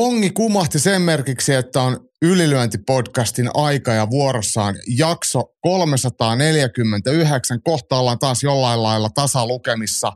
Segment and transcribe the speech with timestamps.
[0.00, 7.62] Kongi kumahti sen merkiksi, että on ylilyöntipodcastin aika ja vuorossaan jakso 349.
[7.62, 10.12] Kohta ollaan taas jollain lailla tasalukemissa.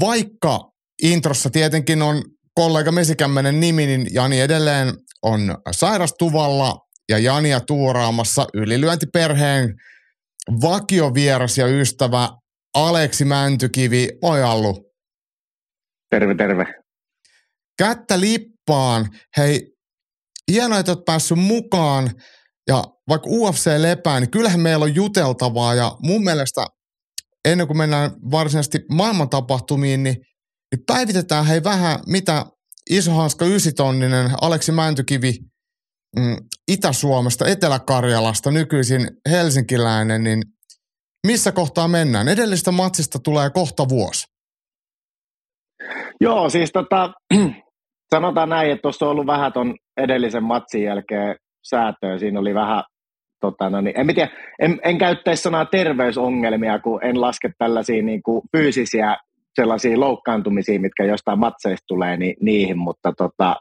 [0.00, 0.60] Vaikka
[1.02, 2.22] introssa tietenkin on
[2.54, 9.74] kollega Mesikämmenen nimi, niin Jani edelleen on sairastuvalla ja Jania tuuraamassa ylilyöntiperheen
[10.62, 12.28] vakiovieras ja ystävä
[12.74, 14.08] Aleksi Mäntykivi.
[14.22, 14.92] Moi Allu.
[16.10, 16.74] Terve, terve.
[17.78, 18.20] Kättä
[18.64, 19.08] lippaan.
[19.36, 19.60] Hei,
[20.52, 22.10] hienoa, että olet päässyt mukaan.
[22.68, 25.74] Ja vaikka UFC lepää, niin kyllähän meillä on juteltavaa.
[25.74, 26.66] Ja mun mielestä
[27.44, 30.16] ennen kuin mennään varsinaisesti maailman tapahtumiin, niin,
[30.72, 32.46] niin päivitetään hei vähän, mitä
[32.90, 35.32] isohanska ysitonninen Aleksi Mäntykivi
[36.18, 36.36] mm,
[36.68, 40.42] Itä-Suomesta, Etelä-Karjalasta, nykyisin helsinkiläinen, niin
[41.26, 42.28] missä kohtaa mennään?
[42.28, 44.26] Edellistä matsista tulee kohta vuosi.
[46.20, 47.12] Joo, siis tota,
[48.14, 52.18] sanotaan näin, että tuossa on ollut vähän ton edellisen matsin jälkeen säätöä.
[52.18, 52.82] Siinä oli vähän,
[53.40, 58.22] tota, no niin, en, tiedä, en, en käyttäisi sanaa terveysongelmia, kun en laske tällaisia niin
[58.22, 59.16] kuin fyysisiä
[59.54, 63.56] sellaisia loukkaantumisia, mitkä jostain matseista tulee, niin niihin, mutta tota,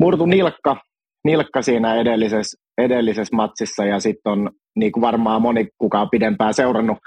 [0.00, 0.76] murtu nilkka,
[1.24, 6.54] nilkka siinä edellisessä, edellisessä matsissa ja sitten on niin kuin varmaan moni, kuka on pidempään
[6.54, 6.98] seurannut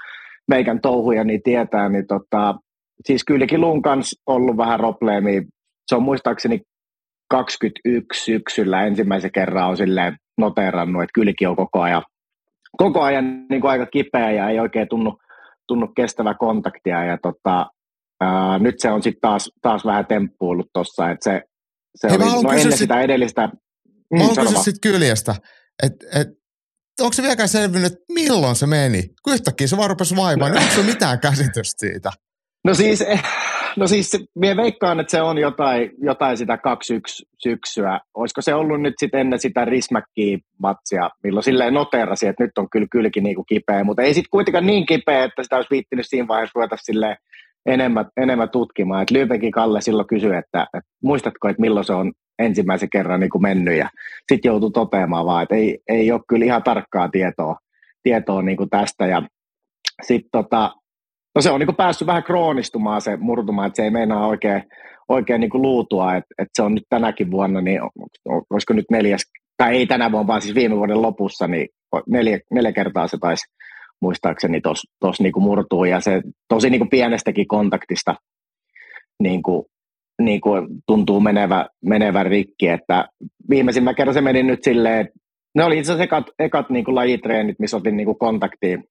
[0.48, 2.54] meikän touhuja, niin tietää, niin tota,
[3.04, 5.42] siis kylläkin Lun kanssa ollut vähän probleemia.
[5.86, 6.60] Se on muistaakseni
[7.30, 12.02] 21 syksyllä ensimmäisen kerran on silleen noterannut, että kylki on koko ajan,
[12.76, 15.18] koko ajan niin kuin aika kipeä ja ei oikein tunnu,
[15.66, 17.04] tunnu kestävä kontaktia.
[17.04, 17.66] Ja tota,
[18.20, 21.42] ää, nyt se on sitten taas, taas vähän temppuillut tuossa, että se,
[21.96, 23.46] se Hei, oli no ennen sit, sitä edellistä.
[23.46, 25.34] Mm, mä haluan sitten kyljestä,
[25.82, 26.28] että et,
[27.00, 29.02] onko se vieläkään selvinnyt, että milloin se meni?
[29.22, 30.58] Kun yhtäkkiä se vaan rupesi vaivaan, no.
[30.58, 32.10] niin onko se mitään käsitystä siitä?
[32.64, 33.22] No siis, eh,
[33.76, 38.00] no siis minä veikkaan, että se on jotain, jotain sitä 21 syksyä.
[38.14, 42.70] Olisiko se ollut nyt sitten ennen sitä rismäkkiä matsia, milloin silleen noterasi, että nyt on
[42.70, 46.28] kyllä kylki niinku kipeä, mutta ei sitten kuitenkaan niin kipeä, että sitä olisi viittinyt siinä
[46.28, 47.16] vaiheessa ruveta silleen
[47.66, 49.02] enemmän, enemmän tutkimaan.
[49.02, 53.30] Et Lyypekin Kalle silloin kysyi, että, että muistatko, että milloin se on ensimmäisen kerran niin
[53.30, 53.88] kuin mennyt ja
[54.32, 57.56] sitten joutui toteamaan vaan, että ei, ei ole kyllä ihan tarkkaa tietoa,
[58.02, 59.22] tietoa niin kuin tästä ja
[60.02, 60.74] sitten tota,
[61.34, 64.62] no se on niin päässyt vähän kroonistumaan se murtumaan, että se ei meinaa oikein,
[65.08, 67.80] oikein niin luutua, että, että se on nyt tänäkin vuonna, niin
[68.50, 69.22] olisiko nyt neljäs,
[69.56, 71.68] tai ei tänä vuonna, vaan siis viime vuoden lopussa, niin
[72.08, 73.44] neljä, neljä kertaa se taisi
[74.00, 74.60] muistaakseni
[75.00, 78.14] tuossa niin murtuu, ja se tosi niin pienestäkin kontaktista
[79.22, 79.64] niin kuin,
[80.22, 83.08] niin kuin tuntuu menevä, menevä rikki, että
[83.50, 85.08] viimeisimmän kerran se meni nyt silleen,
[85.54, 88.84] ne oli itse asiassa ekat, ekat niin kuin lajitreenit, missä otin niin kuin kontaktiin,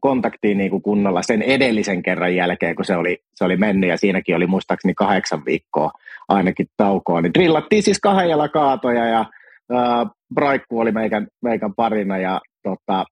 [0.00, 3.96] kontaktiin niin kuin kunnolla sen edellisen kerran jälkeen, kun se oli, se oli mennyt, ja
[3.96, 5.90] siinäkin oli muistaakseni kahdeksan viikkoa
[6.28, 12.40] ainakin taukoa, niin drillattiin siis kahden kaatoja, ja äh, Braikku oli meikän, meikän parina, ja
[12.62, 13.04] tota,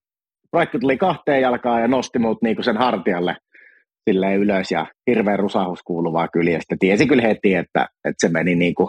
[0.51, 3.37] Braikku tuli kahteen jalkaan ja nosti mut niin kuin sen hartialle
[4.11, 6.77] silleen ylös ja hirveän rusahus kuuluvaa kyljestä.
[6.79, 8.89] Tiesi kyllä heti, että, että se meni, niin kuin,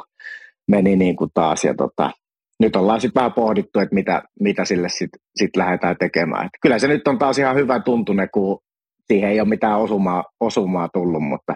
[0.67, 1.63] meni niin kuin taas.
[1.63, 2.11] Ja tota,
[2.59, 6.45] nyt ollaan sitten vähän pohdittu, että mitä, mitä sille sitten sit lähdetään tekemään.
[6.45, 8.59] Et kyllä se nyt on taas ihan hyvä tuntune, kun
[9.07, 11.55] siihen ei ole mitään osumaa, osumaa tullut, mutta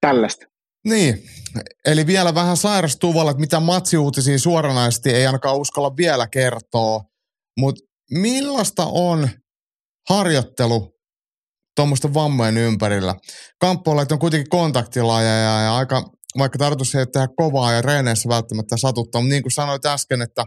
[0.00, 0.46] tällaista.
[0.88, 1.14] Niin,
[1.86, 7.00] eli vielä vähän sairastuvalla, että mitä matsiuutisia suoranaisesti ei ainakaan uskalla vielä kertoa,
[7.58, 9.28] mutta millaista on
[10.08, 10.98] harjoittelu
[11.76, 13.14] tuommoisten vammojen ympärillä.
[13.60, 16.02] Kamppuolajat on kuitenkin kontaktilajeja ja aika,
[16.38, 20.44] vaikka tarkoitus ei tehdä kovaa ja reeneissä välttämättä satuttaa, mutta niin kuin sanoit äsken, että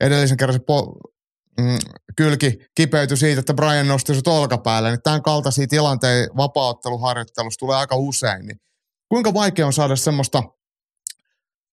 [0.00, 1.12] edellisen kerran se po-
[1.60, 1.78] mm,
[2.16, 7.96] kylki kipeytyi siitä, että Brian nosti sut olkapäälle, niin tämän kaltaisia tilanteita vapautteluharjoittelussa tulee aika
[7.96, 8.46] usein.
[8.46, 8.60] Niin
[9.08, 10.42] kuinka vaikea on saada semmoista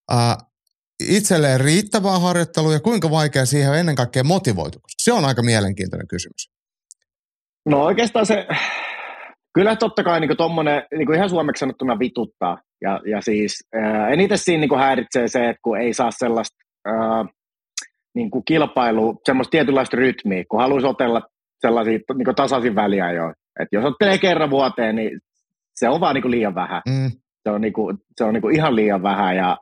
[0.09, 0.37] ää,
[0.99, 4.79] itselleen riittävää harjoittelua ja kuinka vaikea siihen on ennen kaikkea motivoitu?
[5.01, 6.49] Se on aika mielenkiintoinen kysymys.
[7.65, 8.47] No oikeastaan se,
[9.55, 12.57] kyllä totta kai niin tuommoinen niin ihan suomeksi sanottuna vituttaa.
[12.81, 17.25] Ja, ja siis ää, eniten siinä niin häiritsee se, että kun ei saa sellaista ää,
[18.15, 21.21] niin kuin kilpailu, semmoista tietynlaista rytmiä, kun haluaisi otella
[21.61, 23.33] sellaisia niin tasaisin väliajoin.
[23.59, 25.19] Että jos ottelee kerran vuoteen, niin
[25.75, 26.81] se on vaan niin kuin liian vähän.
[26.89, 27.11] Mm.
[27.43, 29.35] Se on, niin kuin, se on niin kuin ihan liian vähän.
[29.35, 29.57] Ja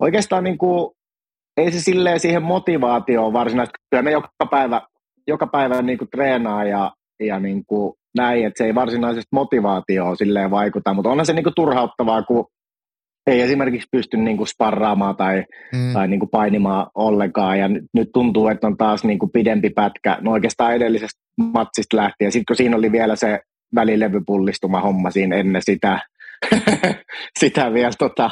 [0.00, 0.90] oikeastaan niin kuin,
[1.56, 3.78] ei se silleen siihen motivaatioon varsinaisesti.
[3.90, 4.80] Kyllä me joka päivä
[5.26, 10.16] joka päivä niin kuin treenaa ja, ja niin kuin näin, että se ei varsinaisesti motivaatioon
[10.16, 12.46] silleen vaikuta, mutta onhan se niin kuin turhauttavaa, kun
[13.26, 15.92] ei esimerkiksi pysty niin kuin sparraamaan tai, mm.
[15.92, 17.58] tai niin kuin painimaan ollenkaan.
[17.58, 21.96] Ja nyt, nyt tuntuu, että on taas niin kuin pidempi pätkä, no oikeastaan edellisestä matsista
[21.96, 22.32] lähtien.
[22.32, 23.40] Sitten kun siinä oli vielä se
[23.74, 26.00] välilevypullistuma homma siinä ennen sitä,
[27.40, 28.30] sitä vielä, tota,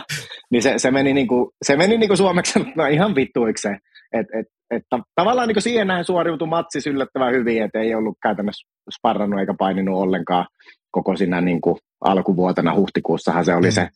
[0.51, 3.69] niin se, se meni, niin kuin, se meni niin kuin suomeksi no ihan vittuiksi.
[4.13, 4.83] Et, et, et,
[5.15, 8.69] tavallaan niin siihen näin suoriutui matsi yllättävän hyvin, että ei ollut käytännössä
[8.99, 10.47] sparrannut eikä paininut ollenkaan
[10.91, 13.73] koko siinä niin kuin alkuvuotena huhtikuussahan se oli mm.
[13.73, 13.89] se,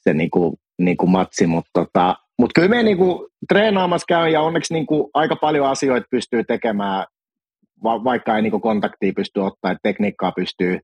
[0.00, 4.28] se niin kuin, niin kuin matsi, mutta tota, mut kyllä me niin kuin treenaamassa käy
[4.28, 7.04] ja onneksi niin kuin aika paljon asioita pystyy tekemään,
[7.82, 10.78] va- vaikka ei niin kuin kontaktia pysty ottaa, että tekniikkaa pystyy,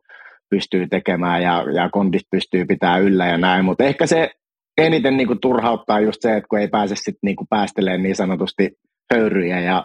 [0.51, 4.31] pystyy tekemään ja, ja kondit pystyy pitää yllä ja näin, mutta ehkä se
[4.79, 8.17] eniten niin kuin turhauttaa just se, että kun ei pääse sitten niin kuin päästelemään niin
[8.17, 8.71] sanotusti
[9.15, 9.85] höyryjä ja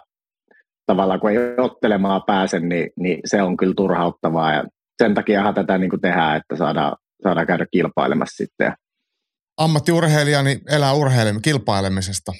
[0.86, 4.64] tavallaan kun ei ottelemaan pääse, niin, niin se on kyllä turhauttavaa ja
[5.02, 8.72] sen takia tätä niin kuin tehdään, että saadaan, saadaan käydä kilpailemassa sitten.
[9.58, 12.32] Ammattiurheilijani elää urheilemme kilpailemisesta.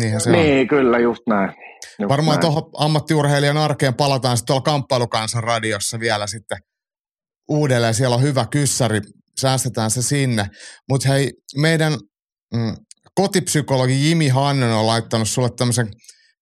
[0.00, 0.68] Niinhän se niin, on.
[0.68, 1.52] kyllä, just näin.
[1.98, 6.58] Just Varmaan tuohon ammattiurheilijan arkeen palataan sitten tuolla kamppailukansan radiossa vielä sitten
[7.48, 7.94] uudelleen.
[7.94, 9.00] Siellä on hyvä kyssäri,
[9.42, 10.48] säästetään se sinne.
[10.88, 11.92] Mutta hei, meidän
[12.54, 12.76] mm,
[13.14, 15.88] kotipsykologi Jimi Hannon on laittanut sulle tämmöisen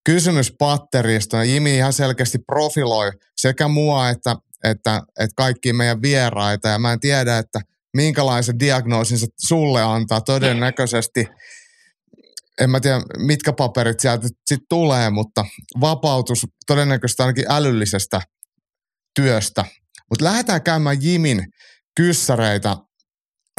[0.04, 1.50] kysymyspatteriston.
[1.50, 7.00] Jimi ihan selkeästi profiloi sekä mua että että, että kaikki meidän vieraita ja mä en
[7.00, 7.60] tiedä, että
[7.96, 11.26] minkälaisen diagnoosin se sulle antaa todennäköisesti.
[12.60, 15.44] En mä tiedä, mitkä paperit sieltä sitten tulee, mutta
[15.80, 18.20] vapautus todennäköisesti ainakin älyllisestä
[19.14, 19.64] työstä.
[20.10, 21.46] Mutta lähdetään käymään Jimin
[21.96, 22.76] kyssäreitä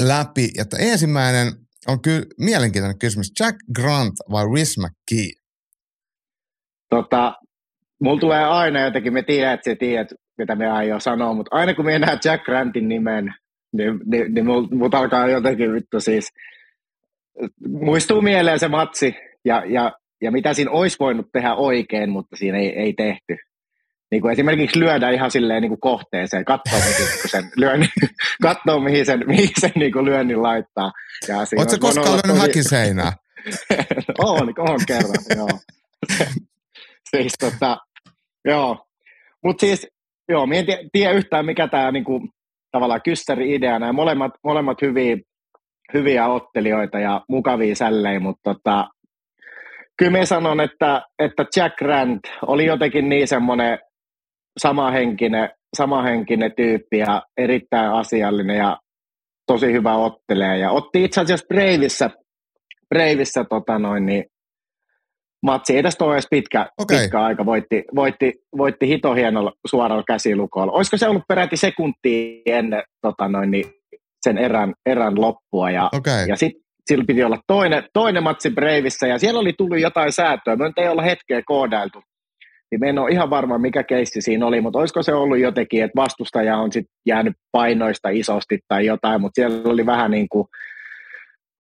[0.02, 0.50] läpi.
[0.58, 1.48] Että ensimmäinen
[1.88, 3.32] on kyllä mielenkiintoinen kysymys.
[3.40, 5.32] Jack Grant vai Rhys McKee?
[6.90, 7.34] Tota,
[8.02, 10.08] mulla tulee aina jotenkin, me tiedät, että tiedät,
[10.38, 13.34] mitä me aion sanoa, mutta aina kun me näen Jack Grantin nimen,
[13.74, 16.30] niin, niin, niin mut, mut alkaa jotenkin vittu siis,
[17.68, 19.16] muistuu mieleen se matsi
[19.46, 19.92] ja, ja,
[20.22, 23.38] ja mitä siinä olisi voinut tehdä oikein, mutta siinä ei, ei tehty.
[24.12, 27.90] Niin kuin esimerkiksi lyödä ihan silleen niin kuin kohteeseen, katsoa mihin sen lyönnin,
[28.42, 30.92] katsoa, mihin sen, mihin sen niin kuin lyönnin laittaa.
[31.58, 32.42] Oletko koskaan lyönyt tosi...
[32.42, 33.14] häkiseinää?
[34.20, 35.60] on, on kerran, joo.
[37.12, 37.78] siis tota,
[38.46, 38.86] joo.
[39.44, 39.88] Mutta siis
[40.32, 42.30] Joo, minä en tiedä, tiedä yhtään, mikä tämä niinku,
[42.72, 43.80] tavallaan kyssäri idea.
[43.80, 45.18] Nämä molemmat, molemmat hyviä,
[45.94, 48.88] hyviä ottelijoita ja mukavia sällejä, mutta tota,
[49.98, 53.80] kyllä minä sanon, että, että Jack Grant oli jotenkin niin semmoinen
[54.60, 58.78] samahenkinen, samahenkinen tyyppi ja erittäin asiallinen ja
[59.48, 60.58] tosi hyvä ottelee.
[60.58, 62.10] Ja otti itse asiassa Breivissä,
[62.90, 64.26] Breivissä tota noin, niin
[65.44, 65.76] matsi.
[65.76, 67.00] Ei tästä ole edes pitkä, okay.
[67.00, 67.46] pitkä aika.
[67.46, 70.72] Voitti, voitti, voitti hito hienolla suoralla käsilukolla.
[70.72, 73.66] Olisiko se ollut peräti sekuntia ennen tota noin, niin
[74.22, 75.72] sen erän, erän loppua.
[75.72, 76.26] Ja, okay.
[76.28, 80.56] ja sitten sillä piti olla toinen, toinen matsi Breivissä ja siellä oli tullut jotain säätöä.
[80.56, 82.04] Me ei olla hetkeä koodailtu.
[82.72, 85.84] Niin me en ole ihan varma, mikä keissi siinä oli, mutta olisiko se ollut jotenkin,
[85.84, 90.48] että vastustaja on sitten jäänyt painoista isosti tai jotain, mutta siellä oli vähän niin kuin,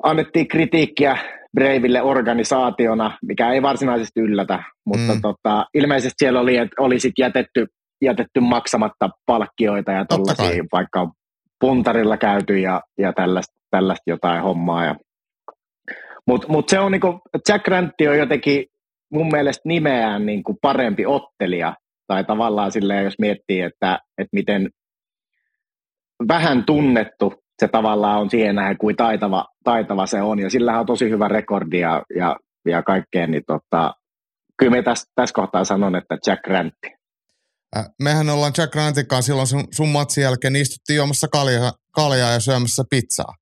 [0.04, 1.18] annettiin kritiikkiä
[1.56, 5.22] Breiville organisaationa, mikä ei varsinaisesti yllätä, mutta mm.
[5.22, 7.68] tota, ilmeisesti siellä oli, oli sit jätetty,
[8.02, 11.12] jätetty maksamatta palkkioita ja tuollaisia, vaikka on
[11.60, 14.86] puntarilla käyty ja, ja tällaista, tällaista jotain hommaa.
[14.86, 14.96] Ja,
[16.28, 17.20] mutta mut se on niinku,
[17.50, 18.66] Jack Grantti on jotenkin
[19.12, 21.76] mun mielestä nimeään niinku parempi ottelija,
[22.08, 24.70] tai tavallaan silleen, jos miettii, että, että miten
[26.28, 30.40] vähän tunnettu se tavallaan on siihen nähden, kuin taitava, taitava se on.
[30.40, 33.94] Ja sillä on tosi hyvä rekordi ja, ja, ja kaikkea, niin tota,
[34.58, 36.88] kyllä me tässä, tässä kohtaa sanon, että Jack Grantti.
[37.78, 42.32] Äh, mehän ollaan Jack Grantin kanssa silloin sun, sun matsin jälkeen istuttiin juomassa kaljaa, kaljaa
[42.32, 43.34] ja syömässä pizzaa.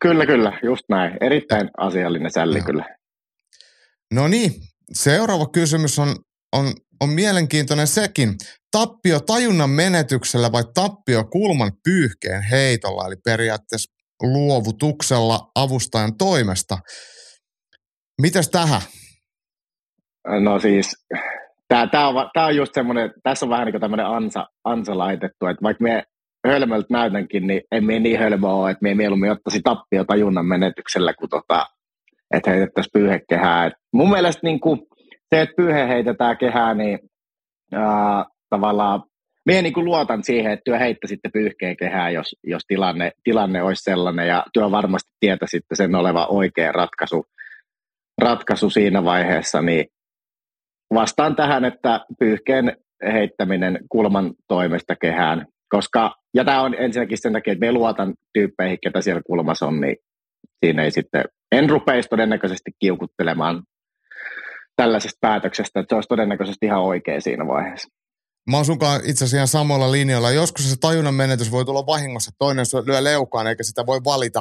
[0.00, 1.16] Kyllä, kyllä, just näin.
[1.20, 2.64] Erittäin asiallinen sälli ja.
[2.64, 2.97] kyllä.
[4.14, 4.52] No niin,
[4.92, 6.16] seuraava kysymys on,
[6.52, 8.34] on, on mielenkiintoinen sekin
[8.70, 16.78] tappio tajunnan menetyksellä vai tappio kulman pyyhkeen heitolla, eli periaatteessa luovutuksella avustajan toimesta.
[18.22, 18.80] Mitäs tähän?
[20.40, 21.06] No siis,
[21.68, 24.98] tämä, tämä, on, tämä on just semmoinen, tässä on vähän niin kuin tämmöinen ansa, ansa
[24.98, 26.02] laitettu, että vaikka me
[26.46, 31.14] hölmöltä näytänkin, niin en me niin hölmö ole, että me mieluummin ottaisi tappio tajunnan menetyksellä,
[31.14, 31.66] kuin tota,
[32.34, 33.66] että heitettäisiin pyyhekehää.
[33.66, 34.80] Et mun mielestä niin kuin,
[35.34, 36.98] se, että pyyhe heitetään kehää, niin
[37.72, 39.02] ää, tavallaan
[39.48, 44.28] Mie niin luotan siihen, että työ heittäisitte pyyhkeen kehää, jos, jos tilanne, tilanne olisi sellainen,
[44.28, 47.24] ja työ varmasti tietäisitte sen olevan oikea ratkaisu,
[48.22, 49.86] ratkaisu siinä vaiheessa, niin
[50.94, 52.76] vastaan tähän, että pyyhkeen
[53.12, 58.78] heittäminen kulman toimesta kehään, koska, ja tämä on ensinnäkin sen takia, että me luotan tyyppeihin,
[58.82, 59.96] ketä siellä kulmassa on, niin
[60.64, 63.62] siinä ei sitten, en rupeisi todennäköisesti kiukuttelemaan
[64.76, 67.88] tällaisesta päätöksestä, että se olisi todennäköisesti ihan oikein siinä vaiheessa.
[68.50, 70.30] Mä oon sunkaan itse asiassa ihan samalla linjalla.
[70.30, 74.40] Joskus se tajunnan menetys voi tulla vahingossa, toinen lyö leukaan eikä sitä voi valita.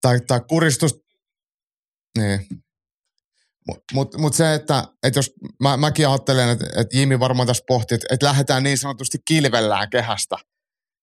[0.00, 1.00] Tai, tai kuristus.
[2.18, 2.40] Niin.
[3.66, 7.64] Mutta mut, mut se, että, että jos mä, mäkin ajattelen, että, että Jimi varmaan tässä
[7.66, 10.36] pohtii, että, että lähdetään niin sanotusti kilvellään kehästä.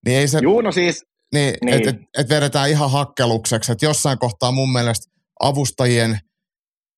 [0.05, 0.39] Niin ei se...
[0.41, 1.05] Juu, no siis...
[1.33, 1.77] Niin, niin.
[1.77, 3.71] että et, et vedetään ihan hakkelukseksi.
[3.71, 6.19] Että jossain kohtaa mun mielestä avustajien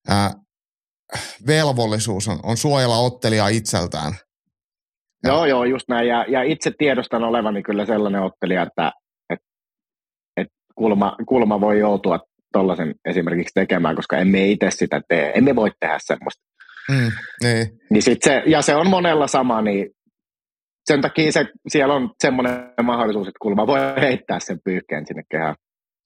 [0.07, 0.33] ää,
[1.47, 4.13] velvollisuus on, on suojella ottelijaa itseltään.
[5.23, 6.07] Joo, joo, just näin.
[6.07, 8.91] Ja, ja itse tiedostan olevani kyllä sellainen ottelija, että
[9.29, 9.39] et,
[10.37, 12.19] et kulma, kulma voi joutua
[12.53, 15.31] tuollaisen esimerkiksi tekemään, koska emme itse sitä tee.
[15.35, 16.43] Emme voi tehdä semmoista.
[16.89, 17.11] Mm,
[17.43, 17.67] niin.
[17.89, 19.89] Niin sit se, ja se on monella sama, niin
[20.85, 25.55] sen takia se, siellä on semmoinen mahdollisuus, että kulma voi heittää sen pyyhkeen sinne kehään.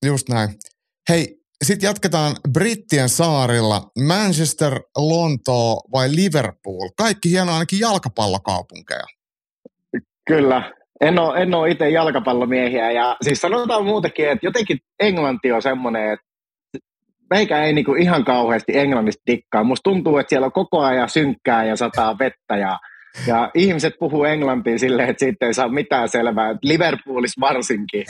[0.05, 0.49] Just näin.
[1.09, 3.91] Hei, sitten jatketaan Brittien saarilla.
[4.07, 6.89] Manchester, Lontoo vai Liverpool?
[6.97, 9.05] Kaikki hieno ainakin jalkapallokaupunkeja.
[10.27, 10.71] Kyllä.
[11.01, 12.91] En ole, en ole itse jalkapallomiehiä.
[12.91, 16.25] Ja siis sanotaan muutenkin, että jotenkin Englanti on semmoinen, että
[17.29, 19.63] meikä ei niinku ihan kauheasti englannista dikkaa.
[19.63, 22.79] Musta tuntuu, että siellä on koko ajan synkkää ja sataa vettä ja,
[23.27, 26.55] ja ihmiset puhuu englantia silleen, että siitä ei saa mitään selvää.
[26.61, 28.05] Liverpoolissa varsinkin.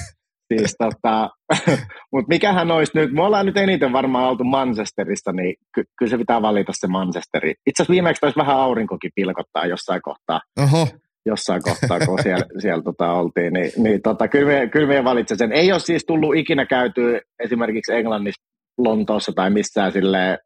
[0.54, 1.30] Siis tota,
[2.14, 6.18] mutta mikähän olisi nyt, me ollaan nyt eniten varmaan oltu Manchesterista, niin ky- kyllä se
[6.18, 7.50] pitää valita se Manchesteri.
[7.50, 10.42] Itse asiassa viimeksi taisi vähän aurinkokin pilkottaa jossain kohtaa.
[10.64, 10.88] Oho.
[11.26, 15.38] Jossain kohtaa, kun siellä, siellä tota, oltiin, niin, niin tota, kyllä, me, kyllä me valitsen
[15.38, 15.52] sen.
[15.52, 18.44] Ei ole siis tullut ikinä käyty esimerkiksi Englannissa,
[18.78, 20.38] Lontoossa tai missään silleen...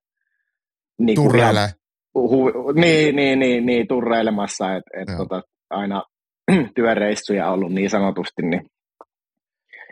[1.00, 1.70] Niin Turreile.
[2.14, 6.04] Hu, niin, niin, niin, niin, turreilemassa, että et, tota, aina
[6.76, 8.62] työreissuja ollut niin sanotusti, niin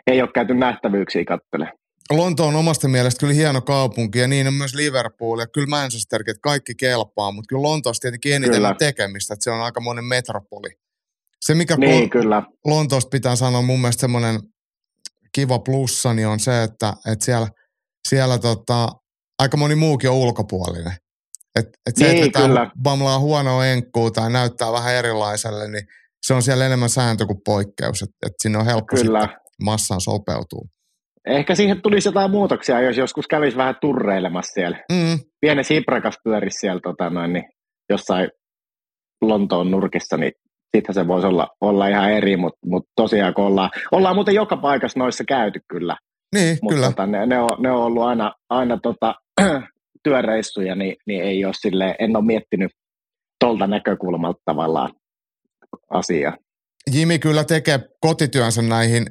[0.08, 1.72] ei ole käyty nähtävyyksiä kattele.
[2.10, 6.30] Lonto on omasta mielestä kyllä hieno kaupunki ja niin on myös Liverpool ja kyllä Manchesterkin,
[6.30, 8.74] että kaikki kelpaa, mutta kyllä Lontoossa tietenkin eniten kyllä.
[8.78, 10.68] tekemistä, että se on aika monen metropoli.
[11.40, 12.42] Se, mikä niin, Lon- kyllä.
[12.66, 14.40] Lontoosta pitää sanoa mun mielestä semmoinen
[15.32, 17.48] kiva plussa, niin on se, että, että siellä,
[18.08, 18.88] siellä tota,
[19.38, 20.92] aika moni muukin on ulkopuolinen.
[21.58, 22.70] Et, et se, niin, että kyllä.
[22.82, 25.86] bamlaa huonoa enkkuu tai näyttää vähän erilaiselle, niin
[26.26, 28.02] se on siellä enemmän sääntö kuin poikkeus.
[28.02, 29.20] Että et sinne on helppo kyllä.
[29.20, 30.68] sitten massaan sopeutuu.
[31.26, 34.84] Ehkä siihen tulisi jotain muutoksia, jos joskus kävisi vähän turreilemassa siellä.
[34.92, 35.18] Mm.
[35.40, 37.44] Pieni hiprakas pyörisi siellä tota noin, niin
[37.90, 38.30] jossain
[39.22, 40.32] Lontoon nurkissa, niin
[40.76, 44.56] sittenhän se voisi olla, olla ihan eri, mutta mut tosiaan kun ollaan, ollaan muuten joka
[44.56, 45.96] paikassa noissa käyty kyllä.
[46.34, 46.86] Niin, Mut kyllä.
[46.86, 49.14] Tota, ne, ne, on, ne on ollut aina, aina tota,
[50.04, 52.70] työreissuja, niin, niin ei ole sille, en ole miettinyt
[53.40, 54.92] tuolta näkökulmalta tavallaan
[55.90, 56.36] asiaa.
[56.92, 59.06] Jimi kyllä tekee kotityönsä näihin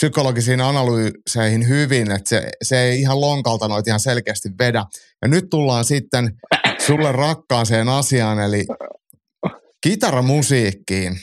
[0.00, 4.84] psykologisiin analyyseihin hyvin, että se, se ei ihan lonkalta noit ihan selkeästi vedä.
[5.22, 6.30] Ja nyt tullaan sitten
[6.86, 8.64] sulle rakkaaseen asiaan, eli
[9.80, 11.16] kitaramusiikkiin.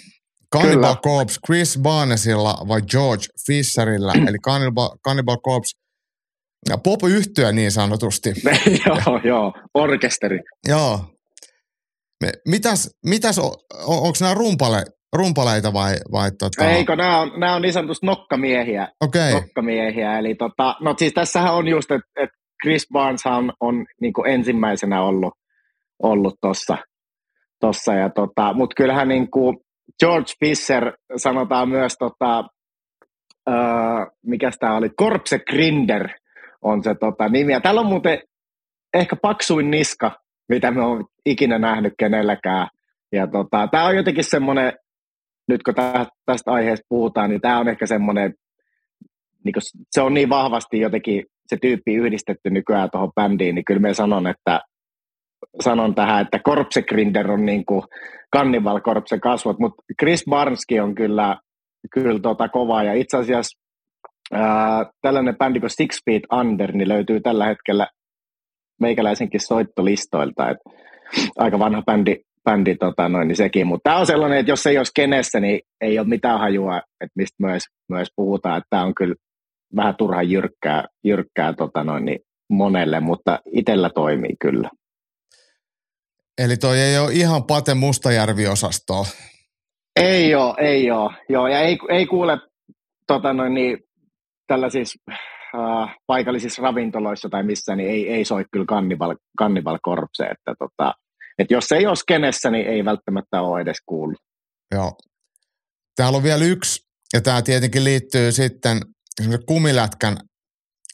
[0.56, 0.96] Cannibal.
[0.96, 5.78] Corpse Chris Barnesilla vai George Fisherillä, eli Cannibal, Cannibal Corpse
[6.84, 8.34] pop yhtyä niin sanotusti.
[8.86, 10.40] joo, joo, orkesteri.
[10.68, 11.06] Joo.
[12.48, 13.52] Mitäs, mitäs on,
[13.86, 14.86] onko nämä rumpale,
[15.18, 15.96] rumpaleita vai?
[16.12, 16.70] vai tota...
[16.70, 18.88] Eikö, nämä on, nämä on niin sanotusti nokkamiehiä.
[19.02, 19.32] Okay.
[19.32, 20.20] nokkamiehiä.
[20.20, 22.30] Eli tota, no siis tässähän on just, että et
[22.64, 25.34] Chris Barnes on, on niin ensimmäisenä ollut
[26.04, 26.78] ollut tossa,
[27.60, 29.58] tossa ja tota, mutta kyllähän niin kuin
[30.00, 32.44] George Fisher sanotaan myös tota,
[33.50, 33.56] öö,
[34.26, 36.10] mikä tämä oli, Korpse Grinder
[36.62, 37.54] on se tota, nimi.
[37.54, 38.20] Ja täällä on muuten
[38.94, 40.12] ehkä paksuin niska,
[40.50, 42.68] mitä me on ikinä nähnyt kenelläkään.
[43.12, 44.74] Ja tota, tämä on jotenkin semmoinen
[45.48, 45.74] nyt kun
[46.26, 48.34] tästä aiheesta puhutaan, niin tämä on ehkä semmoinen,
[49.46, 49.54] niin
[49.92, 54.28] se on niin vahvasti jotenkin se tyyppi yhdistetty nykyään tuohon bändiin, niin kyllä me sanon,
[54.28, 54.62] että
[55.64, 57.84] sanon tähän, että Korpse Grinder on niin kuin
[58.36, 61.38] Cannibal Korpse kasvot, mutta Chris Barnski on kyllä,
[61.92, 63.60] kyllä tota kova, ja itse asiassa
[64.34, 67.88] ää, tällainen bändi kuin Six Feet Under, niin löytyy tällä hetkellä
[68.82, 70.70] meikäläisenkin soittolistoilta, että
[71.38, 72.16] aika vanha bändi,
[72.48, 73.68] bändi tota noin, niin sekin.
[73.68, 77.14] Mutta tämä on sellainen, että jos ei olisi kenessä, niin ei ole mitään hajua, että
[77.16, 78.58] mistä myös, myös puhutaan.
[78.58, 79.16] Että tämä on kyllä
[79.76, 84.70] vähän turhan jyrkkää, jyrkkää tota noin, niin monelle, mutta itsellä toimii kyllä.
[86.38, 89.06] Eli toi ei ole ihan Pate Mustajärvi-osastoa.
[89.96, 91.14] Ei ole, ei ole.
[91.30, 92.38] Joo, ja ei, ei kuule
[93.08, 93.78] tota noin, niin,
[94.48, 100.54] tällaisissa äh, paikallisissa ravintoloissa tai missä, niin ei, ei soi kyllä kannibal, kannibal korpse, että
[100.60, 100.94] tota,
[101.40, 104.20] että jos ei ole skenessä, niin ei välttämättä ole edes kuullut.
[104.76, 104.92] Joo.
[105.96, 106.80] Täällä on vielä yksi,
[107.14, 108.82] ja tämä tietenkin liittyy sitten
[109.46, 110.18] kumilätkän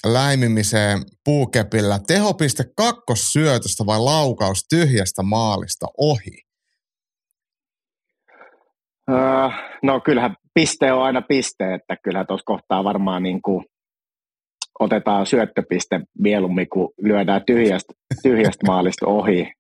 [0.06, 2.00] läimimiseen puukepillä.
[2.08, 6.44] Tehopiste kakkossyötöstä vai laukaus tyhjästä maalista ohi?
[9.10, 9.50] Öö,
[9.84, 13.66] no kyllähän piste on aina piste, että kyllähän tuossa kohtaa varmaan niin kuin
[14.80, 19.52] otetaan syöttöpiste mieluummin, kuin lyödään tyhjästä, tyhjästä maalista ohi.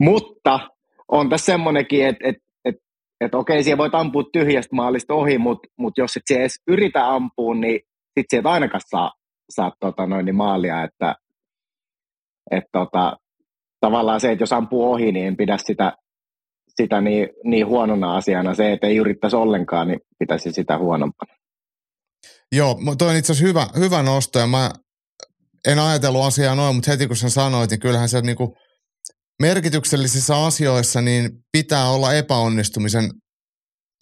[0.00, 0.60] Mutta
[1.08, 2.74] on tässä semmoinenkin, että et, et,
[3.20, 7.54] et okei, siellä voit ampua tyhjästä maalista ohi, mutta mut jos et edes yritä ampua,
[7.54, 7.80] niin
[8.18, 9.12] sit sieltä ainakaan saa,
[9.50, 11.14] saa tota noin, niin maalia, että
[12.50, 13.16] et tota,
[13.80, 15.92] tavallaan se, että jos ampuu ohi, niin en pidä sitä,
[16.80, 18.54] sitä niin, niin huonona asiana.
[18.54, 21.34] Se, että ei yrittäisi ollenkaan, niin pitäisi sitä huonompana.
[22.52, 24.70] Joo, toi on itse asiassa hyvä, hyvä nosto ja mä
[25.66, 28.56] en ajatellut asiaa noin, mutta heti kun sen sanoit, niin kyllähän se niinku
[29.42, 33.10] merkityksellisissä asioissa niin pitää olla epäonnistumisen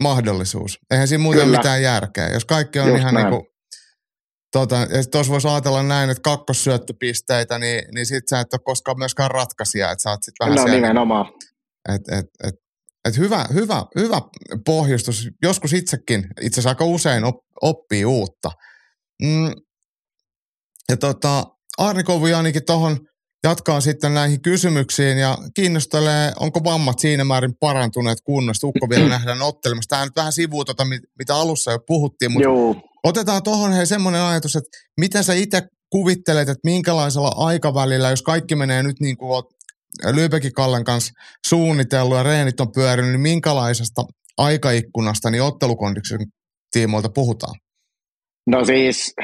[0.03, 0.79] mahdollisuus.
[0.91, 1.59] Eihän siinä muuten Kyllä.
[1.59, 2.29] mitään järkeä.
[2.29, 3.27] Jos kaikki on Just ihan näin.
[3.27, 3.47] niinku,
[4.53, 4.77] tota,
[5.13, 9.91] tuossa voisi ajatella näin, että kakkossyöttöpisteitä, niin, niin sit sä et ole koskaan myöskään ratkaisija,
[9.91, 11.27] että sä oot sit vähän no, siellä, nimenomaan.
[11.95, 12.55] Et, et, et,
[13.09, 14.21] et hyvä, hyvä, hyvä
[14.67, 15.29] pohjustus.
[15.43, 18.51] Joskus itsekin, itse asiassa aika usein op, oppii uutta.
[19.23, 19.53] Mm.
[20.89, 21.47] Ja tota,
[21.79, 23.10] Arni Kovujaanikin tuohon
[23.45, 28.67] jatkaa sitten näihin kysymyksiin ja kiinnostelee, onko vammat siinä määrin parantuneet kunnosta.
[28.67, 29.89] Ukko vielä nähdään ottelemassa.
[29.89, 30.85] Tämä nyt vähän sivuu tota,
[31.19, 32.77] mitä alussa jo puhuttiin, mutta Joo.
[33.05, 34.71] otetaan tuohon hei semmoinen ajatus, että
[35.01, 39.45] mitä sä itse kuvittelet, että minkälaisella aikavälillä, jos kaikki menee nyt niin kuin
[40.13, 41.13] Lyybekin Kallen kanssa
[41.47, 44.03] suunnitellut ja reenit on pyörinyt, niin minkälaisesta
[44.39, 46.19] aikaikkunasta niin ottelukondiksen
[46.73, 47.55] tiimoilta puhutaan?
[48.47, 49.15] No siis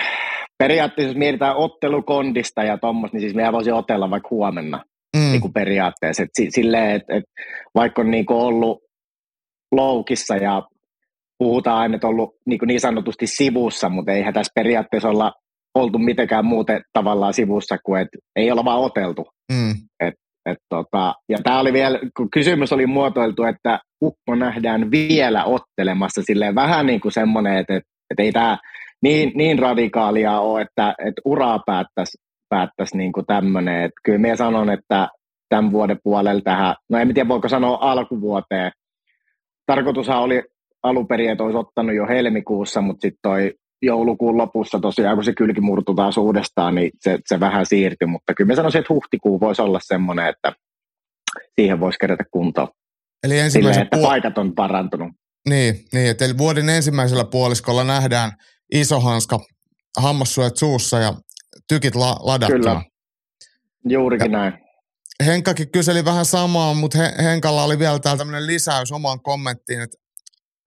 [0.59, 4.85] periaatteessa jos mietitään ottelukondista ja tuommoista, niin siis meidän voisi otella vaikka huomenna
[5.17, 5.31] mm.
[5.31, 6.23] niin kuin periaatteessa.
[6.23, 7.25] Et silleen, että et
[7.75, 8.78] vaikka on niin kuin ollut
[9.73, 10.63] loukissa ja
[11.39, 15.33] puhutaan aina, että ollut niin, kuin niin sanotusti sivussa, mutta eihän tässä periaatteessa olla
[15.75, 19.26] oltu mitenkään muuten tavallaan sivussa kuin, että ei olla vaan oteltu.
[19.52, 19.71] Mm.
[20.00, 20.15] Et,
[20.47, 26.23] et tota, ja tämä oli vielä, kun kysymys oli muotoiltu, että Ukko nähdään vielä ottelemassa,
[26.25, 28.59] silleen vähän niin kuin semmoinen, että, että, että ei tämä
[29.02, 33.85] niin, niin radikaalia ole, että, että uraa päättäisi päättäisi niin tämmöinen.
[33.85, 35.09] Että kyllä minä sanon, että
[35.49, 38.73] tämän vuoden puolella tähän, no en tiedä voiko sanoa alkuvuoteen.
[39.67, 40.43] Tarkoitushan oli
[40.82, 45.32] alun perin, että olisi ottanut jo helmikuussa, mutta sitten toi joulukuun lopussa tosiaan, kun se
[45.35, 48.06] kylki murtu taas uudestaan, niin se, se vähän siirtyi.
[48.06, 50.52] Mutta kyllä minä sanoisin, että huhtikuu voisi olla semmoinen, että
[51.54, 52.69] siihen voisi kerätä kuntoon.
[53.25, 55.09] Eli ensimmäisen Silleen, että puol- paikat on parantunut.
[55.49, 58.32] Niin, niin että eli vuoden ensimmäisellä puoliskolla nähdään
[58.75, 59.39] iso hanska,
[59.99, 61.15] hammassuojat suussa ja
[61.69, 62.59] tykit la- ladattuna.
[62.59, 62.83] Kyllä,
[63.89, 64.52] juurikin ja näin.
[65.26, 69.97] Henkakin kyseli vähän samaa, mutta Henkalla oli vielä täällä tämmöinen lisäys omaan kommenttiin, että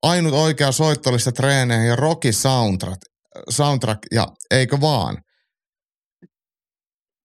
[0.04, 3.02] ainut oikea soittolista treeneihin ja Rocky soundtrack,
[3.50, 5.18] soundtrack ja eikö vaan?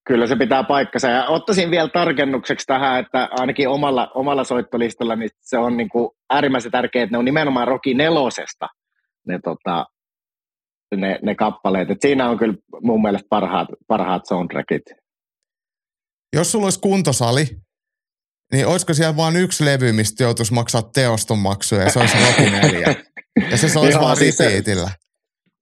[0.07, 1.09] Kyllä se pitää paikkansa.
[1.09, 6.11] Ja ottaisin vielä tarkennukseksi tähän, että ainakin omalla, omalla soittolistalla niin se on niin kuin
[6.31, 8.69] äärimmäisen tärkeää, että ne on nimenomaan Rocky nelosesta
[9.27, 9.87] ne, tota,
[10.97, 11.91] ne, ne kappaleet.
[11.91, 14.83] Et siinä on kyllä mun mielestä parhaat, parhaat soundtrackit.
[16.37, 17.47] Jos sulla olisi kuntosali,
[18.53, 22.51] niin olisiko siellä vain yksi levy, mistä joutuisi maksaa teoston maksuja ja se olisi Rocky
[22.51, 22.95] 4.
[23.51, 24.91] ja se, se olisi vaan repeatillä.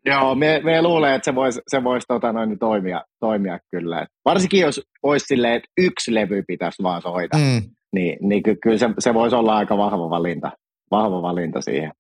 [0.07, 4.03] Joo, me, me luulen, että se voisi se vois, tota noin, toimia, toimia kyllä.
[4.03, 7.63] Et varsinkin jos olisi silleen, että yksi levy pitäisi vaan soida, mm.
[7.93, 10.53] niin, niin ky, kyllä se, se voisi olla aika vahva valinta,
[10.91, 11.93] vahva valinta siihen.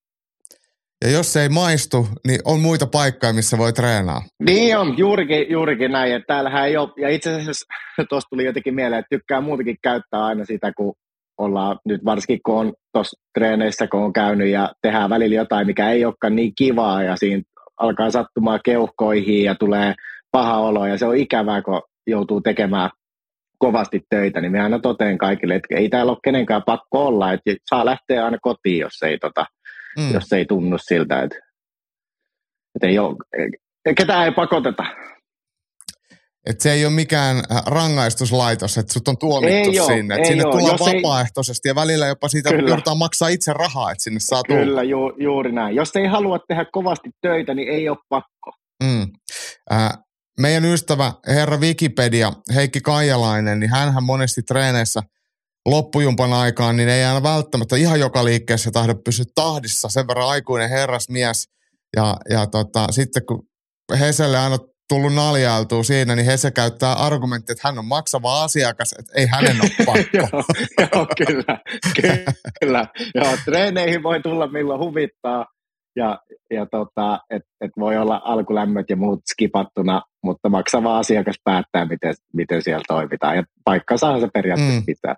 [1.02, 4.22] Ja jos se ei maistu, niin on muita paikkoja, missä voi treenaa.
[4.46, 6.14] Niin on, juurikin, juurikin näin.
[6.14, 7.66] Että täällähän ei ole, ja itse asiassa
[8.08, 10.94] tuosta tuli jotenkin mieleen, että tykkää muutenkin käyttää aina sitä, kun
[11.38, 15.90] ollaan nyt varsinkin kun on tuossa treeneissä, kun on käynyt ja tehdään välillä jotain, mikä
[15.90, 17.42] ei olekaan niin kivaa ja siinä
[17.80, 19.94] alkaa sattumaan keuhkoihin ja tulee
[20.32, 22.90] paha olo ja se on ikävää, kun joutuu tekemään
[23.58, 27.54] kovasti töitä, niin me aina toteen kaikille, että ei täällä ole kenenkään pakko olla, että
[27.70, 29.46] saa lähteä aina kotiin, jos ei, tota,
[29.98, 30.14] mm.
[30.14, 31.36] jos ei tunnu siltä, että,
[32.74, 33.16] että ei ole,
[33.96, 34.82] ketään ei pakoteta.
[36.46, 40.14] Et se ei ole mikään äh, rangaistuslaitos, että sut on tuomittu ei sinne.
[40.14, 41.70] Ole, sinne tullaan vapaaehtoisesti ei...
[41.70, 42.68] ja välillä jopa siitä Kyllä.
[42.68, 44.60] joudutaan maksaa itse rahaa, että sinne saa tulla.
[44.60, 45.76] Kyllä, ju, juuri näin.
[45.76, 48.52] Jos ei halua tehdä kovasti töitä, niin ei ole pakko.
[48.84, 49.02] Mm.
[49.72, 49.98] Äh,
[50.40, 55.02] meidän ystävä herra Wikipedia, Heikki Kaijalainen, niin hän monesti treeneissä
[55.66, 59.88] loppujumpan aikaan, niin ei aina välttämättä ihan joka liikkeessä tahdo pysyä tahdissa.
[59.88, 61.48] Sen verran aikuinen herrasmies.
[61.96, 63.42] Ja, ja tota, sitten kun
[64.00, 69.12] Heselle aina tullut naljailtua siinä, niin Hese käyttää argumentti, että hän on maksava asiakas, että
[69.16, 70.16] ei hänen ole pakko.
[70.16, 70.44] joo,
[70.80, 71.58] joo, kyllä,
[72.60, 72.86] kyllä.
[73.14, 75.46] Joo, treeneihin voi tulla milloin huvittaa
[75.96, 76.18] ja,
[76.50, 82.14] ja tota, että et voi olla alkulämmöt ja muut skipattuna, mutta maksava asiakas päättää, miten,
[82.32, 83.36] miten siellä toimitaan.
[83.36, 84.86] Ja paikkansahan se periaatteessa mm.
[84.86, 85.16] pitää.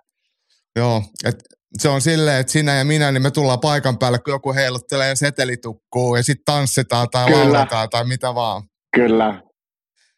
[0.75, 1.35] Joo, et
[1.77, 5.15] se on silleen, että sinä ja minä, niin me tullaan paikan päälle, kun joku heiluttelee
[5.15, 7.39] setelitukkuu ja sitten tanssitaan tai Kyllä.
[7.39, 8.63] lauletaan tai mitä vaan.
[8.95, 9.41] Kyllä,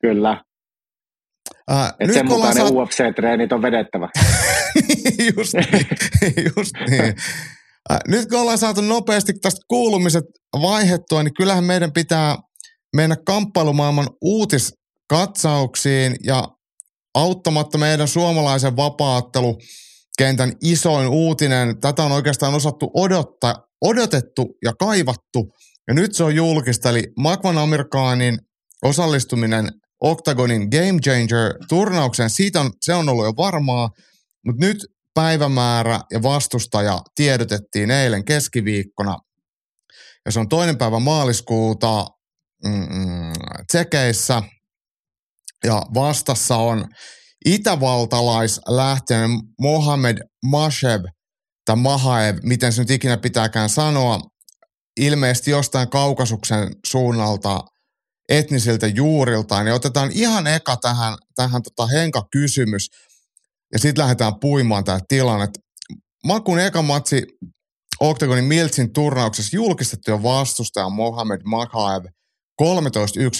[0.02, 0.42] kyllä.
[1.72, 2.74] Äh, Et sen mukaan saat...
[2.74, 4.10] ne UFC-treenit on vedettävä.
[5.38, 7.16] just niin, just niin.
[7.92, 10.24] Äh, nyt kun ollaan saatu nopeasti tästä kuulumiset
[10.62, 12.36] vaihettua, niin kyllähän meidän pitää
[12.96, 16.48] mennä kamppailumaailman uutiskatsauksiin ja
[17.16, 18.76] auttamatta meidän suomalaisen
[20.18, 21.80] vapaattelukentän isoin uutinen.
[21.80, 25.54] Tätä on oikeastaan osattu odottaa, odotettu ja kaivattu.
[25.88, 28.40] Ja nyt se on julkista, eli Makvan Amerikaanin
[28.84, 33.90] osallistuminen Octagonin Game Changer-turnauksen, siitä on, se on ollut jo varmaa,
[34.46, 34.78] mutta nyt
[35.14, 39.18] päivämäärä ja vastustaja tiedotettiin eilen keskiviikkona.
[40.26, 42.06] Ja se on toinen päivä maaliskuuta
[42.66, 43.34] mm,
[43.68, 44.44] Tsekeissä.
[45.64, 46.86] Ja vastassa on
[47.46, 49.30] itävaltalaislähtöinen
[49.62, 51.04] Mohamed Mashev,
[51.66, 54.20] tai Mahaev, miten se nyt ikinä pitääkään sanoa,
[55.00, 57.62] ilmeisesti jostain kaukasuksen suunnalta
[58.30, 59.66] etnisiltä juuriltaan.
[59.66, 62.90] niin otetaan ihan eka tähän, tähän tota Henka-kysymys,
[63.74, 65.48] ja sitten lähdetään puimaan tämä tilanne.
[66.26, 67.24] Makun eka matsi
[68.00, 72.06] Octagonin Miltsin turnauksessa julkistettu jo vastustaja Mohamed Makhaev
[72.62, 72.66] 13-1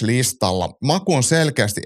[0.02, 0.68] listalla.
[0.84, 1.80] Maku on selkeästi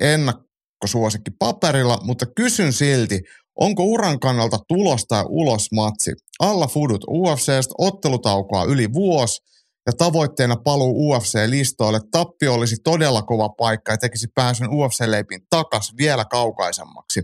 [0.82, 3.20] ennakkosuosikki paperilla, mutta kysyn silti,
[3.60, 6.12] onko uran kannalta tulos tai ulos matsi?
[6.38, 9.42] Alla fudut UFCstä ottelutaukoa yli vuosi
[9.86, 12.00] ja tavoitteena paluu UFC-listoille.
[12.10, 17.22] Tappio olisi todella kova paikka ja tekisi pääsyn UFC-leipin takas vielä kaukaisemmaksi.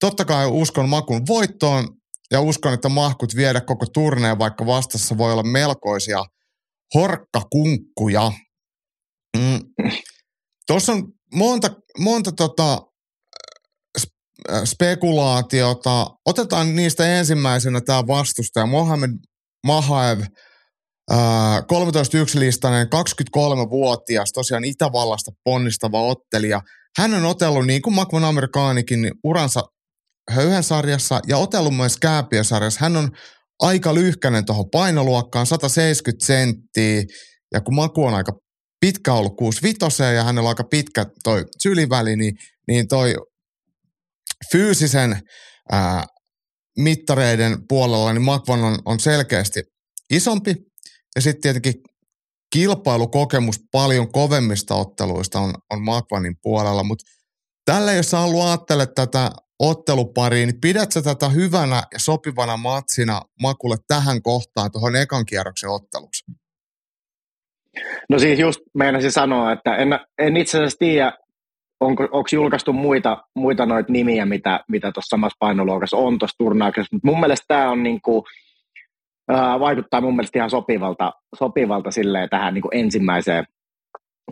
[0.00, 1.88] Totta kai uskon Makun voittoon
[2.30, 6.24] ja uskon, että mahkut viedä koko turneen, vaikka vastassa voi olla melkoisia
[6.94, 8.32] horkkakunkkuja.
[9.38, 9.58] Mm.
[10.66, 12.82] Tuossa on monta, monta tota,
[14.64, 16.06] spekulaatiota.
[16.26, 19.10] Otetaan niistä ensimmäisenä tämä vastustaja Mohamed
[19.66, 20.20] Mahaev,
[21.10, 26.60] 13-1-listainen, 23-vuotias, tosiaan Itävallasta ponnistava ottelija.
[26.98, 29.62] Hän on otellut, niin kuin Makvan Amerikaanikin, uransa
[30.30, 32.80] höyhensarjassa ja otellut myös kääpiösarjassa.
[32.80, 33.10] Hän on
[33.60, 37.02] aika lyhkäinen tuohon painoluokkaan, 170 senttiä,
[37.54, 38.32] ja kun Maku on aika
[38.80, 42.34] pitkä ollut 65 ja hänellä on aika pitkä toi syliväli, niin,
[42.68, 43.14] niin toi
[44.52, 45.22] fyysisen
[45.72, 46.04] ää,
[46.78, 49.62] mittareiden puolella, niin Makvan on, on selkeästi
[50.10, 50.56] isompi.
[51.16, 51.74] Ja sitten tietenkin
[52.52, 57.04] kilpailukokemus paljon kovemmista otteluista on, on Makvanin puolella, mutta
[57.64, 63.76] tällä jos sä haluat ajattele tätä ottelupariin, niin pidätkö tätä hyvänä ja sopivana matsina Makulle
[63.86, 66.24] tähän kohtaan, tuohon ekan kierroksen otteluksi?
[68.08, 71.12] No siis just meinasin sanoa, että en, en itse asiassa tiedä,
[71.80, 77.08] onko, onko julkaistu muita, muita noita nimiä, mitä, mitä samassa painoluokassa on tuossa turnauksessa, mutta
[77.08, 78.22] mun mielestä tämä on niin kuin,
[79.28, 83.44] ää, vaikuttaa mun mielestä ihan sopivalta, sopivalta silleen tähän niin kuin ensimmäiseen,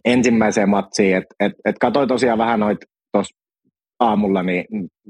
[0.05, 3.37] ensimmäiseen matsiin, että et, et katsoin tosiaan vähän noita tuossa
[4.01, 4.67] aamulla niin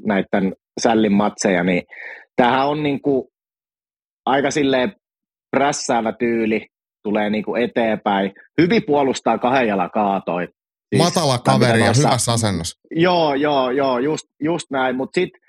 [0.06, 1.82] näiden sällin matseja, niin
[2.36, 3.28] tämähän on niin kuin
[4.26, 4.92] aika silleen
[5.50, 6.66] prässäävä tyyli,
[7.08, 8.32] tulee niin kuin eteenpäin.
[8.60, 10.48] Hyvin puolustaa kahden jalan kaatoi.
[10.94, 12.78] Siis, Matala kaveri ja hyvässä asennossa.
[12.90, 14.96] Joo, joo, joo, just, just näin.
[14.96, 15.40] Mutta sitten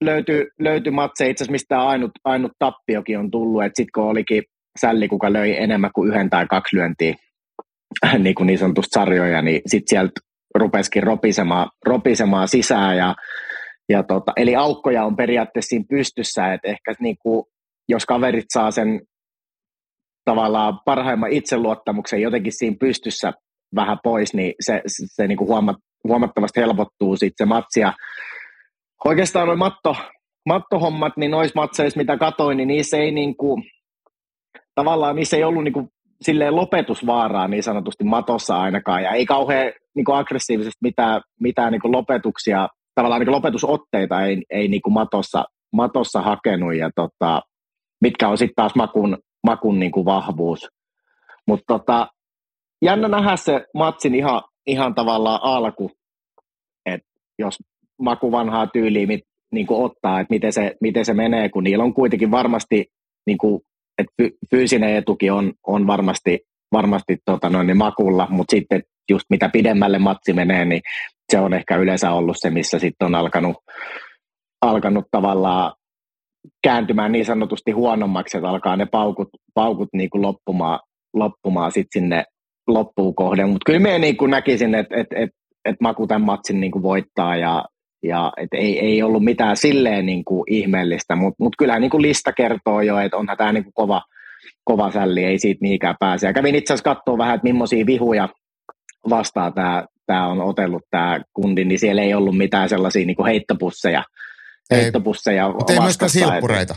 [0.00, 3.64] löytyi, löytyi matse itse asiassa, mistä ainut, ainut tappiokin on tullut.
[3.64, 4.42] Että sitten kun olikin
[4.80, 7.14] sälli, kuka löi enemmän kuin yhden tai kaksi lyöntiä
[8.18, 10.20] niin, kuin niin sanotusti sarjoja, niin sitten sieltä
[10.54, 12.96] rupesikin ropisemaan, ropisemaan sisään.
[12.96, 13.14] Ja,
[13.88, 17.44] ja tota, eli aukkoja on periaatteessa siinä pystyssä, että ehkä niin kuin,
[17.88, 19.00] jos kaverit saa sen
[20.28, 23.32] tavallaan parhaimman itseluottamuksen jotenkin siinä pystyssä
[23.74, 27.80] vähän pois, niin se, se, se niin kuin huomat, huomattavasti helpottuu sitten se matsi.
[27.80, 27.92] Ja
[29.04, 29.96] oikeastaan noin matto,
[30.48, 33.62] mattohommat, niin noissa matseissa, mitä katoin, niin niissä ei niin kuin,
[34.74, 35.88] tavallaan niissä ei ollut niin kuin
[36.22, 41.80] silleen lopetusvaaraa niin sanotusti matossa ainakaan, ja ei kauhean niin kuin aggressiivisesti mitään, mitään niin
[41.80, 47.42] kuin lopetuksia, tavallaan niin kuin lopetusotteita ei, ei niin kuin matossa, matossa hakenut, ja tota,
[48.00, 50.68] mitkä on sitten taas makun, makun niin kuin vahvuus.
[51.46, 52.08] Mutta tota,
[52.82, 55.90] jännä nähdä se matsin ihan, ihan tavallaan alku,
[56.86, 57.08] että
[57.38, 57.58] jos
[57.98, 59.20] maku vanhaa tyyliä mit,
[59.52, 62.86] niin kuin ottaa, että miten se, miten se menee, kun niillä on kuitenkin varmasti,
[63.26, 63.60] niin kuin,
[63.98, 64.12] että
[64.50, 66.40] fyysinen etukin on, on varmasti,
[66.72, 70.82] varmasti tota noin, niin makulla, mutta sitten just mitä pidemmälle matsi menee, niin
[71.32, 73.56] se on ehkä yleensä ollut se, missä sitten on alkanut,
[74.62, 75.72] alkanut tavallaan
[76.62, 80.80] kääntymään niin sanotusti huonommaksi, että alkaa ne paukut, paukut niin kuin loppumaan,
[81.14, 82.24] loppumaan sit sinne
[82.66, 83.48] loppuun kohden.
[83.48, 85.30] Mutta kyllä me niin kuin näkisin, että et, et,
[85.64, 87.64] et Maku tämän matsin niin kuin voittaa ja,
[88.02, 92.02] ja et ei, ei ollut mitään silleen niin kuin ihmeellistä, mutta mut kyllähän niin kuin
[92.02, 94.02] lista kertoo jo, että onhan tämä niin kuin kova,
[94.64, 96.26] kova sälli, ei siitä mihinkään pääse.
[96.26, 98.28] Ja kävin itse asiassa katsoa vähän, että millaisia vihuja
[99.10, 103.26] vastaa tämä, tämä on otellut tämä kundi, niin siellä ei ollut mitään sellaisia niin kuin
[103.26, 104.04] heittopusseja,
[104.70, 104.80] Ei.
[104.80, 106.74] heittopusseja Mutta ei myöskään et- silppureita.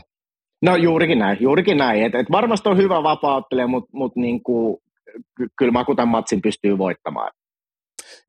[0.62, 2.04] No juurikin näin, juurikin näin.
[2.04, 4.82] Et, et varmasti on hyvä vapauttelija, mutta mut niinku,
[5.38, 7.32] ky- kyllä Maku tämän matsin pystyy voittamaan.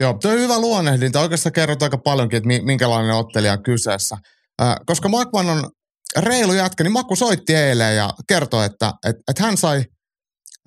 [0.01, 1.21] Joo, tuo on hyvä luonnehdinta.
[1.21, 4.17] Oikeastaan kerrot aika paljonkin, että mi- minkälainen ottelija on kyseessä.
[4.63, 5.71] Äh, koska Makvan on
[6.19, 9.85] reilu jätkä, niin Maku soitti eilen ja kertoi, että et, et hän sai,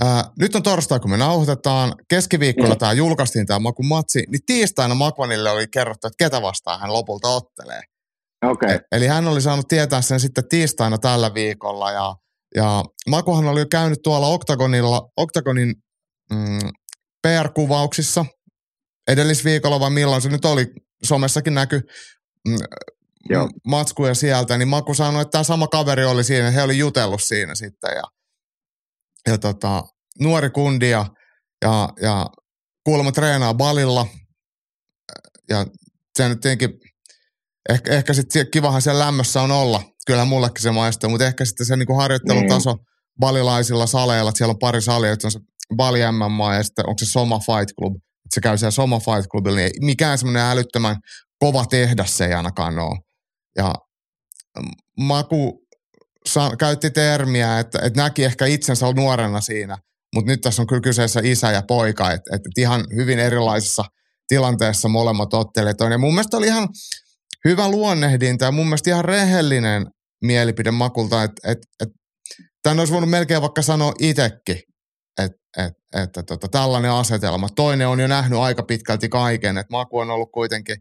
[0.03, 2.77] äh, nyt on torstai, kun me nauhoitetaan, keskiviikkona Mm.
[2.77, 7.27] tämä julkaistiin tämä Makun matsi, niin tiistaina Makvanille oli kerrottu, että ketä vastaan hän lopulta
[7.27, 7.81] ottelee.
[8.51, 8.71] Okay.
[8.75, 12.15] E- Eli hän oli saanut tietää sen sitten tiistaina tällä viikolla ja,
[12.55, 15.75] ja Makuhan oli jo käynyt tuolla Octagonilla, Octagonin
[16.33, 16.59] mm,
[17.21, 18.25] PR-kuvauksissa
[19.07, 20.67] edellisviikolla vai milloin se nyt oli,
[21.03, 21.81] somessakin näky
[22.47, 22.55] mm,
[23.29, 23.45] Joo.
[23.45, 27.23] mm, matskuja sieltä, niin Maku sanoi, että tämä sama kaveri oli siinä, he oli jutellut
[27.23, 28.03] siinä sitten ja,
[29.27, 29.83] ja tota,
[30.19, 31.05] nuori kundi ja,
[31.61, 32.25] ja, ja
[32.83, 34.07] kuulemma treenaa balilla
[35.49, 35.65] ja
[36.17, 36.79] se nyt tietenkin
[37.69, 39.81] ehkä, ehkä sitten kivahan siellä lämmössä on olla.
[40.07, 42.85] Kyllähän mullekin se maistuu, mutta ehkä sitten se niinku harjoittelutaso Niin.
[43.19, 45.39] balilaisilla saleilla, että siellä on pari salia, että on se
[45.75, 49.29] Bali MMA ja sitten onko se Soma Fight Club, että se käy siellä Soma Fight
[49.31, 50.95] Clubilla, niin mikään semmoinen älyttömän
[51.39, 52.99] kova tehdas se ei ainakaan ole.
[53.57, 53.73] Ja
[54.59, 54.71] mm,
[55.05, 55.59] Maku
[56.29, 59.77] sa- käytti termiä, että, että näki ehkä itsensä nuorena siinä,
[60.15, 63.83] mutta nyt tässä on kyllä kyseessä isä ja poika, että, että ihan hyvin erilaisessa
[64.27, 65.91] tilanteessa molemmat ottelijat on.
[65.91, 66.67] Ja mun mielestä oli ihan
[67.45, 69.85] hyvä luonnehdinta ja mun mielestä ihan rehellinen
[70.21, 71.95] mielipide Makulta, että, että, että
[72.63, 74.59] tämän olisi voinut melkein vaikka sanoa itsekin,
[75.21, 77.49] että, että, että tota, tällainen asetelma.
[77.55, 80.75] Toinen on jo nähnyt aika pitkälti kaiken, että Maku on ollut kuitenkin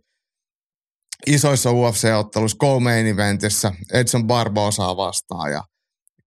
[1.27, 5.63] isoissa UFC-otteluissa, co-main eventissä, Edson Barbosaa vastaan ja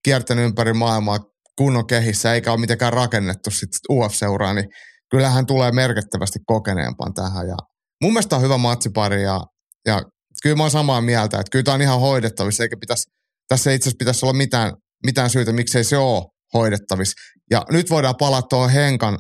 [0.04, 1.20] kiertänyt ympäri maailmaa
[1.58, 4.70] kunnon kehissä, eikä ole mitenkään rakennettu sit UFC-uraa, niin
[5.12, 7.48] kyllähän tulee merkittävästi kokeneempaan tähän.
[7.48, 7.56] Ja
[8.04, 9.42] mun mielestä on hyvä matsipari ja,
[9.88, 10.02] ja
[10.44, 13.12] kyllä mä oon samaa mieltä, että kyllä tämä on ihan hoidettavissa, eikä pitäisi,
[13.48, 14.74] tässä ei itse asiassa pitäisi olla mitään,
[15.06, 16.24] mitään syytä, miksei se ole
[16.54, 17.16] hoidettavissa.
[17.52, 19.20] Ja nyt voidaan palata tuohon Henkan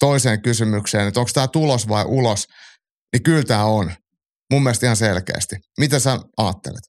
[0.00, 2.46] toiseen kysymykseen, että onko tämä tulos vai ulos,
[3.12, 3.90] niin kyllä tämä on.
[4.52, 5.56] Mun mielestä ihan selkeästi.
[5.80, 6.82] Mitä sä ajattelet?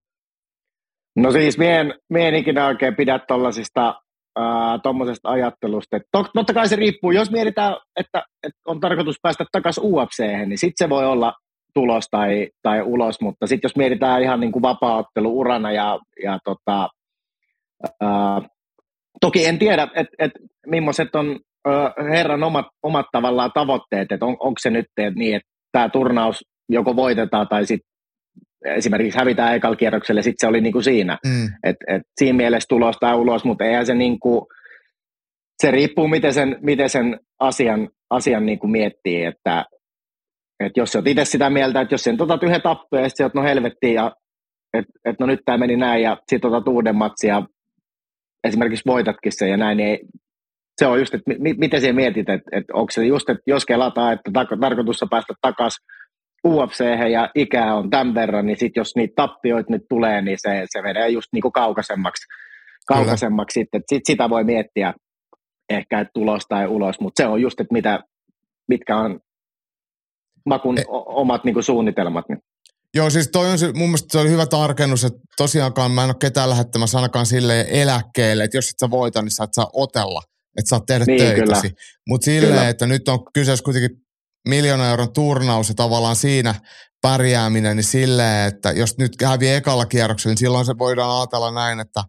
[1.15, 4.01] No siis mie en, mie en ikinä oikein pidä tuollaisista
[4.83, 5.97] tuommoisesta ajattelusta.
[5.97, 10.19] Et tot, totta kai se riippuu, jos mietitään, että, että on tarkoitus päästä takaisin ufc
[10.19, 11.33] niin sitten se voi olla
[11.77, 16.39] tulos tai, tai ulos, mutta sitten jos mietitään ihan niin kuin vapaa-ottelu urana ja, ja
[16.43, 16.89] tota,
[18.01, 18.41] ää,
[19.21, 20.31] toki en tiedä, että et,
[20.67, 25.35] millaiset on ää, herran omat, omat tavallaan tavoitteet, että on, onko se nyt et, niin,
[25.35, 27.89] että tämä turnaus joko voitetaan tai sitten
[28.65, 31.17] esimerkiksi hävitään ekalla kierrokselle, sitten se oli niin kuin siinä.
[31.25, 31.45] Mm.
[31.63, 34.41] Et, et siinä mielessä tulos tai ulos, mutta eihän se niin kuin,
[35.61, 39.65] se riippuu miten sen, miten sen asian, asian niin kuin miettii, että
[40.59, 43.31] et jos sä oot itse sitä mieltä, että jos sen otat yhden tappeen ja sitten
[43.33, 44.11] no helvettiin ja
[44.73, 47.43] että et no nyt tämä meni näin ja sitten otat uuden matsin ja
[48.43, 49.99] esimerkiksi voitatkin sen ja näin, niin ei,
[50.77, 53.65] se on just, että mi, miten siellä mietit, että, että onko se just, että jos
[53.65, 55.85] kelataan, että tar- tarkoitus on päästä takaisin
[56.47, 60.63] UFC ja ikää on tämän verran, niin sitten jos niitä tappioita nyt tulee, niin se,
[60.69, 62.25] se menee just niinku kaukaisemmaksi,
[62.87, 63.81] kaukaisemmaksi sitten.
[63.89, 64.93] Sit sitä voi miettiä
[65.69, 67.99] ehkä, että tulos tai ulos, mutta se on just, että mitä,
[68.67, 69.19] mitkä on
[70.47, 72.25] makun E- omat niinku suunnitelmat.
[72.29, 72.39] Niin.
[72.95, 76.09] Joo, siis toi on se, mun mielestä se oli hyvä tarkennus, että tosiaankaan mä en
[76.09, 79.69] ole ketään lähettämässä ainakaan silleen eläkkeelle, että jos et sä voita, niin sä et saa
[79.73, 80.21] otella,
[80.57, 81.71] että saat tehdä Niin, töitäsi.
[82.07, 82.69] Mutta silleen, Kyllä.
[82.69, 83.89] että nyt on kyseessä kuitenkin
[84.47, 86.55] miljoona euron turnaus ja tavallaan siinä
[87.01, 91.79] pärjääminen, niin silleen, että jos nyt hävii ekalla kierroksella, niin silloin se voidaan ajatella näin,
[91.79, 92.03] että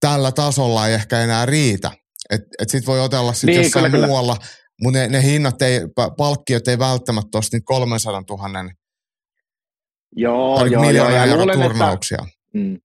[0.00, 1.90] tällä tasolla ei ehkä enää riitä.
[2.30, 4.36] Että et sit voi otella sitten Niin, jossain kyllä, kyllä.
[4.82, 8.70] Mutta ne, ne hinnat ei, pa- palkkiot ei välttämättä ole niitä 300 000
[10.16, 12.18] Joo, joo, joo, miljoona ja euron luulen, että, turnauksia.
[12.54, 12.78] mm,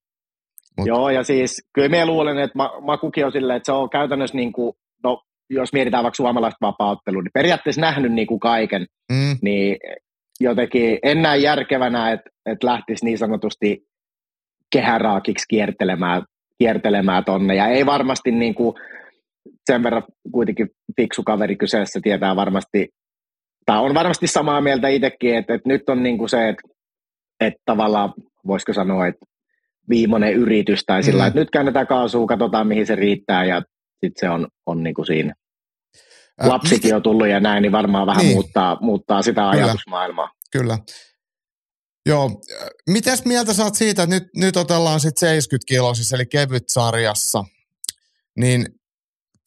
[0.78, 3.89] Mut- Joo, ja siis kyllä minä luulen, että ma- Makukin on silleen, että se on
[3.89, 4.73] käytännössä niin kuin,
[5.04, 9.78] no jos mietitään vaikka suomalaista vapaa-ottelua, niin periaatteessa nähnyt niin kuin kaiken, Mm, niin
[10.39, 13.88] jotenkin en näe järkevänä, että, että lähtisi niin sanotusti
[14.71, 16.23] kehäraakiksi kiertelemään,
[16.58, 18.75] kiertelemään tonne, ja ei varmasti niin kuin,
[19.71, 22.89] sen verran kuitenkin fiksu kaveri kyseessä tietää varmasti
[23.65, 26.62] tai on varmasti samaa mieltä itsekin, että, että nyt on niin kuin se, että,
[27.39, 28.13] että tavallaan
[28.47, 29.25] voisiko sanoa, että
[29.89, 31.28] viimeinen yritys tai sillä mm.
[31.28, 35.06] että nyt käännetään kaasua, katsotaan mihin se riittää ja sitten se on, on niin kuin
[35.06, 35.34] siinä.
[36.43, 38.36] Lapsikin on tullut ja näin, niin varmaan vähän niin.
[38.36, 39.65] muuttaa, muuttaa sitä Kyllä.
[39.65, 40.32] ajatusmaailmaa.
[40.52, 40.78] Kyllä.
[42.06, 42.41] Joo,
[42.88, 47.43] mitäs mieltä saat siitä, että nyt, nyt otellaan sitten 70 kiloisissa, eli kevyt sarjassa,
[48.38, 48.65] niin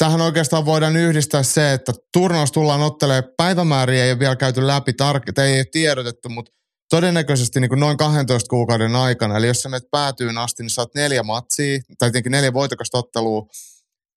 [0.03, 4.93] tähän oikeastaan voidaan yhdistää se, että turnaus tullaan ottelemaan, päivämääriä ei ole vielä käyty läpi,
[4.93, 6.53] tar- ei ole tiedotettu, mutta
[6.91, 10.95] todennäköisesti niin kuin noin 12 kuukauden aikana, eli jos sä menet päätyyn asti, niin saat
[10.95, 13.47] neljä matsia, tai tietenkin neljä voitokasta ottelua,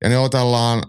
[0.04, 0.84] ja ne otellaan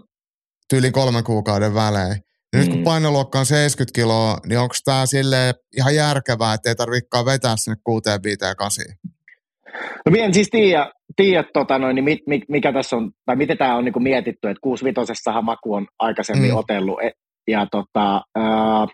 [0.69, 2.23] tyyliin kolmen kuukauden välein.
[2.53, 2.83] Ja nyt kun mm.
[2.83, 7.77] painoluokka on 70 kiloa, niin onko tämä sille ihan järkevää, että ei tarvitsekaan vetää sinne
[7.83, 8.85] 6, 5 ja 8?
[10.05, 13.57] No minä en siis tiedä, tiedä tota noin, niin mit, mikä tässä on, tai miten
[13.57, 16.57] tämä on niin mietitty, että 65 maku on aikaisemmin mm.
[16.57, 17.01] otellut.
[17.01, 17.11] E,
[17.47, 18.87] ja tota, ää,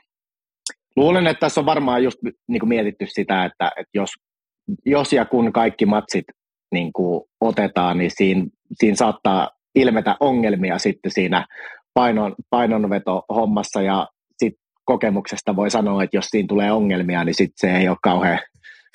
[0.96, 4.10] luulen, että tässä on varmaan just niin kuin mietitty sitä, että, että jos,
[4.86, 6.26] jos ja kun kaikki matsit
[6.72, 11.46] niin kuin otetaan, niin siinä, siinä saattaa ilmetä ongelmia sitten siinä
[11.94, 14.08] painon, painonveto-hommassa ja
[14.38, 14.54] sit
[14.86, 18.40] kokemuksesta voi sanoa, että jos siinä tulee ongelmia, niin sitten se ei ole kauhean,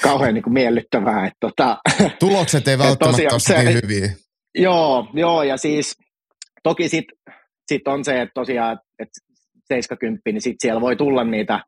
[0.02, 1.26] kauhean niin kuin miellyttävää.
[1.26, 1.78] Että tota,
[2.20, 4.08] Tulokset ei välttämättä tosiaan, ole se, niin hyviä.
[4.54, 5.96] Joo, joo, ja siis
[6.62, 7.18] toki sitten
[7.68, 9.20] sit on se, että tosiaan, että
[9.68, 11.60] 70, niin sitten siellä voi tulla niitä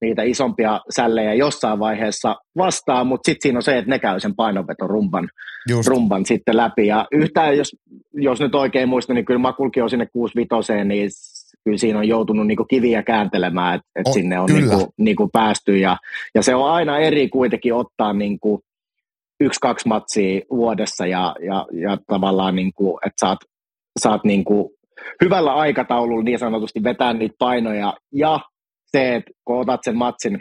[0.00, 4.34] niitä isompia sällejä jossain vaiheessa vastaan, mutta sitten siinä on se, että ne käy sen
[4.34, 5.28] painonvetorumban
[5.86, 6.86] rumban sitten läpi.
[6.86, 7.76] Ja yhtään, jos,
[8.12, 11.10] jos nyt oikein muistan, niin kyllä Makulki on sinne 65, niin
[11.64, 15.16] kyllä siinä on joutunut niin kiviä kääntelemään, että et oh, sinne on niin kuin, niin
[15.16, 15.78] kuin päästy.
[15.78, 15.96] Ja,
[16.34, 18.62] ja se on aina eri kuitenkin ottaa niin kuin
[19.40, 23.38] yksi-kaksi matsia vuodessa ja, ja, ja tavallaan, niin kuin, että saat,
[24.00, 24.70] saat niin kuin
[25.24, 27.94] hyvällä aikataululla niin sanotusti vetää niitä painoja.
[28.12, 28.40] Ja
[28.86, 30.38] se, että kun otat sen matsin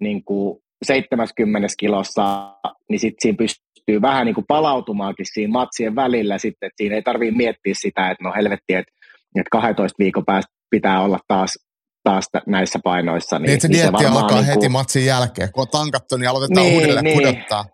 [0.00, 2.54] niin kuin 70 kilossa,
[2.88, 6.38] niin sitten siinä pystyy vähän niin kuin palautumaankin siinä matsien välillä.
[6.38, 8.92] Sitten, että siinä ei tarvitse miettiä sitä, että no helvetti, että,
[9.40, 11.58] että 12 viikon päästä pitää olla taas
[12.06, 13.38] taas näissä painoissa.
[13.38, 14.44] Niin, niin se niin dietti se alkaa niin kuin...
[14.44, 15.52] heti matsin jälkeen.
[15.52, 17.18] Kun on tankattu, niin aloitetaan niin, uudelleen niin.
[17.18, 17.64] pudottaa.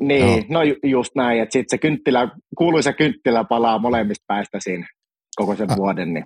[0.00, 4.86] Niin, no, no just näin, että sitten se kynttilä, kuuluisa kynttilä palaa molemmista päästä siinä
[5.36, 5.76] koko sen ah.
[5.76, 6.14] vuoden.
[6.14, 6.24] Niin.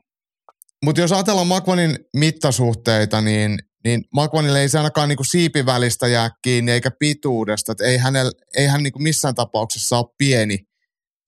[0.84, 6.72] Mutta jos ajatellaan Makvanin mittasuhteita, niin, niin Makvanille ei se ainakaan niinku siipivälistä jää kiinni
[6.72, 7.72] eikä pituudesta.
[7.72, 10.58] Et ei, hänel, ei hän niinku missään tapauksessa ole pieni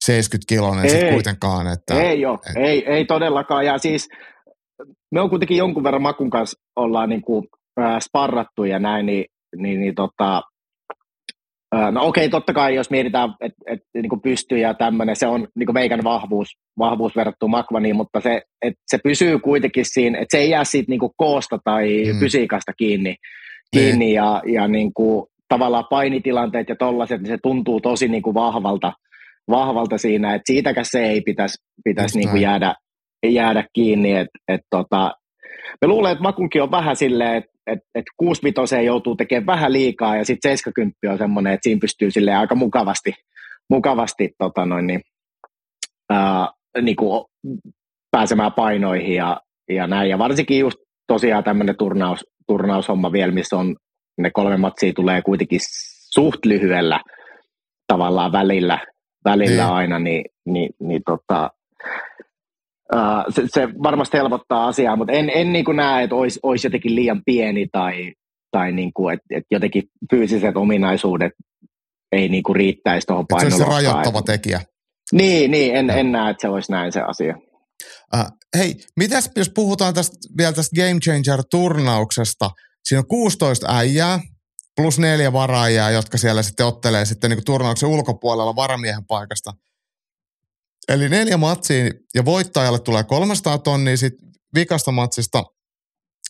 [0.06, 1.66] 70 kilonen ei, kuitenkaan.
[1.66, 2.56] Että, ei ole, et...
[2.56, 3.66] ei, ei todellakaan.
[3.66, 4.08] Ja siis
[5.10, 7.44] me on kuitenkin jonkun verran Makun kanssa ollaan niinku,
[7.80, 9.24] äh, sparrattu ja näin, niin,
[9.56, 10.42] niin, niin tota,
[11.92, 15.48] No okei, okay, totta kai jos mietitään, että et, niin pystyy ja tämmöinen, se on
[15.54, 20.42] niin meikän vahvuus, vahvuus verrattuna Makvaniin, mutta se, et se pysyy kuitenkin siinä, että se
[20.42, 22.20] ei jää siitä niin koosta tai mm.
[22.20, 23.16] fysiikasta kiinni,
[23.74, 24.14] kiinni niin.
[24.14, 28.92] ja, ja niin kuin, tavallaan painitilanteet ja tollaiset, niin se tuntuu tosi niin kuin vahvalta,
[29.50, 32.74] vahvalta siinä, että siitäkään se ei pitäisi pitäis niin kuin jäädä,
[33.26, 35.12] jäädä kiinni, että et tota,
[35.80, 40.16] me luulen, että Makunkin on vähän silleen, että et, et 65 joutuu tekemään vähän liikaa
[40.16, 43.14] ja sitten 70 on semmoinen, että siinä pystyy sille aika mukavasti,
[43.70, 45.00] mukavasti tota noin, niin,
[46.10, 46.48] ää,
[46.82, 47.24] niin kuin
[48.10, 50.10] pääsemään painoihin ja, ja näin.
[50.10, 53.76] Ja varsinkin just tosiaan tämmöinen turnaus, turnaushomma vielä, missä on
[54.18, 55.60] ne kolme matsia tulee kuitenkin
[56.14, 57.00] suht lyhyellä
[57.86, 58.78] tavallaan välillä,
[59.30, 59.74] välillä niin.
[59.74, 61.50] aina, niin, niin, niin tota,
[62.94, 66.66] Uh, se, se varmasti helpottaa asiaa, mutta en, en niin kuin näe, että olisi, olisi
[66.66, 68.12] jotenkin liian pieni tai,
[68.50, 71.32] tai niin kuin, että, että jotenkin fyysiset ominaisuudet
[72.12, 73.70] ei niin kuin riittäisi tuohon painoluokkaan.
[73.70, 74.60] Se on se rajoittava tekijä.
[75.12, 77.36] Niin, niin en, en näe, että se olisi näin se asia.
[78.16, 78.24] Uh,
[78.58, 82.50] hei, mitäs jos puhutaan tästä, vielä tästä Game Changer-turnauksesta?
[82.84, 84.20] Siinä on 16 äijää
[84.76, 89.52] plus neljä varaajaa, jotka siellä sitten ottelee sitten niin turnauksen ulkopuolella varamiehen paikasta–
[90.88, 94.14] Eli neljä matsia ja voittajalle tulee 300 tonnia sit
[94.54, 95.44] vikasta matsista,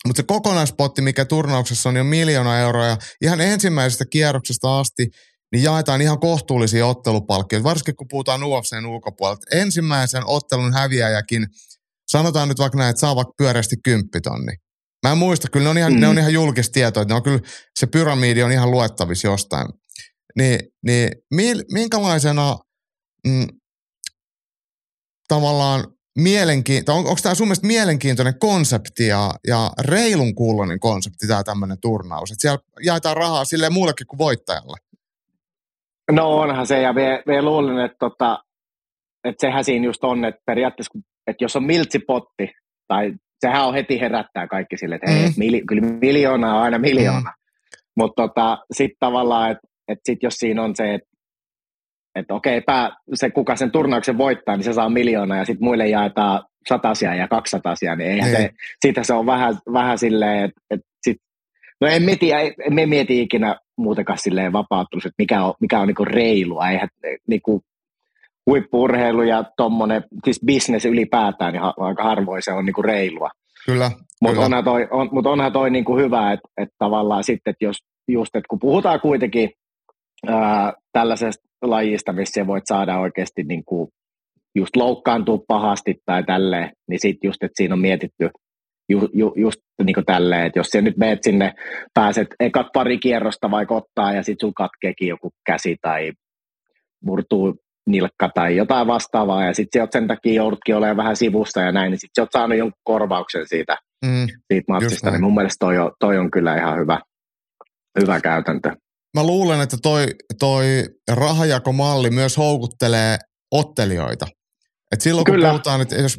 [0.06, 5.08] mutta se kokonaispotti, mikä turnauksessa on jo miljoona euroa ja ihan ensimmäisestä kierroksesta asti,
[5.52, 9.46] niin jaetaan ihan kohtuullisia ottelupalkkioita, varsinkin kun puhutaan UFCn ulkopuolelta.
[9.52, 11.46] Ensimmäisen ottelun häviäjäkin,
[12.08, 14.52] sanotaan nyt vaikka näin, että saa vaikka pyöreästi kymppitonni.
[15.06, 16.00] Mä en muista, kyllä ne on ihan, mm.
[16.00, 17.40] ne on ihan julkista tietoa, että ne on kyllä,
[17.78, 19.66] se pyramidi on ihan luettavissa jostain.
[20.36, 21.10] Niin, niin
[21.72, 22.58] minkälaisena
[23.26, 23.46] mm,
[25.28, 25.84] tavallaan
[26.18, 31.80] mielenkiintoinen, on, onko tämä sun mielestä mielenkiintoinen konsepti ja, ja reilun kuulonen konsepti tämä tämmöinen
[31.80, 32.30] turnaus?
[32.30, 34.76] Että siellä jaetaan rahaa sille muullekin kuin voittajalle.
[36.10, 36.92] No onhan se, ja
[37.26, 38.44] me luulen, että, tota,
[39.24, 42.50] että sehän siinä just on, että periaatteessa, että jos on miltsipotti,
[42.88, 45.34] tai sehän on heti herättää kaikki sille, että hei, mm.
[45.36, 47.30] mili, kyllä miljoona on aina miljoona.
[47.30, 47.42] Mm.
[47.96, 51.08] Mutta tota, sitten tavallaan, että et sit jos siinä on se, että
[52.14, 55.88] et okei, pää, se kuka sen turnauksen voittaa, niin se saa miljoona ja sitten muille
[55.88, 58.42] jaetaan satasia ja kaksatasia, niin eihän niin.
[58.42, 61.16] se, siitä se on vähän, vähän silleen, että et sit,
[61.80, 62.30] no en mieti,
[62.70, 66.88] me mieti ikinä muutenkaan silleen vapauttunut, että mikä on, mikä on niinku reilua, eihän
[67.28, 67.62] niinku,
[68.46, 73.30] huippuurheilu ja tuommoinen, siis business ylipäätään, niin aika harvoin se on niinku reilua.
[73.66, 73.90] Kyllä.
[74.22, 77.76] Mutta onhan toi, on, mut onhan toi niinku hyvä, että et tavallaan sitten, että jos
[78.08, 79.50] just, että kun puhutaan kuitenkin
[80.26, 83.90] ää, tällaisesta lajista, missä voit saada oikeasti niinku
[84.54, 88.30] just loukkaantua pahasti tai tälleen, niin sitten just, että siinä on mietitty
[88.88, 91.54] ju, ju, just niin tälleen, että jos sä nyt meet sinne,
[91.94, 96.12] pääset ekat pari kierrosta vaikka ottaa ja sitten sun katkeekin joku käsi tai
[97.04, 97.54] murtuu
[97.86, 101.90] nilkka tai jotain vastaavaa ja sitten sä sen takia joudutkin olemaan vähän sivusta ja näin,
[101.90, 105.78] niin sitten sä oot saanut jonkun korvauksen siitä, mm, siitä matsista, niin mun mielestä toi
[105.78, 107.00] on, toi on kyllä ihan hyvä,
[108.00, 108.70] hyvä käytäntö.
[109.16, 110.06] Mä luulen, että toi,
[110.38, 113.18] toi rahajakomalli myös houkuttelee
[113.52, 114.26] ottelijoita.
[114.92, 115.48] Et silloin kun Kyllä.
[115.48, 116.18] puhutaan, että jos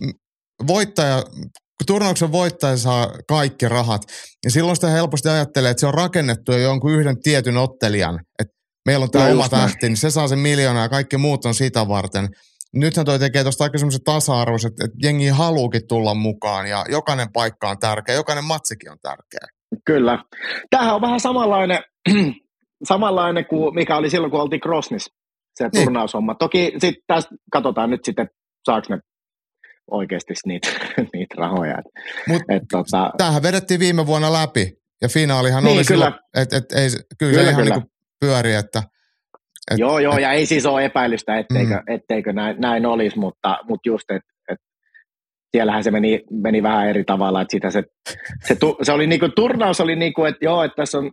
[0.68, 1.24] voittaja,
[1.78, 4.02] kun turnauksen voittaja saa kaikki rahat,
[4.44, 8.20] niin silloin sitä helposti ajattelee, että se on rakennettu jo jonkun yhden tietyn ottelijan.
[8.40, 8.54] Että
[8.88, 11.88] meillä on tämä oma tähti, niin se saa sen miljoonaa ja kaikki muut on sitä
[11.88, 12.28] varten.
[12.74, 17.70] Nythän toi tekee tuosta aika semmoisen tasa-arvoiset, että jengi haluukin tulla mukaan ja jokainen paikka
[17.70, 19.48] on tärkeä, jokainen matsikin on tärkeä.
[19.86, 20.24] Kyllä.
[20.70, 21.80] Tämähän on vähän samanlainen,
[22.90, 25.06] samanlainen kuin mikä oli silloin, kun oltiin Crossnis,
[25.56, 25.84] se niin.
[25.84, 26.36] turnaushomma.
[26.36, 28.30] Toki sitten tästä katsotaan nyt sitten,
[28.66, 29.00] saako ne
[29.92, 30.68] oikeasti niitä,
[31.14, 31.78] niitä rahoja.
[32.28, 33.12] Mut et, tota...
[33.18, 36.12] Tämähän vedettiin viime vuonna läpi ja finaalihan niin, oli kyllä.
[36.36, 37.76] että et, ei, kyllä, kyllä, ihan kyllä.
[37.76, 38.84] Niin pyöri, että
[39.72, 41.96] et, joo, joo, et, ja ei siis ole epäilystä, etteikö, mm.
[41.96, 44.58] etteikö näin, näin olisi, mutta, mutta just, että et,
[45.52, 47.84] siellähän se meni, meni vähän eri tavalla, että sitä se,
[48.48, 51.12] se, tu, se oli niinku, turnaus oli niinku, että joo, että tässä on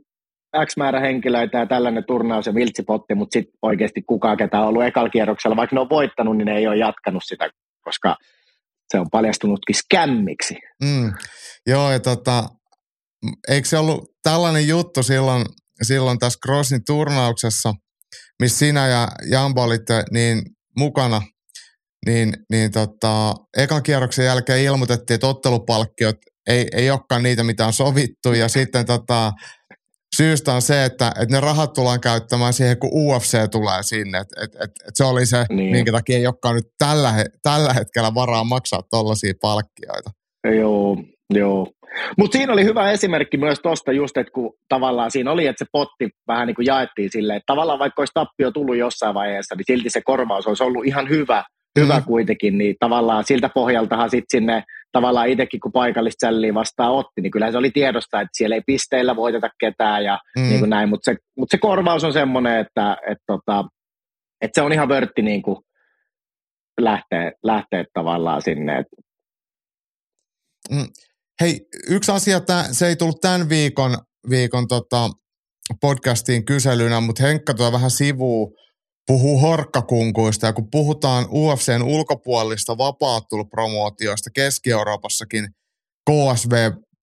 [0.67, 4.85] X määrä henkilöitä ja tällainen turnaus ja viltsipotti, mutta sitten oikeasti kukaan, ketä on ollut
[4.85, 7.51] ekalla kierroksella, vaikka ne on voittanut, niin ne ei ole jatkanut sitä,
[7.85, 8.17] koska
[8.89, 10.55] se on paljastunutkin skämmiksi.
[10.85, 11.13] Mm.
[11.67, 12.45] Joo, ja tota,
[13.49, 15.45] eikö se ollut tällainen juttu silloin,
[15.83, 17.75] silloin tässä Crossin turnauksessa,
[18.43, 20.43] missä sinä ja Jambo olitte niin
[20.79, 21.23] mukana,
[22.07, 26.17] niin, niin tota, ekan kierroksen jälkeen ilmoitettiin, että ottelupalkkiot
[26.47, 29.33] ei, ei olekaan niitä, mitä on sovittu, ja sitten tota,
[30.17, 34.19] syystä on se, että, että ne rahat tullaan käyttämään siihen, kun UFC tulee sinne.
[34.19, 35.71] Et, et, et, et se oli se, niin.
[35.71, 40.11] minkä takia ei olekaan nyt tällä, tällä hetkellä varaa maksaa tollaisia palkkioita.
[40.57, 40.97] Joo,
[41.35, 41.67] joo.
[42.19, 45.69] Mutta siinä oli hyvä esimerkki myös tuosta just, että kun tavallaan siinä oli, että se
[45.73, 49.65] potti vähän niin kuin jaettiin silleen, että tavallaan vaikka olisi tappio tullut jossain vaiheessa, niin
[49.67, 51.45] silti se korvaus olisi ollut ihan hyvä,
[51.79, 52.05] hyvä mm.
[52.05, 57.31] kuitenkin, niin tavallaan siltä pohjaltahan sitten sinne tavallaan itsekin kun paikallista sälliä vastaan otti, niin
[57.31, 60.43] kyllä se oli tiedosta, että siellä ei pisteillä voiteta ketään ja mm.
[60.43, 63.65] niin kuin näin, mutta se, mut se korvaus on semmoinen, että et tota,
[64.41, 65.57] et se on ihan vörtti niin kuin
[66.81, 68.85] lähteä, lähteä tavallaan sinne.
[70.71, 70.87] Mm.
[71.41, 73.99] Hei, yksi asia, tää, se ei tullut tämän viikon,
[74.31, 75.11] viikon tota,
[75.81, 78.53] podcastiin kyselynä, mutta Henkka tuo vähän sivuun
[79.07, 80.47] puhuu horkkakunkuista.
[80.47, 85.49] Ja kun puhutaan UFCn ulkopuolista vapaattelupromootioista Keski-Euroopassakin,
[86.11, 86.53] KSV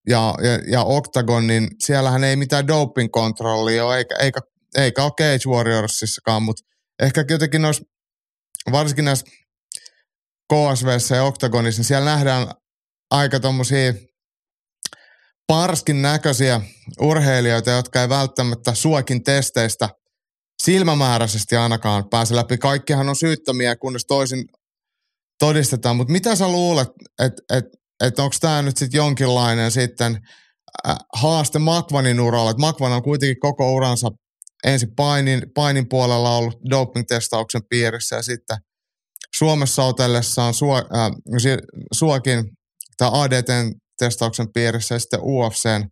[0.10, 4.40] ja, ja, ja Octagon, niin siellähän ei mitään doping-kontrollia ole, eikä, eikä,
[4.78, 6.64] eikä ole Cage Warriorsissakaan, mutta
[7.02, 7.84] ehkä jotenkin noissa,
[8.72, 9.26] varsinkin näissä
[10.54, 12.48] KSVssä ja Octagonissa, niin siellä nähdään
[13.12, 13.94] aika tommosia
[15.52, 16.62] parskin näköisiä
[17.02, 19.90] urheilijoita, jotka ei välttämättä suokin testeistä–
[20.64, 22.58] silmämääräisesti ainakaan pääse läpi.
[22.58, 24.46] Kaikkihan on syyttömiä, kunnes toisin
[25.40, 25.96] todistetaan.
[25.96, 26.88] Mutta mitä sä luulet,
[27.20, 27.66] että et,
[28.04, 30.20] et onko tämä nyt sitten jonkinlainen sitten
[30.88, 32.54] äh, haaste Makvanin uralla?
[32.54, 34.12] Makvan on kuitenkin koko uransa
[34.66, 38.58] ensin painin, painin puolella ollut doping-testauksen piirissä ja sitten
[39.36, 41.12] Suomessa otellessaan suo, äh,
[41.94, 42.44] suokin
[42.98, 43.10] tai
[44.02, 45.90] ADT-testauksen piirissä ja sitten UFCn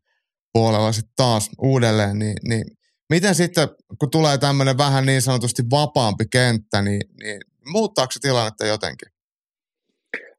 [0.53, 2.65] puolella sitten taas uudelleen, niin, niin
[3.09, 8.65] Miten sitten, kun tulee tämmöinen vähän niin sanotusti vapaampi kenttä, niin, niin muuttaako se tilannetta
[8.65, 9.07] jotenkin?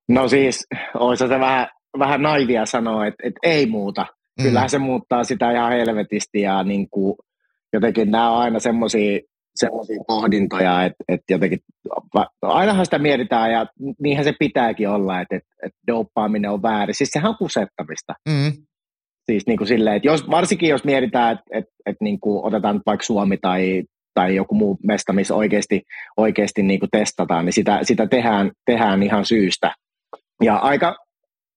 [0.09, 1.69] No siis, olisi se vähän,
[1.99, 4.07] vähän naivia sanoa, että, että ei muuta.
[4.39, 4.43] Mm.
[4.43, 7.17] Kyllähän se muuttaa sitä ihan helvetisti ja niin kuin,
[7.73, 9.21] jotenkin nämä on aina semmoisia
[9.61, 11.59] semmoisia pohdintoja, että, että jotenkin,
[12.43, 13.67] ainahan sitä mietitään ja
[13.99, 16.95] niinhän se pitääkin olla, että, että, että dopaaminen on väärin.
[16.95, 18.15] Siis sehän on kusettamista.
[18.29, 18.53] Mm.
[19.31, 22.81] Siis niin kuin silleen, että jos, varsinkin jos mietitään, että, että, että niin kuin otetaan
[22.87, 23.83] vaikka Suomi tai,
[24.15, 25.83] tai joku muu mesta, missä oikeasti,
[26.17, 29.75] oikeasti niin kuin testataan, niin sitä, sitä tehdään, tehdään ihan syystä.
[30.43, 30.97] Ja aika,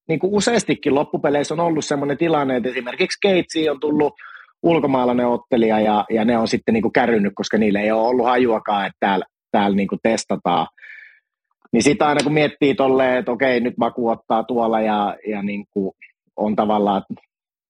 [0.08, 4.14] niin kuin useastikin loppupeleissä on ollut sellainen tilanne, että esimerkiksi Keitsi on tullut
[4.64, 8.26] ulkomaalainen ottelija ja, ja ne on sitten niin kuin kärrynyt, koska niille ei ole ollut
[8.26, 10.68] hajuakaan, että täällä, täällä niin kuin testataan.
[11.74, 15.66] Niin sitä aina kun miettii tolleen, että okei, nyt Maku ottaa tuolla ja, ja niin
[15.72, 15.92] kuin
[16.36, 17.04] on tavallaan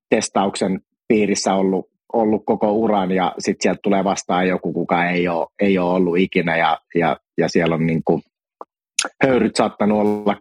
[0.10, 5.48] testauksen piirissä ollut, ollut koko uran ja sitten sieltä tulee vastaan joku, kuka ei ole,
[5.60, 8.22] ei ole ollut ikinä ja, ja, ja siellä on niin kuin
[9.24, 10.38] höyryt saattanut olla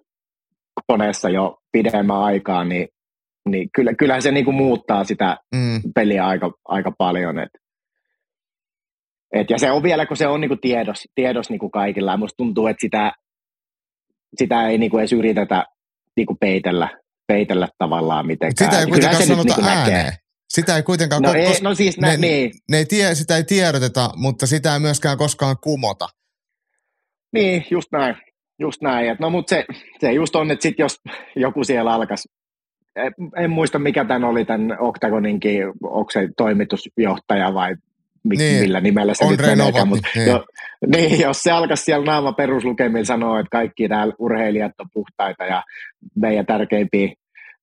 [0.86, 2.88] koneessa jo pidemmän aikaa, niin,
[3.48, 5.80] niin kyllä, kyllähän se niin kuin muuttaa sitä mm.
[5.94, 7.38] peliä aika, aika paljon.
[7.38, 7.50] Et,
[9.32, 12.10] et, ja se on vielä, kun se on niin kuin tiedos, tiedos niin kuin kaikilla.
[12.10, 13.12] Ja musta tuntuu, että sitä,
[14.38, 15.64] sitä ei niin kuin edes yritetä
[16.16, 16.88] niin kuin peitellä,
[17.26, 18.70] peitellä tavallaan mitenkään.
[18.70, 20.04] Sitä ei kuitenkaan sanota niin ääneen.
[20.04, 20.16] Näkee.
[20.48, 21.22] Sitä ei kuitenkaan...
[21.22, 22.50] No, ei, no siis nä, ne, niin.
[22.70, 26.08] ne ei tie, sitä ei tiedoteta, mutta sitä ei myöskään koskaan kumota.
[27.32, 28.16] Niin, just näin.
[28.58, 29.10] Just näin.
[29.10, 29.64] Et no, mutta se,
[30.00, 30.96] se just on, että sit jos
[31.36, 32.28] joku siellä alkaisi
[33.36, 37.74] en, muista mikä tämän oli tämän Octagoninkin, onko se toimitusjohtaja vai
[38.24, 40.28] mi, niin, millä nimellä se on nyt menee, mutta niin.
[40.28, 40.44] Jo,
[40.86, 45.62] niin, jos se alkaisi siellä naama peruslukemin sanoa, että kaikki täällä urheilijat on puhtaita ja
[46.14, 47.12] meidän tärkeimpiä,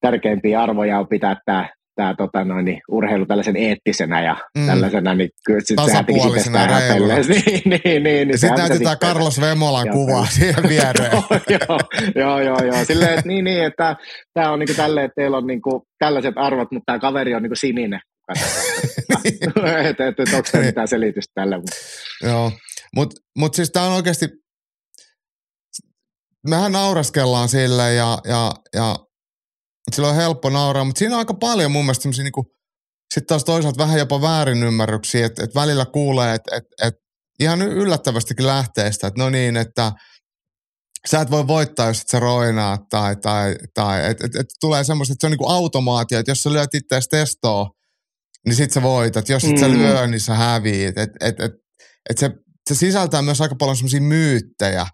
[0.01, 1.69] tärkeimpiä arvoja on pitää tämä
[1.99, 4.65] tämä tota, noin, niin, urheilu tällaisen eettisenä ja mm.
[4.65, 6.67] tällaisena, niin kyllä sit sehän tekisi sitä
[7.27, 11.11] niin, niin, niin, niin, Sitten näytetään Carlos Vemolan kuvaa siihen viereen.
[11.59, 11.79] joo,
[12.15, 12.85] joo, joo, joo.
[12.85, 13.95] Silleen, että niin, niin, että
[14.33, 17.35] tämä on niin kuin tälleen, että teillä on niin kuin tällaiset arvot, mutta tämä kaveri
[17.35, 17.99] on niin kuin sininen.
[19.89, 21.55] että et, et, onko tämä mitään selitystä tälle.
[22.23, 22.51] Joo,
[22.95, 24.27] mutta mut siis tämä on oikeasti,
[26.47, 28.95] mehän nauraskellaan sille ja, ja, ja
[29.95, 32.45] sillä on helppo nauraa, mutta siinä on aika paljon mun mielestä semmoisia niinku,
[33.13, 37.01] sitten taas toisaalta vähän jopa väärinymmärryksiä, että, että välillä kuulee, että, että, että
[37.39, 39.91] ihan yllättävästikin lähteestä, että no niin, että
[41.07, 44.83] sä et voi voittaa, jos et sä roinaa, tai, tai, tai että et, et tulee
[44.83, 47.69] semmoista, että se on niinku automaatio, että jos sä lyöt itseäsi testoa,
[48.45, 49.29] niin sit sä voitat.
[49.29, 49.57] Jos et mm.
[49.57, 50.97] sä lyö, niin sä häviit.
[50.97, 51.51] Et, et, et,
[52.09, 52.31] et se,
[52.69, 54.85] se sisältää myös aika paljon semmoisia myyttejä.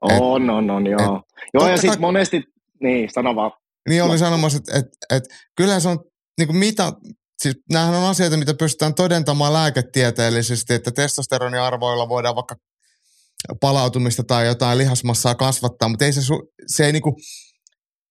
[0.00, 1.16] On, et, on, on, joo.
[1.16, 2.42] Et, joo, ja sitten monesti,
[2.82, 3.50] niin, sano vaan.
[3.88, 5.24] Niin oli sanomassa, että et, et,
[5.56, 5.98] kyllähän se on
[6.38, 6.92] niin kuin mitä,
[7.42, 12.56] siis nämähän on asioita, mitä pystytään todentamaan lääketieteellisesti, että testosteroniarvoilla voidaan vaikka
[13.60, 16.20] palautumista tai jotain lihasmassaa kasvattaa, mutta ei se,
[16.66, 17.16] se ei niinku,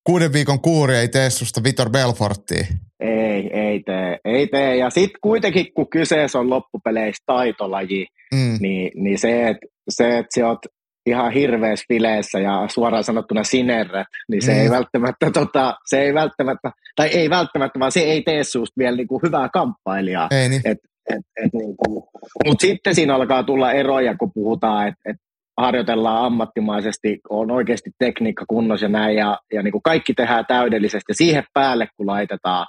[0.04, 2.66] kuuden viikon kuuri ei tee susta Vitor Belforttia.
[3.00, 4.76] Ei, ei tee, ei tee.
[4.76, 8.58] Ja sitten kuitenkin, kun kyseessä on loppupeleissä taitolaji, mm.
[8.60, 10.60] niin, niin se, että se, et sä oot
[11.06, 14.60] ihan hirveässä fileessä ja suoraan sanottuna sinerret, niin se mm.
[14.60, 18.98] ei välttämättä, tota, se ei välttämättä, tai ei välttämättä, vaan se ei tee susta vielä
[18.98, 20.28] niinku hyvää kamppailijaa.
[20.32, 20.62] Ei niin.
[20.66, 20.78] Et,
[21.10, 22.10] et, et niinku,
[22.46, 25.18] Mutta sitten siinä alkaa tulla eroja, kun puhutaan, että et
[25.58, 31.12] harjoitellaan ammattimaisesti, on oikeasti tekniikka kunnossa ja näin, ja, ja niinku kaikki tehdään täydellisesti.
[31.12, 32.68] Ja siihen päälle, kun laitetaan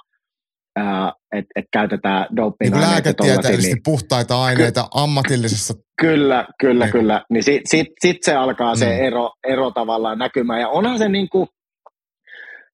[1.31, 2.87] että et käytetään doping-aineita.
[2.87, 5.73] Niin lääketieteellisesti niin, puhtaita aineita ky- ammatillisessa.
[6.01, 6.91] Kyllä, kyllä, niin.
[6.91, 7.25] kyllä.
[7.29, 8.79] Niin sitten sit, sit se alkaa mm.
[8.79, 10.61] se ero, ero tavallaan näkymään.
[10.61, 11.47] Ja onhan se niin kuin,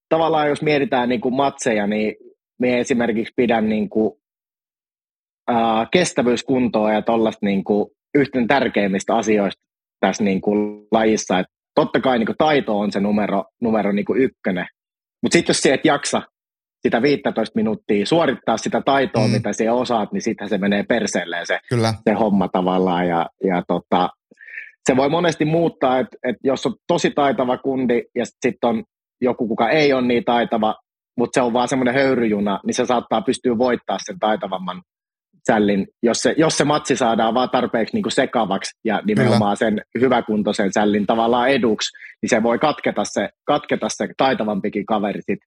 [0.09, 2.15] tavallaan jos mietitään niin kuin matseja, niin
[2.59, 4.13] me esimerkiksi pidän niin kuin,
[5.51, 9.63] äh, kestävyyskuntoa ja tuollaista niin kuin, yhten tärkeimmistä asioista
[9.99, 11.39] tässä niin kuin, lajissa.
[11.39, 14.67] Et totta kai niin kuin, taito on se numero, numero niin kuin ykkönen.
[15.23, 16.21] Mutta sitten jos se et jaksa
[16.81, 19.33] sitä 15 minuuttia suorittaa sitä taitoa, mm.
[19.33, 21.93] mitä se osaat, niin sittenhän se menee perseelleen se, Kyllä.
[22.03, 23.07] se homma tavallaan.
[23.07, 24.09] Ja, ja tota,
[24.89, 28.83] se voi monesti muuttaa, että, että jos on tosi taitava kundi ja sitten on
[29.21, 30.75] joku, kuka ei ole niin taitava,
[31.17, 34.81] mutta se on vaan semmoinen höyryjuna, niin se saattaa pystyä voittaa sen taitavamman
[35.47, 39.69] sällin, jos se, jos se matsi saadaan vaan tarpeeksi niin kuin sekavaksi ja nimenomaan Kyllä.
[39.69, 41.89] sen hyväkuntoisen sällin tavallaan eduksi,
[42.21, 45.39] niin se voi katketa se, katketa se taitavampikin kaveri sit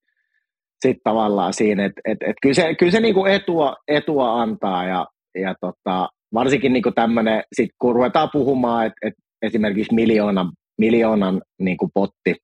[0.84, 5.06] sit tavallaan siinä, että et, et kyllä se, kyllä se niinku etua, etua antaa ja,
[5.34, 11.90] ja tota, varsinkin niinku tämmöinen, sit kun ruvetaan puhumaan, että et esimerkiksi miljoonan, miljoonan niinku
[11.94, 12.34] potti,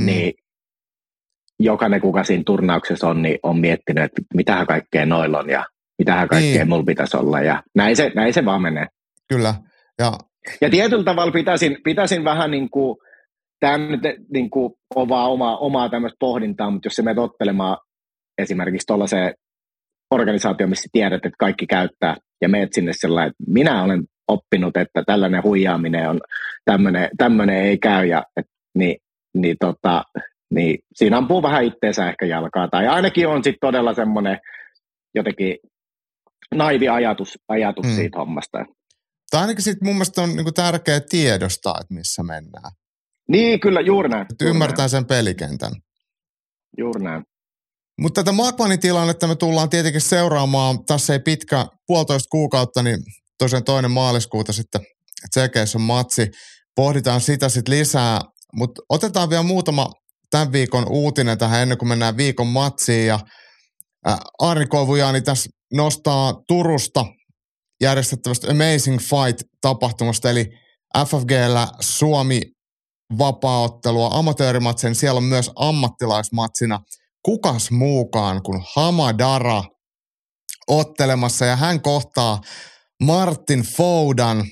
[0.00, 0.06] mm.
[0.06, 0.32] niin
[1.60, 5.64] jokainen, kuka siinä turnauksessa on, niin on miettinyt, että mitähän kaikkea noilla on ja
[5.98, 6.68] mitähän kaikkea niin.
[6.68, 8.86] mulla pitäisi olla ja näin se, näin se vaan menee.
[9.28, 9.54] Kyllä.
[9.98, 10.12] Ja,
[10.60, 12.96] ja tietyllä tavalla pitäisin, pitäisin vähän niin kuin
[13.64, 14.00] tämä nyt
[14.32, 17.76] niin kuin, on vaan oma, omaa tämmöistä pohdintaa, mutta jos se menet ottelemaan
[18.38, 19.34] esimerkiksi tuollaiseen
[20.14, 25.02] organisaatioon, missä tiedät, että kaikki käyttää, ja meet sinne sellainen, että minä olen oppinut, että
[25.06, 26.20] tällainen huijaaminen on,
[26.64, 28.96] tämmöinen, tämmöinen ei käy, ja, et, niin,
[29.34, 30.02] niin, tota,
[30.50, 34.38] niin siinä ampuu vähän itteensä ehkä jalkaa, tai ainakin on sitten todella semmoinen
[35.14, 35.56] jotenkin
[36.54, 37.94] naivi ajatus, ajatus hmm.
[37.94, 38.58] siitä hommasta.
[39.30, 42.70] Tai ainakin sitten mun mielestä on niinku tärkeää tiedostaa, että missä mennään.
[43.28, 44.26] Niin, kyllä, juuri näin.
[44.30, 44.90] Että ymmärtää näin.
[44.90, 45.72] sen pelikentän.
[46.78, 47.22] juuri näin.
[48.00, 50.84] Mutta tätä Magmanin tilannetta me tullaan tietenkin seuraamaan.
[50.84, 52.98] Tässä ei pitkä puolitoista kuukautta, niin
[53.38, 54.80] tosiaan toinen maaliskuuta sitten
[55.30, 56.30] Tsekeissä on matsi.
[56.76, 58.20] Pohditaan sitä sitten lisää,
[58.52, 59.90] mutta otetaan vielä muutama
[60.30, 63.06] tämän viikon uutinen tähän ennen kuin mennään viikon matsiin.
[63.06, 63.18] Ja
[64.38, 67.04] Arni Koivujaani tässä nostaa Turusta
[67.80, 70.46] järjestettävästä Amazing Fight-tapahtumasta, eli
[71.06, 72.40] FFGllä Suomi
[73.18, 74.94] vapaaottelua amatöörimatsen.
[74.94, 76.80] Siellä on myös ammattilaismatsina
[77.24, 79.64] kukas muukaan kuin Hamadara
[80.68, 82.40] ottelemassa ja hän kohtaa
[83.02, 84.44] Martin Foudan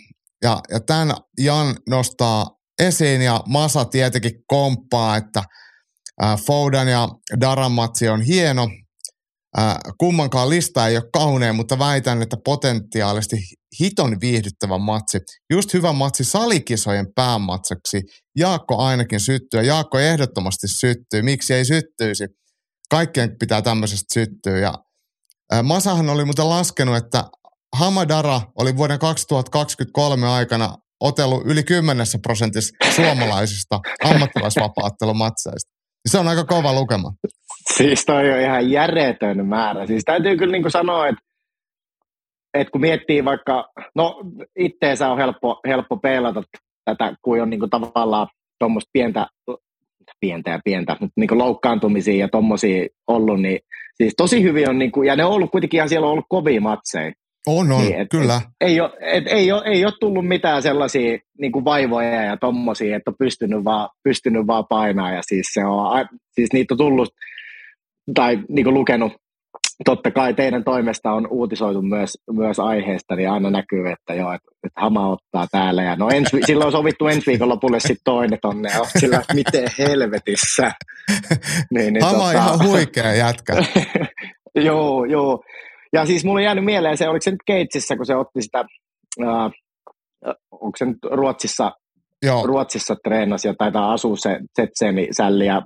[0.42, 2.46] ja, ja tämän Jan nostaa
[2.80, 5.42] esiin ja Masa tietenkin komppaa, että
[6.46, 7.08] Foudan ja
[7.40, 8.68] Daran matsi on hieno.
[9.98, 13.36] Kummankaan lista ei ole kaunein, mutta väitän, että potentiaalisesti
[13.80, 15.18] hiton viihdyttävä matsi.
[15.52, 18.02] Just hyvä matsi salikisojen päämatsaksi.
[18.38, 21.22] Jaakko ainakin syttyy ja Jaakko ehdottomasti syttyy.
[21.22, 22.24] Miksi ei syttyisi?
[22.90, 24.58] Kaikkien pitää tämmöisestä syttyä.
[24.58, 24.74] Ja
[25.62, 27.24] Masahan oli muuten laskenut, että
[27.76, 35.70] Hamadara oli vuoden 2023 aikana otellut yli 10 prosentissa suomalaisista ammattilaisvapaattelumatseista.
[36.08, 37.12] Se on aika kova lukema.
[37.76, 39.86] Siis toi on ihan järjetön määrä.
[39.86, 41.22] Siis täytyy kyllä niin sanoa, että,
[42.54, 44.20] että kun miettii vaikka, no
[44.58, 46.42] itteensä on helppo, helppo peilata
[46.84, 48.28] tätä, kun on niin kuin tavallaan
[48.58, 49.26] tuommoista pientä,
[50.20, 53.58] pientä ja pientä, mutta niin kuin loukkaantumisia ja tuommoisia ollut, niin
[53.94, 56.26] siis tosi hyvin on, niin kuin, ja ne on ollut kuitenkin ihan siellä on ollut
[56.28, 57.12] kovia matseja.
[57.46, 58.36] On, on, niin, et, kyllä.
[58.36, 62.36] Et, ei, ole, et, ei, ole, ei ole tullut mitään sellaisia niin kuin vaivoja ja
[62.36, 66.78] tommosia, että on pystynyt vaan, pystynyt vaan painaa ja siis, se on, siis niitä on
[66.78, 67.08] tullut
[68.14, 69.12] tai niin kuin lukenut
[69.84, 74.50] totta kai teidän toimesta on uutisoitu myös, myös aiheesta, niin aina näkyy, että joo, että,
[74.66, 75.82] että Hama ottaa täällä.
[75.82, 79.68] Ja no ensi, silloin on sovittu ensi viikon lopulle sitten toinen tonne, ja sillä miten
[79.78, 80.72] helvetissä.
[81.74, 82.32] niin, niin, Hama tota...
[82.32, 83.52] ihan huikea jätkä.
[84.54, 85.44] joo, joo.
[85.92, 88.64] Ja siis mulla on jäänyt mieleen se, oliko se nyt Keitsissä, kun se otti sitä,
[89.22, 89.50] äh,
[90.50, 91.72] onko se nyt Ruotsissa,
[92.22, 92.46] Joo.
[92.46, 95.62] Ruotsissa treenasi ja taitaa asua se Zetsemi-sälli ja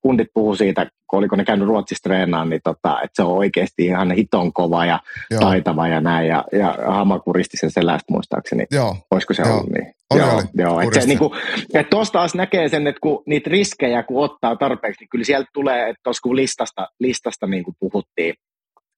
[0.00, 3.86] kundit puhuu siitä, kun oliko ne käynyt Ruotsissa treenaan, niin tota, että se on oikeasti
[3.86, 5.00] ihan hiton kova ja
[5.30, 5.40] Joo.
[5.40, 8.66] taitava ja näin ja, ja Hama kuristi sen selästä muistaakseni.
[8.70, 8.96] Joo.
[9.10, 9.52] Olisiko se Joo.
[9.52, 9.94] ollut niin?
[10.10, 10.44] Oli, joo, oli.
[10.54, 10.80] joo.
[10.80, 11.34] Että niinku,
[11.74, 15.48] et tuosta taas näkee sen, että kun niitä riskejä kun ottaa tarpeeksi, niin kyllä sieltä
[15.54, 18.34] tulee, että tuossa kun listasta, listasta niin kuin puhuttiin,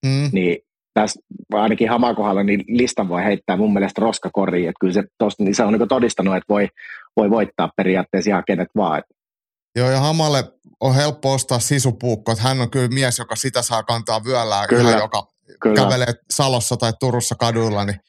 [0.07, 0.31] mm.
[0.33, 0.59] niin
[0.95, 1.21] tässä
[1.53, 5.65] ainakin Hamakohdalla niin listan voi heittää mun mielestä roskakoriin, että kyllä se, tosta, niin se
[5.65, 6.69] on niin todistanut, että voi,
[7.17, 9.03] voi voittaa periaatteessa ihan kenet vaan.
[9.77, 10.45] Joo, ja Hamalle
[10.81, 14.91] on helppo ostaa sisupuukko, että hän on kyllä mies, joka sitä saa kantaa vyöllään, kyllä,
[14.91, 15.27] ihan, joka
[15.63, 15.77] kyllä.
[15.77, 18.01] kävelee Salossa tai Turussa kaduilla, niin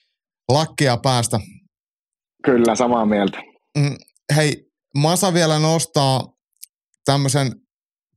[0.50, 1.40] lakkia päästä.
[2.44, 3.38] Kyllä, samaa mieltä.
[3.78, 3.98] Mm,
[4.36, 6.34] hei, Masa vielä nostaa
[7.06, 7.52] tämmöisen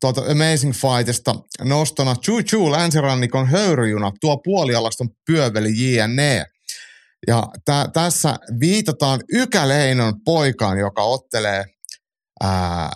[0.00, 6.44] tuolta Amazing Fightista nostona Choo Choo länsirannikon höyryjuna, tuo puolialaston pyöveli JNE.
[7.26, 11.64] Ja tä, tässä viitataan Ykäleinon poikaan, joka ottelee
[12.42, 12.90] ää,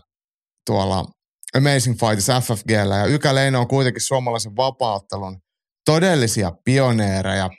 [0.66, 1.05] tuolla
[1.57, 2.96] Amazing Fightissa FFGllä.
[2.96, 5.38] Ja Ykäleino on kuitenkin suomalaisen vapauttelun
[5.84, 7.51] todellisia pioneereja.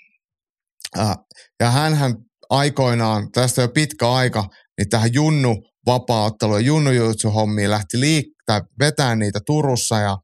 [0.97, 1.15] Ää,
[1.59, 2.15] ja hän
[2.49, 6.89] aikoinaan, tästä jo pitkä aika, niin tähän Junnu vapaaottelu ja Junnu
[7.33, 10.17] hommiin lähti liik- tai vetää niitä Turussa ja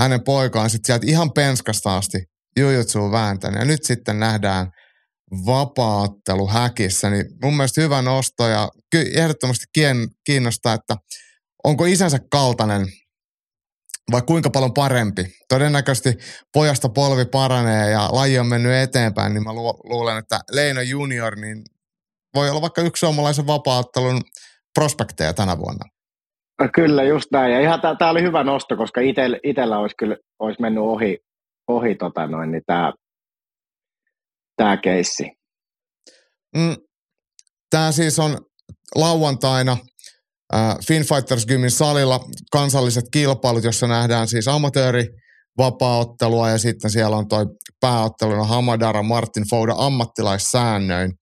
[0.00, 2.18] hänen poikaan sitten sieltä ihan penskasta asti
[2.56, 3.58] jujutsuun vääntänyt.
[3.58, 4.70] Ja nyt sitten nähdään
[5.46, 8.68] vapaattelu häkissä, niin mun mielestä hyvä nosto ja
[9.14, 9.64] ehdottomasti
[10.24, 10.96] kiinnostaa, että
[11.64, 12.86] onko isänsä kaltainen
[14.12, 15.24] vai kuinka paljon parempi.
[15.48, 16.14] Todennäköisesti
[16.52, 19.52] pojasta polvi paranee ja laji on mennyt eteenpäin, niin mä
[19.84, 21.64] luulen, että Leino Junior niin
[22.34, 24.22] voi olla vaikka yksi suomalaisen vapaattelun
[24.76, 25.84] prospekteja tänä vuonna.
[26.74, 27.52] Kyllä, just näin.
[27.52, 31.18] Ja ihan tämä oli hyvä nosto, koska itellä, itellä olisi kyllä olisi mennyt ohi,
[31.68, 32.92] ohi tota noin, niin tämä
[34.56, 35.30] tää keissi.
[36.56, 36.76] Mm,
[37.70, 38.38] tämä siis on
[38.94, 39.76] lauantaina
[40.54, 42.20] äh, Finfighters Gymin salilla
[42.52, 45.06] kansalliset kilpailut, jossa nähdään siis amatööri
[45.58, 47.46] vapaaottelua ja sitten siellä on toi
[47.80, 51.12] pääotteluna Hamadara Martin Fouda ammattilaissäännöin.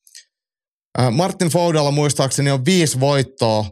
[0.98, 3.64] Äh, Martin Foudalla muistaakseni on viisi voittoa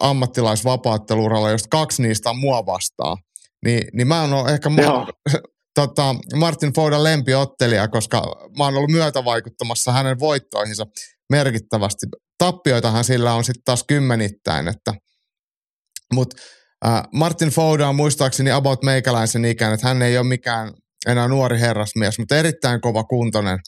[0.00, 3.16] ammattilaisvapaatteluuralla, josta kaksi niistä on mua vastaan.
[3.64, 5.06] Niin, niin mä oon ehkä ma-
[5.80, 8.22] tota, Martin Foudan lempiottelija, koska
[8.58, 10.86] mä oon ollut myötävaikuttamassa hänen voittoihinsa
[11.30, 12.06] merkittävästi.
[12.38, 14.94] Tappioitahan sillä on sitten taas kymmenittäin, että
[16.14, 16.36] mutta
[16.86, 20.72] äh, Martin Fouda on muistaakseni about meikäläisen ikään, että hän ei ole mikään
[21.06, 23.58] enää nuori herrasmies, mutta erittäin kova kuntoinen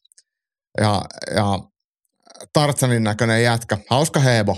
[0.81, 1.03] ja,
[1.37, 1.59] ja
[2.53, 3.79] Tartsanin näköinen jätkä.
[3.91, 4.57] Hauska hebo.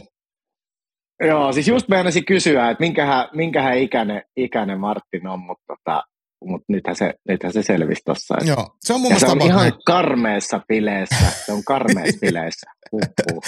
[1.26, 6.03] Joo, siis just meinasin kysyä, että minkähän, minkähän ikäinen, ikäinen Martin on, mutta tota,
[6.45, 8.35] mutta nythän se, nythän se selvisi tuossa.
[8.45, 9.72] Joo, se on mun se on ihan näin.
[9.87, 11.30] karmeessa bileessä.
[11.47, 12.70] Se on karmeessa bileissä.
[12.93, 13.45] Huhhuh.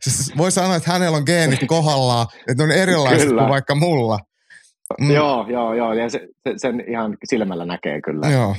[0.00, 3.42] Siis voi sanoa, että hänellä on geenit kohdallaan, että on erilaiset Kyllä.
[3.42, 4.18] kuin vaikka mulla.
[5.00, 5.10] Mm.
[5.10, 5.92] Joo, joo, joo.
[5.92, 6.20] Ja se,
[6.56, 8.28] sen ihan silmällä näkee kyllä.
[8.28, 8.56] Joo.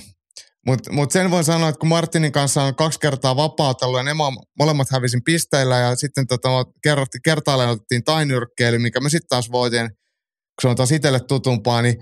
[0.65, 4.11] Mutta mut sen voin sanoa, että kun Martinin kanssa on kaksi kertaa vapautellut ja ne
[4.11, 6.49] mo- molemmat hävisin pisteillä ja sitten tota,
[6.83, 11.81] kerrottiin, kertaalleen otettiin tainyrkkeily, mikä me sitten taas voitin, kun se on taas itselle tutumpaa,
[11.81, 11.95] niin,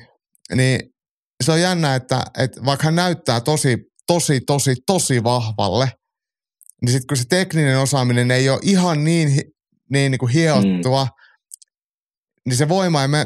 [0.55, 0.79] niin
[1.43, 3.77] se on jännä, että, että vaikka hän näyttää tosi,
[4.07, 5.91] tosi, tosi, tosi vahvalle,
[6.81, 9.41] niin sitten kun se tekninen osaaminen ei ole ihan niin,
[9.89, 11.11] niin, niin kuin hiottua, mm.
[12.45, 13.25] niin se voima ei me,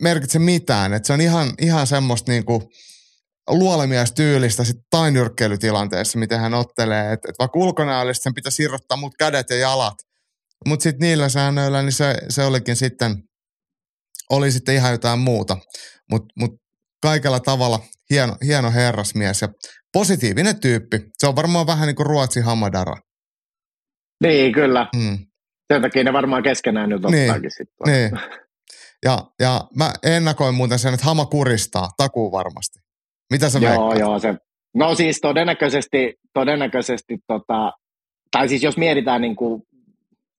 [0.00, 0.92] merkitse mitään.
[0.92, 2.62] Että se on ihan, ihan semmoista niin kuin
[3.48, 7.12] luolemiestyylistä sit tainyrkkeilytilanteessa, miten hän ottelee.
[7.12, 9.94] Että et vaikka ulkonäöllisesti sen pitäisi irrottaa mut kädet ja jalat,
[10.66, 13.16] mutta sitten niillä säännöillä niin se, se olikin sitten,
[14.30, 15.56] oli sitten ihan jotain muuta.
[16.10, 16.50] Mutta mut
[17.02, 17.80] kaikella tavalla
[18.10, 19.48] hieno, hieno herrasmies ja
[19.92, 21.00] positiivinen tyyppi.
[21.18, 22.96] Se on varmaan vähän niin kuin Ruotsi Hamadara.
[24.22, 24.88] Niin, kyllä.
[24.96, 25.18] Mm.
[25.72, 27.92] Sen takia ne varmaan keskenään nyt Niin, ottaakin sitten.
[27.92, 28.10] Niin.
[29.04, 32.78] Ja, ja mä ennakoin muuten sen, että Hama kuristaa, takuu varmasti.
[33.30, 33.98] Mitä sä Joo, veikkaat?
[33.98, 34.18] joo.
[34.18, 34.34] Se,
[34.74, 37.72] no siis todennäköisesti, todennäköisesti tota,
[38.30, 39.62] tai siis jos mietitään niin kuin,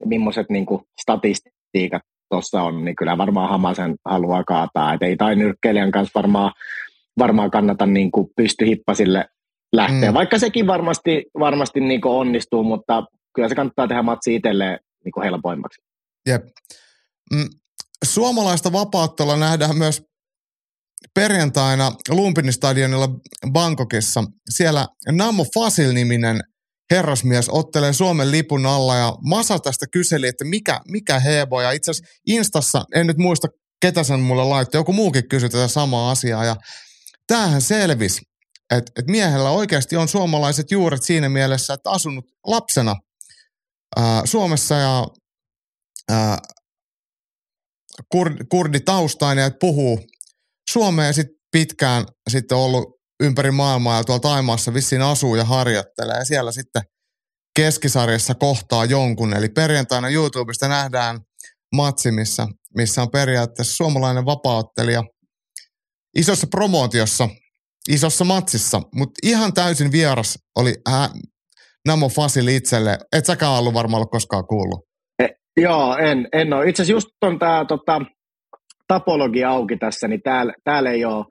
[0.06, 4.94] millaiset niin kuin statistiikat tuossa on, niin kyllä varmaan Hamasen haluaa kaataa.
[4.94, 6.52] Et ei tai nyrkkeilijän kanssa varmaan,
[7.20, 9.26] varmaan kannata niin kuin pystyhippasille
[9.74, 10.08] lähteä, Mm.
[10.08, 10.14] mm.
[10.14, 13.04] vaikka sekin varmasti, varmasti niin kuin onnistuu, mutta
[13.36, 15.82] kyllä se kannattaa tehdä matsi itselleen niin kuin helpoimmaksi.
[16.28, 16.44] Jep.
[17.34, 17.50] Mm,
[18.04, 20.09] suomalaista vapauttelua nähdään myös
[21.14, 23.10] perjantaina Lumpinin stadionilla
[23.52, 24.24] Bangkokissa.
[24.50, 26.40] Siellä Namo Fasil-niminen
[26.92, 31.62] herrasmies ottelee Suomen lipun alla ja Masa tästä kyseli, että mikä, mikä hebo.
[31.62, 33.48] Ja itse asiassa Instassa, en nyt muista
[33.82, 36.56] ketä sen mulle laittoi, joku muukin kysyi tätä samaa asiaa ja
[37.28, 38.22] tämähän selvisi,
[38.76, 42.96] että, että miehellä oikeasti on suomalaiset juuret siinä mielessä, että asunut lapsena
[43.98, 45.08] ää, Suomessa ja
[46.12, 46.38] ää,
[48.12, 50.00] kur, kurditaustainen ja puhuu
[50.72, 56.26] suomea ja sitten pitkään sitten ollut ympäri maailmaa ja tuolla Taimaassa vissiin asuu ja harjoittelee.
[56.26, 56.82] Siellä sitten
[57.56, 59.34] keskisarjassa kohtaa jonkun.
[59.34, 61.20] Eli perjantaina YouTubesta nähdään
[61.76, 65.04] matsi, missä, missä on periaatteessa suomalainen vapauttelija
[66.18, 67.30] isossa promootiossa,
[67.90, 71.10] isossa matsissa, mutta ihan täysin vieras oli ää,
[71.88, 72.98] Namo Fasil itselle.
[73.14, 74.80] Et säkään ollut varmaan ollut koskaan kuullut.
[75.58, 76.70] Joo, en, en ole.
[76.70, 78.02] Itse asiassa just on tämä tota,
[78.94, 81.26] tapologia auki tässä, niin täällä, täällä ei ole,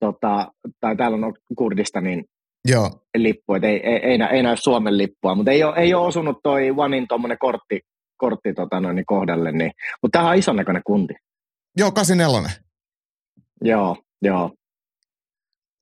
[0.00, 2.24] tota, tai täällä on Kurdistanin
[2.68, 5.94] Joo, lippu, että ei, ei, ei, nä, ei näy Suomen lippua, mutta ei ole, ei
[5.94, 7.80] ole osunut toi Vanin tuommoinen kortti,
[8.16, 9.70] kortti tota noin, niin kohdalle, niin,
[10.02, 11.14] mutta tämä on ison näköinen kunti.
[11.76, 12.50] joo 84.
[13.64, 14.50] Joo, joo.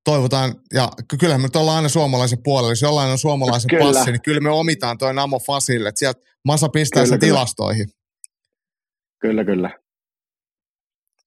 [0.05, 3.85] toivotaan, ja ky- kyllähän me nyt ollaan aina suomalaisen puolella, jos jollain on suomalaisen Kyllä.
[3.85, 7.31] passi, niin kyllä me omitaan toi Namo Fasille, että sieltä Masa pistää Kyllä, sen kyllä.
[7.31, 7.87] tilastoihin.
[9.21, 9.71] Kyllä, kyllä.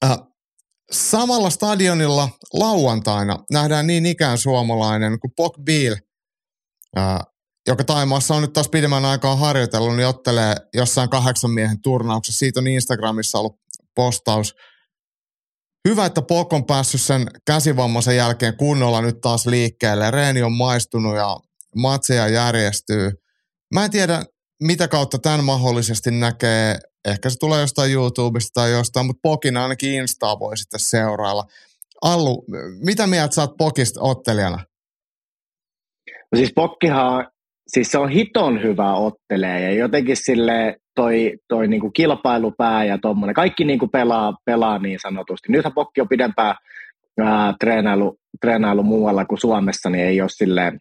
[0.05, 0.17] Äh,
[0.91, 5.95] samalla stadionilla lauantaina nähdään niin ikään suomalainen kuin Pok Biel,
[6.97, 7.19] äh,
[7.67, 12.39] joka Taimaassa on nyt taas pidemmän aikaa harjoitellut, niin ottelee jossain kahdeksan miehen turnauksessa.
[12.39, 13.59] Siitä on Instagramissa ollut
[13.95, 14.55] postaus.
[15.87, 20.11] Hyvä, että Pok on päässyt sen käsivammaisen jälkeen kunnolla nyt taas liikkeelle.
[20.11, 21.37] Reeni on maistunut ja
[21.75, 23.11] matseja järjestyy.
[23.73, 24.23] Mä en tiedä,
[24.63, 26.79] mitä kautta tämän mahdollisesti näkee.
[27.05, 31.43] Ehkä se tulee jostain YouTubesta tai jostain, mutta Pokin ainakin Instaa voi sitten seurailla.
[32.01, 32.45] Allu,
[32.85, 34.59] mitä mieltä sä oot Pokista ottelijana?
[36.31, 37.27] No siis Pokkihan,
[37.67, 43.35] siis se on hiton hyvä ottelee ja jotenkin sille toi, toi niinku kilpailupää ja tommonen,
[43.35, 45.51] kaikki niinku pelaa, pelaa niin sanotusti.
[45.51, 46.55] Nythän Pokki on pidempään
[47.19, 50.79] ää, treenailu, treenailu muualla kuin Suomessa, niin ei ole silleen,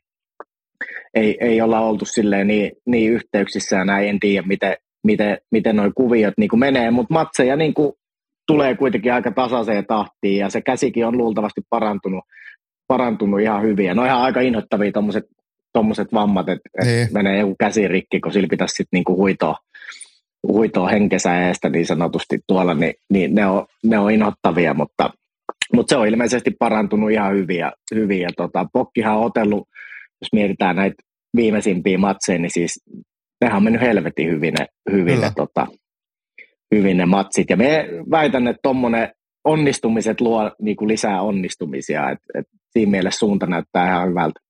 [1.15, 5.77] ei, ei olla oltu silleen niin, niin yhteyksissä ja näin, en tiedä miten, miten, miten
[5.77, 7.99] noi kuviot niinku menee, mutta matseja niinku
[8.47, 12.25] tulee kuitenkin aika tasaiseen tahtiin ja se käsikin on luultavasti parantunut,
[12.87, 13.87] parantunut ihan hyvin.
[13.87, 14.93] Ja ne on ihan aika inhottavia
[15.73, 17.09] tommoset vammat, että et Niin.
[17.13, 19.57] menee joku käsi rikki, kun sillä pitäisi sitten niinku huitoa,
[20.49, 25.11] huitoa henkensä eestä niin sanotusti tuolla, niin, niin ne, on, ne on inhottavia, mutta,
[25.73, 27.59] mutta se on ilmeisesti parantunut ihan hyvin.
[27.59, 29.69] Ja, hyvin ja tota, Pokkihan on otellut,
[30.23, 30.97] jos mietitään näitä
[31.37, 32.81] viimeisimpiä matseja, niin siis
[33.41, 35.67] nehän on mennyt helvetin hyvin ne, hyvin ne, tota,
[36.75, 37.51] hyvin ne matsit.
[37.51, 39.13] Ja me väitän, että tuommoinen
[39.45, 42.11] onnistumiset luo niin kuin lisää onnistumisia.
[42.11, 44.41] Et, et siinä mielessä suunta näyttää ihan hyvältä.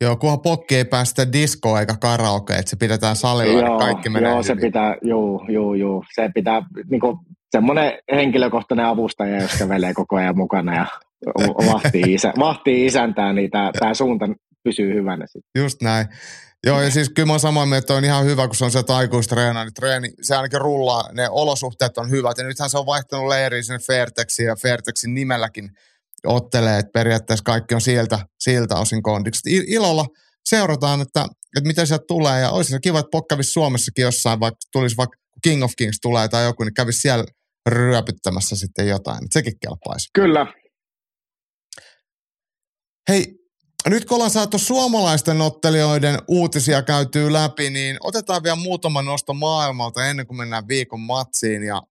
[0.00, 4.30] Joo, kunhan pokki ei päästä diskoa eikä karaoke, että se pidetään salilla joo, kaikki menee
[4.30, 4.62] Joo, se hyvin.
[4.62, 6.04] pitää, joo, joo, joo.
[6.14, 7.16] Se pitää, niin kuin,
[7.50, 10.86] semmoinen henkilökohtainen avustaja, jos kävelee koko ajan mukana ja
[11.72, 14.28] vahtii, isä, vahtii isäntää, niin tämä suunta
[14.64, 15.62] pysyy hyvänä sitten.
[15.62, 16.06] Just näin.
[16.66, 18.70] Joo, ja siis kyllä mä oon samaa mieltä, että on ihan hyvä, kun se on
[18.70, 22.86] se taikuistreena, niin treeni, se ainakin rullaa, ne olosuhteet on hyvät, ja nythän se on
[22.86, 25.70] vaihtanut leiriin sinne Fairtexin, ja Fairtexin nimelläkin
[26.26, 29.40] ottelee, että periaatteessa kaikki on sieltä, sieltä osin kondiksi.
[29.66, 30.06] Ilolla
[30.44, 34.40] seurataan, että, että mitä sieltä tulee, ja olisi se kiva, että Pok kävisi Suomessakin jossain,
[34.40, 37.24] vaikka tulisi vaikka King of Kings tulee tai joku, niin kävisi siellä
[37.68, 39.20] ryöpyttämässä sitten jotain.
[39.32, 40.08] Sekin kelpaisi.
[40.12, 40.46] Kyllä.
[43.08, 43.37] Hei,
[43.90, 50.06] nyt kun ollaan saatu suomalaisten ottelijoiden uutisia käytyy läpi, niin otetaan vielä muutama nosto maailmalta
[50.06, 51.62] ennen kuin mennään viikon matsiin.
[51.62, 51.82] Ja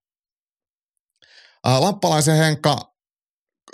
[1.66, 2.94] Lappalaisen Henkka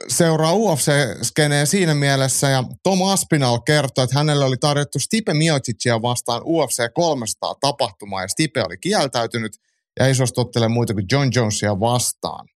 [0.07, 6.41] seuraa UFC-skeneen siinä mielessä, ja Tom Aspinall kertoi, että hänelle oli tarjottu Stipe Miocicia vastaan
[6.45, 9.57] UFC 300 tapahtumaa, ja Stipe oli kieltäytynyt,
[9.99, 12.47] ja ei suostu muita kuin John Jonesia vastaan.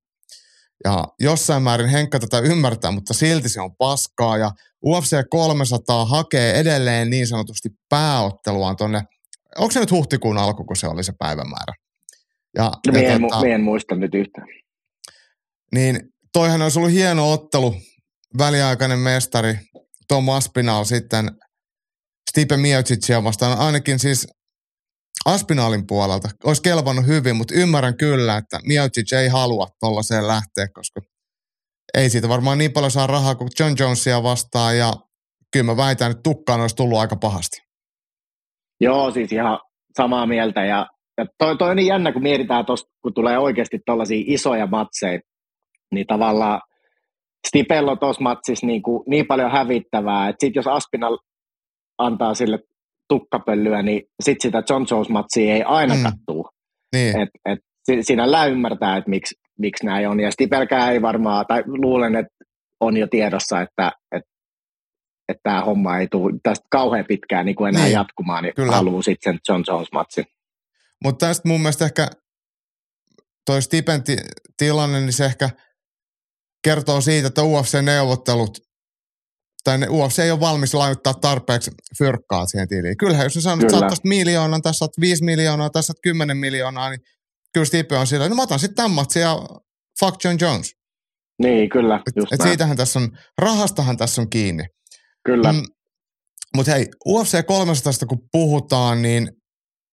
[0.84, 4.52] Ja jossain määrin Henkka tätä ymmärtää, mutta silti se on paskaa, ja
[4.86, 9.02] UFC 300 hakee edelleen niin sanotusti pääotteluaan tonne,
[9.58, 11.74] onko se nyt huhtikuun alku, kun se oli se päivämäärä?
[12.58, 14.48] Ja, no, ja en, tota, en muista nyt yhtään.
[15.72, 16.00] Niin
[16.34, 17.76] toihan olisi ollut hieno ottelu,
[18.38, 19.60] väliaikainen mestari
[20.08, 21.32] Tom Aspinall sitten
[22.30, 24.28] Stipe Miocicia vastaan, ainakin siis
[25.26, 26.30] Aspinalin puolelta.
[26.44, 31.02] Olisi kelvannut hyvin, mutta ymmärrän kyllä, että Miocic ei halua tuollaiseen lähteä, koska
[31.94, 34.94] ei siitä varmaan niin paljon saa rahaa kuin John Jonesia vastaan ja
[35.54, 37.62] kyllä mä väitän, että tukkaan olisi tullut aika pahasti.
[38.82, 39.60] Joo, siis ihan
[39.98, 43.80] samaa mieltä ja, ja toi, toi on niin jännä, kun mietitään tosta, kun tulee oikeasti
[43.86, 45.20] tällaisia isoja matseja,
[45.94, 46.62] niin tavallaan
[47.48, 51.18] Stipello tuossa matsissa niin, kuin, niin paljon hävittävää, että sit jos Aspinal
[51.98, 52.60] antaa sille
[53.10, 56.04] tukkapöllyä, niin sit sitä John Jones-matsia ei aina mm.
[56.04, 56.50] kattuu.
[56.96, 57.22] Niin.
[57.22, 57.60] Et, et,
[58.02, 60.20] sinällään ymmärtää, että miksi, miksi näin on.
[60.20, 62.34] Ja Stipelkää ei varmaan, tai luulen, että
[62.80, 64.30] on jo tiedossa, että, että,
[65.30, 67.94] että tämä homma ei tule tästä kauhean pitkään niin kuin enää niin.
[67.94, 68.76] jatkumaan, niin Kyllä.
[68.76, 70.26] haluaa sitten sen John Jones-matsin.
[71.04, 72.08] Mutta tästä mun mielestä ehkä
[73.46, 74.04] toi Stipen
[74.58, 75.50] tilanne, niin se ehkä
[76.64, 78.68] kertoo siitä, että UFC-neuvottelut
[79.64, 82.98] tai ne UFC ei ole valmis laittaa tarpeeksi fyrkkaa siihen tiliin.
[82.98, 86.90] Kyllähän jos ne sanoo, että sä miljoonan, tässä saat viisi miljoonaa, tässä saat kymmenen miljoonaa,
[86.90, 87.02] niin
[87.58, 89.40] kyllä Stipe on sillä, no mä otan sitten tämän matsin ja
[90.00, 90.74] fuck John Jones.
[91.42, 92.00] Niin, kyllä.
[92.16, 94.64] Just et, et siitähän tässä on, rahastahan tässä on kiinni.
[95.26, 95.52] Kyllä.
[95.52, 95.64] Mm,
[96.56, 99.32] Mutta hei, UFC 300 kun puhutaan, niin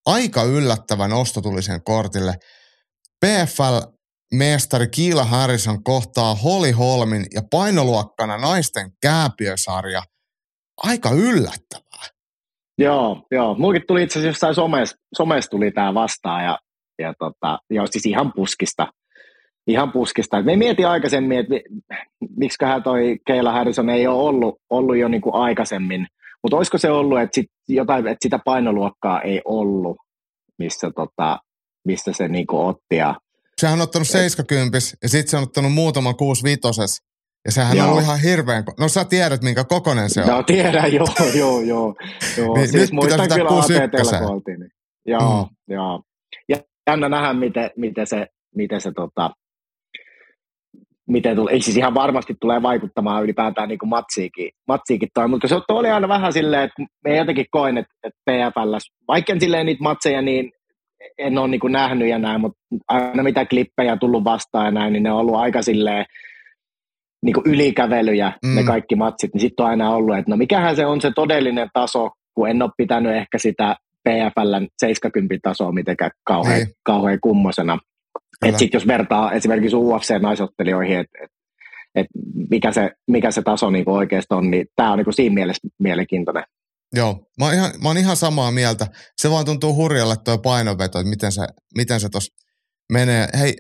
[0.07, 2.35] aika yllättävän osto tuli sen kortille.
[3.27, 3.95] PFL
[4.35, 10.03] mestari Kiila Harrison kohtaa Holly Holmin ja painoluokkana naisten kääpiösarja.
[10.83, 12.09] Aika yllättävää.
[12.79, 13.55] Joo, joo.
[13.55, 16.59] Mullakin tuli itse asiassa jossain somessa, somessa tuli tämä vastaan ja,
[16.99, 18.87] ja tota, joo, siis ihan puskista.
[19.67, 20.43] Ihan puskista.
[20.43, 21.55] Me mietin aikaisemmin, että
[22.37, 26.07] miksiköhän toi Keila Harrison ei ole ollut, ollut jo niinku aikaisemmin.
[26.43, 29.97] Mutta olisiko se ollut, että, sit jotain, että sitä painoluokkaa ei ollut,
[30.59, 31.39] missä, tota,
[31.85, 32.97] missä se niinku otti.
[32.97, 33.15] Ja
[33.61, 36.61] sehän on ottanut 70 ja sitten se on ottanut muutaman 65
[37.45, 37.87] ja sehän joo.
[37.87, 40.29] on ollut ihan hirveän, no sä tiedät minkä kokonen se on.
[40.29, 41.95] Joo, tiedän, joo, joo, joo.
[42.39, 42.55] joo.
[42.55, 44.61] niin, siis nyt muistan kyllä ATTllä kun oltiin.
[44.61, 44.71] Niin.
[45.07, 45.75] Joo, mm.
[45.75, 46.03] joo.
[46.91, 49.31] Jännä nähdä, miten, miten se, miten se tota,
[51.09, 55.55] miten tuli, ei siis ihan varmasti tulee vaikuttamaan ylipäätään niin matsiikin, matsiikin toi, mutta se
[55.69, 58.77] oli aina vähän silleen, että me jotenkin koin, että, että PFL,
[59.09, 60.53] vaikka en silleen niitä matseja niin
[61.19, 62.59] en ole niin kuin nähnyt ja näin, mutta
[62.89, 66.05] aina mitä klippejä tullut vastaan ja näin, niin ne on ollut aika silleen
[67.23, 68.55] niin kuin ylikävelyjä mm.
[68.55, 71.69] ne kaikki matsit, niin sitten on aina ollut, että no mikähän se on se todellinen
[71.73, 73.77] taso, kun en ole pitänyt ehkä sitä
[74.09, 76.69] PFLn 70 tasoa mitenkään kauhean, niin.
[76.85, 77.79] kauhean kummosena.
[78.47, 81.31] Että sitten jos vertaa esimerkiksi UFC-naisottelijoihin, että et,
[81.95, 82.07] et
[82.51, 86.45] mikä, se, mikä se taso niinku oikeasti on, niin tämä on niinku siinä mielessä mielenkiintoinen.
[86.97, 88.87] Joo, mä oon, ihan, mä oon ihan samaa mieltä.
[89.23, 91.43] Se vaan tuntuu hurjalle tuo painoveto, että miten se,
[91.77, 92.35] miten se tuossa
[92.93, 93.29] menee.
[93.39, 93.55] Hei,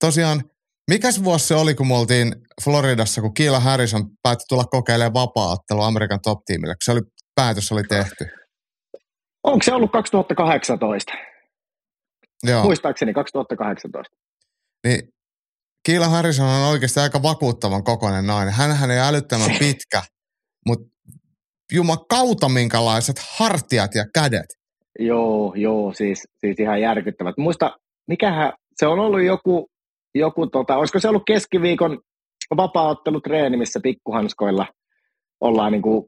[0.00, 0.44] tosiaan,
[0.90, 5.56] mikäs vuosi se oli, kun me oltiin Floridassa, kun Kiila Harrison päätti tulla kokeilemaan vapaa
[5.86, 7.00] Amerikan top-tiimille, kun se oli,
[7.34, 8.41] päätös oli tehty?
[9.44, 11.12] Onko se ollut 2018?
[12.42, 12.62] Joo.
[12.62, 14.16] Muistaakseni 2018.
[14.86, 15.08] Niin
[15.86, 18.54] Kiila Harrison on oikeasti aika vakuuttavan kokoinen nainen.
[18.54, 20.02] Hänhän ei älyttömän pitkä,
[20.66, 20.88] mutta
[21.72, 24.46] jumakauta minkälaiset hartiat ja kädet.
[24.98, 27.34] Joo, joo, siis, siis ihan järkyttävät.
[27.38, 27.76] Muista,
[28.08, 29.70] mikähän, se on ollut joku,
[30.14, 32.00] joku tota, olisiko se ollut keskiviikon
[32.56, 34.66] vapaaottelutreeni, missä pikkuhanskoilla
[35.40, 36.04] ollaan niin kuin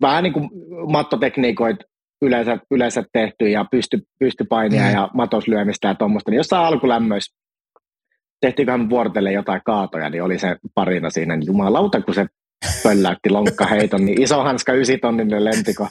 [0.00, 0.50] vähän niin kuin
[0.92, 1.84] mattotekniikoita
[2.22, 4.92] yleensä, yleensä tehty ja pysty, pystypainia mm.
[4.92, 7.36] ja matoslyömistä ja tuommoista, niin jossain alkulämmöissä
[8.40, 12.26] tehtiinköhän vuorotelle jotain kaatoja, niin oli se parina siinä, niin jumalauta, kun se
[12.82, 15.88] pölläytti lonkkaheiton, niin iso hanska ysitonninen lentiko,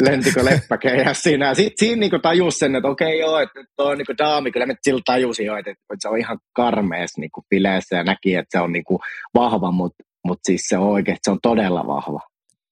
[0.00, 1.46] lentiko leppäkeihä siinä.
[1.46, 4.66] Ja sitten siinä niinku tajus sen, että okei joo, että tuo on niinku daami, kyllä
[4.66, 8.58] me sillä tajusin jo, että, että se on ihan karmees niinku bileissä ja näki, että
[8.58, 9.00] se on niinku
[9.34, 12.20] vahva, mutta mut siis se on oikein, se on todella vahva.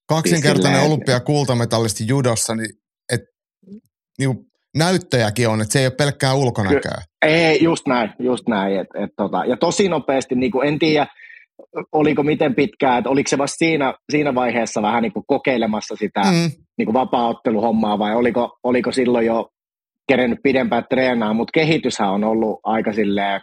[0.09, 2.69] Kaksinkertainen siis olympiakultametallisti judossa, niin
[4.19, 7.01] et, niinku näyttöjäkin on, että se ei ole pelkkää ulkonäköä.
[7.25, 8.79] Ei, just näin, just näin.
[8.79, 11.07] Et, et, tota, ja tosi nopeasti, niin kuin, en tiedä,
[11.91, 16.21] oliko miten pitkään, että oliko se vasta siinä, siinä vaiheessa vähän niin kuin kokeilemassa sitä
[16.21, 16.51] mm.
[16.77, 19.49] niin kuin vapaa-otteluhommaa vai oliko, oliko silloin jo
[20.07, 23.41] kerennyt pidempään treenaa, mutta kehityshän on ollut aika silleen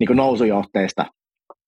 [0.00, 1.06] niin kuin nousujohteista,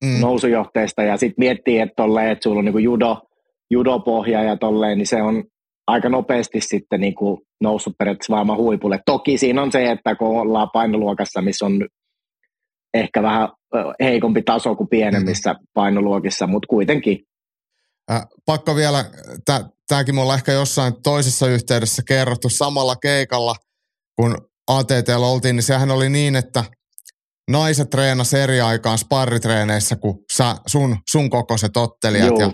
[0.04, 0.20] mm.
[0.20, 3.22] nousujohteista ja sitten miettii, että, tolleen, että sulla on niin kuin judo,
[3.70, 5.44] judopohja ja tolleen, niin se on
[5.86, 9.00] aika nopeasti sitten niin kuin noussut periaatteessa maailman huipulle.
[9.07, 11.88] Toki siinä on se, että kun ollaan painoluokassa, missä on
[12.94, 13.48] ehkä vähän
[14.00, 15.59] heikompi taso kuin pienemmissä mm.
[15.74, 17.18] painoluokissa, mutta kuitenkin.
[18.11, 19.04] Äh, pakko vielä,
[19.88, 23.54] tämäkin me ollaan ehkä jossain toisessa yhteydessä kerrottu samalla keikalla,
[24.16, 24.36] kun
[24.66, 26.64] ATT oltiin, niin sehän oli niin, että
[27.50, 32.38] naiset treenas eri aikaan sparritreeneissä kuin sä, sun, sun kokoiset ottelijat.
[32.38, 32.40] Joo.
[32.40, 32.52] Ja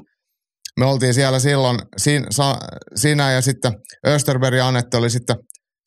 [0.80, 2.56] me oltiin siellä silloin, siinä, sa,
[2.94, 3.72] sinä ja sitten
[4.06, 5.36] Österberg ja Anette oli sitten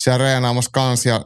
[0.04, 1.26] siellä reenaamassa kanssa ja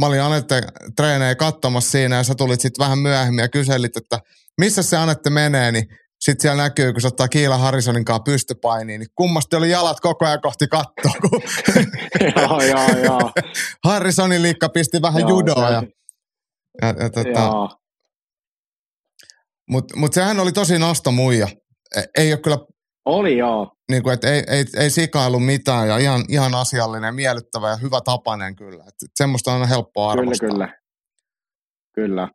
[0.00, 0.62] mä olin Anette
[0.96, 4.18] treenejä katsomassa siinä ja sä tulit sitten vähän myöhemmin ja kyselit, että
[4.60, 5.84] missä se Anette menee, niin
[6.20, 10.26] sitten siellä näkyy, kun se ottaa Kiila Harrisonin kanssa pystypainiin, niin kummasti oli jalat koko
[10.26, 11.42] ajan kohti kattoa, kun
[12.36, 13.32] joo, joo, joo.
[13.84, 15.70] Harrisonin liikka pisti vähän joo, judoa.
[15.70, 15.82] Ja,
[16.82, 17.68] ja, ja tota,
[19.70, 20.74] Mutta mut sehän oli tosi
[21.12, 21.48] muija.
[21.96, 22.58] E, ei ole kyllä
[23.04, 23.72] oli joo.
[23.90, 28.00] Niin kuin, että ei, ei, ei sikailu mitään ja ihan, ihan asiallinen, miellyttävä ja hyvä
[28.00, 28.84] tapainen kyllä.
[28.88, 30.48] Että semmoista on aina helppo arvostaa.
[30.48, 30.80] Kyllä, kyllä.
[31.94, 32.28] Kyllä.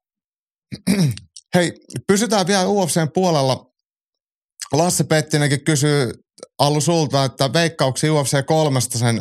[1.56, 1.74] Hei,
[2.08, 3.66] pysytään vielä UFCn puolella.
[4.74, 6.12] Lasse Pettinenkin kysyy
[6.60, 9.20] Allu sulta, että veikkauksia UFC kolmesta sen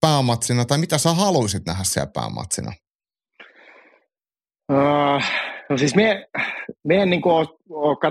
[0.00, 2.72] päämatsina, tai mitä sä haluaisit nähdä siellä päämatsina?
[4.72, 5.22] Uh,
[5.70, 6.26] no siis mie,
[6.84, 7.46] mie niin kuin,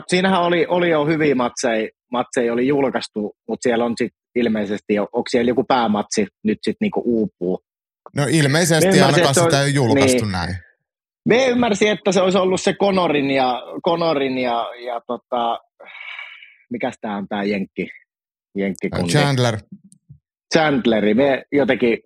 [0.08, 5.24] siinähän oli, oli jo hyviä matseja matseja oli julkaistu, mutta siellä on sitten ilmeisesti, onko
[5.30, 7.60] siellä joku päämatsi nyt sitten niinku uupuu.
[8.16, 10.32] No ilmeisesti ymmärsin, ainakaan sitä ei julkaistu niin.
[10.32, 10.56] näin.
[11.26, 15.60] Me ymmärsin, että se olisi ollut se Conorin ja, Conorin ja, ja tota,
[16.70, 17.88] mikä tämä on tämä Jenkki?
[18.58, 19.58] Jenkki kun Chandler.
[20.54, 21.14] Chandleri.
[21.14, 21.98] Me jotenkin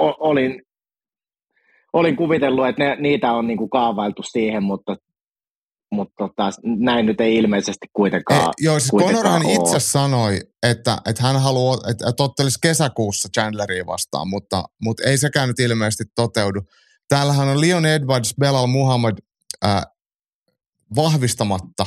[0.00, 0.62] o, olin,
[1.92, 4.96] olin kuvitellut, että ne, niitä on niinku kaavailtu siihen, mutta
[5.92, 10.98] mutta tota, näin nyt ei ilmeisesti kuitenkaan ei, Joo, siis kuitenkaan Conorhan itse sanoi, että,
[11.06, 16.04] että hän haluaa, että, että ottelisi kesäkuussa Chandleria vastaan, mutta, mutta ei sekään nyt ilmeisesti
[16.14, 16.60] toteudu.
[17.08, 19.18] Täällähän on Leon Edwards, Belal Muhammad
[19.64, 19.82] äh,
[20.96, 21.86] vahvistamatta.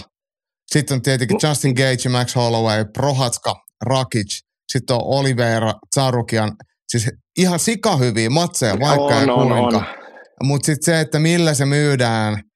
[0.67, 1.49] Sitten on tietenkin no.
[1.49, 4.39] Justin Gage, Max Holloway, Prohatska, Rakic,
[4.71, 6.51] sitten on Oliveira, Tsarukian.
[6.89, 9.83] Siis ihan sikahyviä matseja, vaikka on, ja kuinka.
[10.43, 12.43] Mutta sitten se, että millä se myydään–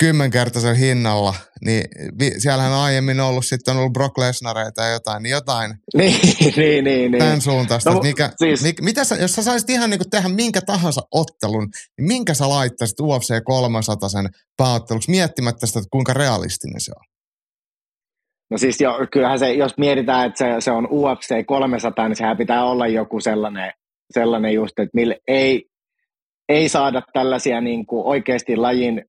[0.00, 1.34] kymmenkertaisen hinnalla,
[1.64, 1.84] niin
[2.18, 6.20] vi, siellähän on aiemmin ollut sitten ollut Brock Lesnareita ja jotain, niin jotain niin,
[6.56, 7.18] niin, niin, niin.
[7.18, 7.90] tämän suuntaista.
[7.90, 8.62] No, mikä, siis...
[8.62, 11.68] mikä, mitä sä, jos sä saisit ihan niin tehdä minkä tahansa ottelun,
[11.98, 17.04] niin minkä sä laittaisit UFC 300 sen pääotteluksi miettimättä sitä, että kuinka realistinen se on?
[18.50, 22.36] No siis jo, kyllähän se, jos mietitään, että se, se on UFC 300, niin sehän
[22.36, 23.72] pitää olla joku sellainen,
[24.10, 25.64] sellainen just, että mille ei,
[26.48, 29.04] ei saada tällaisia niin kuin oikeasti lajin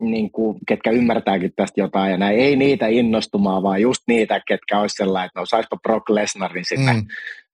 [0.00, 4.80] niin kuin, ketkä ymmärtääkin tästä jotain ja näin, ei niitä innostumaan, vaan just niitä, ketkä
[4.80, 7.06] olisi sellainen, että no saispa Brock Lesnarin sinne, mm.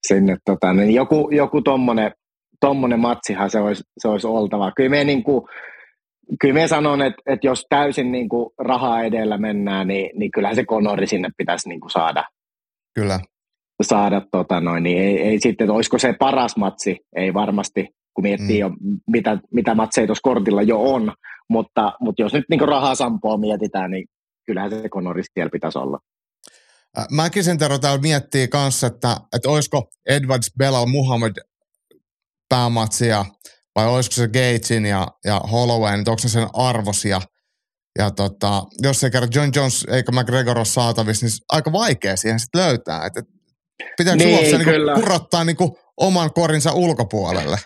[0.07, 2.11] sinne tota, niin joku, joku tommonen,
[2.59, 4.71] tommonen matsihan se olisi, se olisi oltava.
[4.71, 5.45] Kyllä me, niin kuin,
[6.41, 10.55] kyllä me sanon, että, että jos täysin niin kuin rahaa edellä mennään, niin, niin kyllähän
[10.55, 12.23] se konori sinne pitäisi niin kuin saada.
[12.95, 13.19] Kyllä.
[13.83, 18.23] Saada, tota noin, niin ei, ei sitten, että olisiko se paras matsi, ei varmasti, kun
[18.23, 18.59] miettii mm.
[18.59, 18.69] jo,
[19.07, 21.13] mitä, mitä matseja tuossa kortilla jo on,
[21.49, 24.05] mutta, mutta jos nyt niin rahaa sampoa mietitään, niin
[24.45, 25.99] kyllähän se Conoristiel pitäisi olla.
[27.11, 31.35] Mäkisen Tero täällä miettii kanssa, että, että olisiko Edwards Belal Muhammad
[32.49, 33.25] päämatsia
[33.75, 37.21] vai olisiko se Gatesin ja, ja Holloway, että onko se sen arvosia.
[37.99, 42.39] Ja tota, jos se kerran John Jones eikä McGregor ole saatavissa, niin aika vaikea siihen
[42.39, 43.05] sitten löytää.
[43.05, 43.25] Et, et,
[43.97, 47.57] pitääkö niin, niin kurottaa niin kuin oman korinsa ulkopuolelle?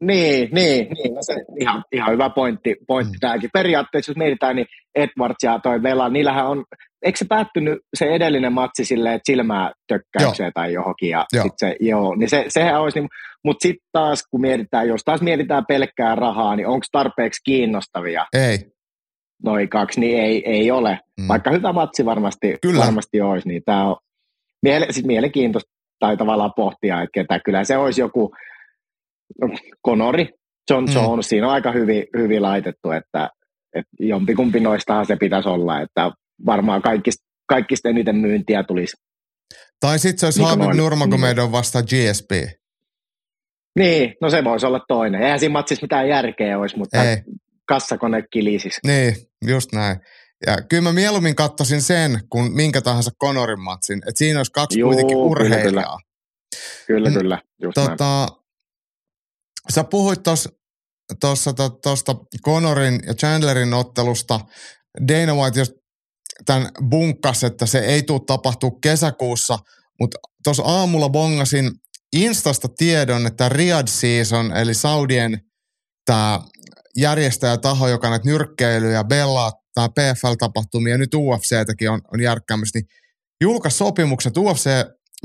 [0.00, 3.20] Niin, niin, niin no se ihan, ihan hyvä pointti, pointti mm.
[3.20, 3.50] tämäkin.
[3.52, 6.64] Periaatteessa jos mietitään, niin Edwards ja toi Vela, niillähän on,
[7.02, 10.52] eikö se päättynyt se edellinen matsi silleen, että silmää tökkäykseen joo.
[10.54, 11.42] tai johonkin, ja joo.
[11.42, 13.08] Sit se, joo, niin se, sehän olisi, niin,
[13.44, 18.26] mutta sitten taas kun mietitään, jos taas mietitään pelkkää rahaa, niin onko tarpeeksi kiinnostavia?
[18.32, 18.58] Ei.
[19.44, 20.98] Noin kaksi, niin ei, ei ole.
[21.20, 21.28] Mm.
[21.28, 22.84] Vaikka hyvä matsi varmasti, Kyllä.
[22.84, 23.96] varmasti olisi, niin tämä on
[24.62, 28.34] miele, siis mielenkiintoista tai tavallaan pohtia, että ketä kyllä se olisi joku,
[29.82, 30.28] Konori,
[30.70, 30.94] John mm.
[30.94, 31.28] Jones, mm.
[31.28, 33.30] siinä on aika hyvin, hyvin laitettu, että,
[33.74, 36.10] että jompikumpi noistahan se pitäisi olla, että
[36.46, 38.96] varmaan kaikista, kaikista eniten myyntiä tulisi.
[39.80, 42.30] Tai sitten se olisi niin Habib Nurmagomedov vasta GSP.
[43.78, 45.22] Niin, no se voisi olla toinen.
[45.22, 47.16] Eihän siinä matsissa mitään järkeä olisi, mutta Ei.
[47.68, 48.80] kassakone kilisisi.
[48.86, 49.16] Niin,
[49.46, 50.00] just näin.
[50.46, 53.98] Ja kyllä mä mieluummin katsoisin sen, kuin minkä tahansa Conorin matsin.
[53.98, 55.98] Että siinä olisi kaksi Juu, kuitenkin urheilijaa.
[56.86, 57.20] Kyllä, kyllä.
[57.20, 58.28] kyllä just tota,
[59.74, 60.20] Sä puhuit
[61.20, 61.52] tuossa
[61.82, 64.40] tuosta Conorin ja Chandlerin ottelusta.
[65.08, 65.74] Dana White jos
[66.46, 69.58] tämän bunkkas, että se ei tule tapahtua kesäkuussa,
[70.00, 71.70] mutta tuossa aamulla bongasin
[72.12, 75.40] Instasta tiedon, että Riyadh Season, eli Saudien
[76.04, 76.40] tämä
[76.96, 82.88] järjestäjätaho, joka näitä nyrkkeilyjä, Bella tai PFL-tapahtumia, nyt UFCtäkin on, on järkkäämässä, niin
[83.40, 84.36] julkaisi sopimukset.
[84.36, 84.70] UFC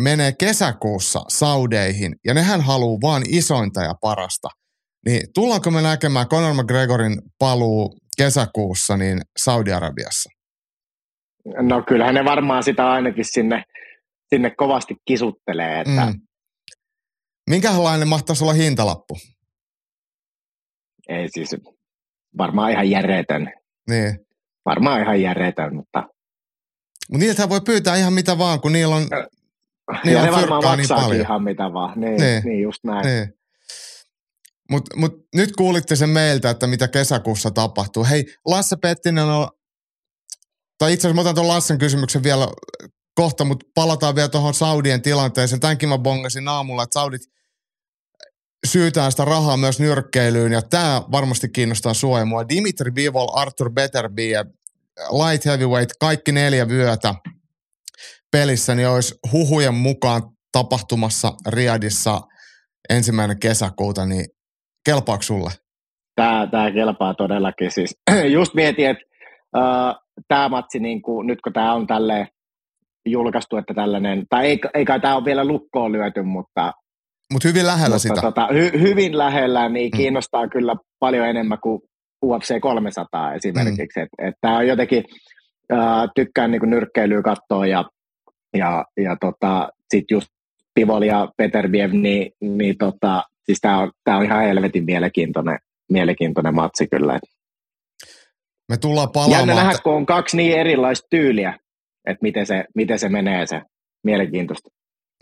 [0.01, 4.47] menee kesäkuussa Saudeihin, ja nehän haluaa vaan isointa ja parasta.
[5.05, 10.29] Niin tullaanko me näkemään Conor McGregorin paluu kesäkuussa niin Saudi-Arabiassa?
[11.45, 13.63] No kyllähän ne varmaan sitä ainakin sinne,
[14.29, 15.79] sinne kovasti kisuttelee.
[15.79, 16.05] Että...
[16.05, 16.21] Mm.
[17.49, 19.17] Minkälainen mahtaisi olla hintalappu?
[21.09, 21.55] Ei siis,
[22.37, 23.53] varmaan ihan järjetön.
[23.89, 24.19] Niin.
[24.65, 26.03] Varmaan ihan järjetön, mutta...
[27.11, 29.07] Mutta niiltä voi pyytää ihan mitä vaan, kun niillä on
[30.03, 31.21] niin, ja ne varmaan niin paljon.
[31.21, 31.99] ihan mitä vaan.
[31.99, 32.43] Niin, niin.
[32.43, 33.05] niin just näin.
[33.05, 33.33] Niin.
[34.69, 38.05] Mutta mut nyt kuulitte sen meiltä, että mitä kesäkuussa tapahtuu.
[38.05, 39.47] Hei, Lasse Pettinen on,
[40.77, 42.47] tai itse asiassa mä otan tuon Lassen kysymyksen vielä
[43.15, 45.59] kohta, mutta palataan vielä tuohon Saudien tilanteeseen.
[45.59, 47.21] Tämänkin mä bongasin aamulla, että Saudit
[48.67, 52.49] syytään sitä rahaa myös nyrkkeilyyn, ja tämä varmasti kiinnostaa sua mua.
[52.49, 54.45] Dimitri Bivol, Arthur Betterby ja
[54.97, 57.15] Light Heavyweight, kaikki neljä vyötä–
[58.33, 60.21] pelissä, niin olisi huhujen mukaan
[60.51, 62.21] tapahtumassa Riadissa
[62.89, 64.25] ensimmäinen kesäkuuta, niin
[64.85, 65.49] kelpaako sulle?
[66.15, 67.71] Tämä, tämä kelpaa todellakin.
[67.71, 67.95] Siis,
[68.37, 69.03] just mietin, että
[69.57, 69.95] uh,
[70.27, 72.27] tämä matsi, niin kuin, nyt kun tämä on tälle
[73.05, 76.73] julkaistu, että tällainen, tai ei, ei kai tämä ole vielä lukkoon lyöty, mutta
[77.33, 78.21] Mut hyvin lähellä mutta sitä.
[78.21, 79.97] Tota, hy, hyvin lähellä, niin mm.
[79.97, 81.81] kiinnostaa kyllä paljon enemmän kuin
[82.25, 83.99] UFC 300 esimerkiksi.
[83.99, 84.03] Mm.
[84.03, 85.03] Että et tämä on jotenkin,
[85.73, 85.79] uh,
[86.15, 87.83] tykkään niin nyrkkeilyä katsoa ja
[88.53, 90.27] ja, ja tota, sitten just
[90.73, 95.59] Pivol ja Peterbiev, niin, niin tota, siis tämä on, tää on ihan helvetin mielenkiintoinen,
[95.91, 97.19] mielenkiintoinen matsi kyllä.
[98.69, 99.39] Me tullaan palaamaan.
[99.39, 101.59] Jännä nähdä, kun on kaksi niin erilaista tyyliä,
[102.07, 103.61] että miten se, miten se menee se.
[104.03, 104.69] Mielenkiintoista.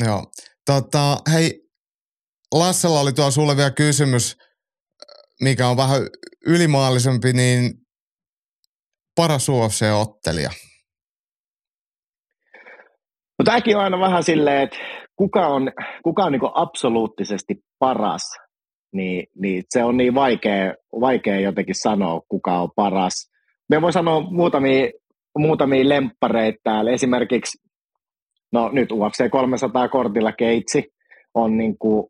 [0.06, 0.24] Joo.
[0.66, 1.62] Tota, hei,
[2.54, 4.38] Lassella oli tuo sulle vielä kysymys,
[5.42, 6.02] mikä on vähän
[6.46, 7.74] ylimaallisempi, niin
[9.16, 10.52] paras UFC-ottelija.
[13.42, 14.78] No tämäkin on aina vähän silleen, että
[15.16, 15.72] kuka on,
[16.04, 18.22] kuka on niin absoluuttisesti paras,
[18.94, 23.32] niin, niin se on niin vaikea, vaikea jotenkin sanoa, kuka on paras.
[23.70, 24.92] Me voi sanoa muutamia,
[25.38, 26.92] muutamia lemppareita täällä.
[26.92, 27.58] Esimerkiksi,
[28.52, 30.94] no nyt UFC 300 kortilla keitsi
[31.34, 32.08] on niin kuin,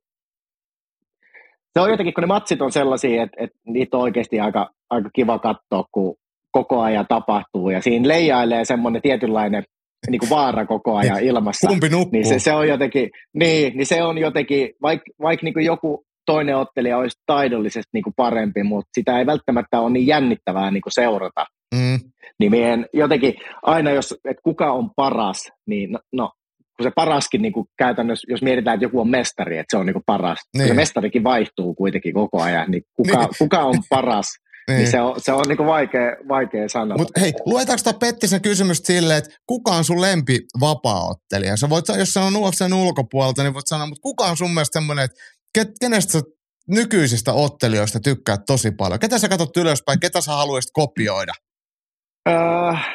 [1.73, 5.09] se on jotenkin, kun ne matsit on sellaisia, että, että niitä on oikeasti aika, aika
[5.13, 6.15] kiva katsoa, kun
[6.51, 7.69] koko ajan tapahtuu.
[7.69, 9.63] Ja siinä leijailee semmoinen tietynlainen
[10.09, 11.67] niin kuin vaara koko ajan niin, ilmassa.
[11.67, 12.11] Kumpi nukkuu?
[12.11, 16.57] Niin se, se on jotenkin, niin, niin se on jotenkin, vaikka vaik niin joku toinen
[16.57, 20.93] ottelija olisi taidollisesti niin kuin parempi, mutta sitä ei välttämättä ole niin jännittävää niin kuin
[20.93, 21.45] seurata.
[21.75, 21.99] Mm.
[22.39, 26.31] Niin meidän jotenkin aina, jos, että kuka on paras, niin no, no
[26.77, 29.85] kun se paraskin niin kuin käytännössä, jos mietitään, että joku on mestari, että se on
[29.85, 30.39] niin kuin paras.
[30.57, 30.67] Niin.
[30.67, 33.29] Se mestarikin vaihtuu kuitenkin koko ajan, niin kuka, niin.
[33.39, 34.27] kuka on paras,
[34.67, 34.77] niin.
[34.77, 36.97] niin se on, se on niinku vaikea, vaikea sanoa.
[36.97, 41.57] Mutta hei, luetaanko tämä Pettisen kysymys silleen, että kuka on sun lempi vapaa-ottelija?
[41.57, 45.05] Sä voit, jos on UFCn ulkopuolelta, niin voit sanoa, mutta kuka on sun mielestä semmoinen,
[45.05, 46.21] että kenestä sä
[46.67, 48.99] nykyisistä ottelijoista tykkäät tosi paljon?
[48.99, 51.33] Ketä sä katsot ylöspäin, ketä sä haluaisit kopioida?
[52.29, 52.35] Öö,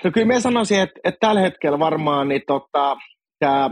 [0.05, 2.97] no kyllä mä sanoisin, että, että tällä hetkellä varmaan niin tota,
[3.39, 3.71] tää,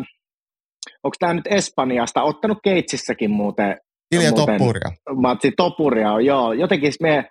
[1.03, 3.77] onko tämä nyt Espanjasta, ottanut Keitsissäkin muuten.
[4.13, 4.91] Ilja muuten, Toppuria.
[5.15, 6.53] Matsi Topuria, joo.
[6.53, 7.29] Jotenkin me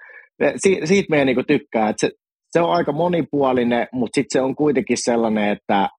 [0.55, 2.11] si, siitä meidän niin tykkää, että se,
[2.51, 5.89] se on aika monipuolinen, mutta sitten se on kuitenkin sellainen, että,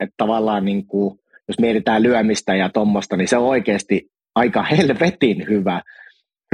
[0.00, 1.18] että tavallaan niin kuin,
[1.48, 4.02] jos mietitään lyömistä ja tuommoista, niin se on oikeasti
[4.34, 5.82] aika helvetin hyvä,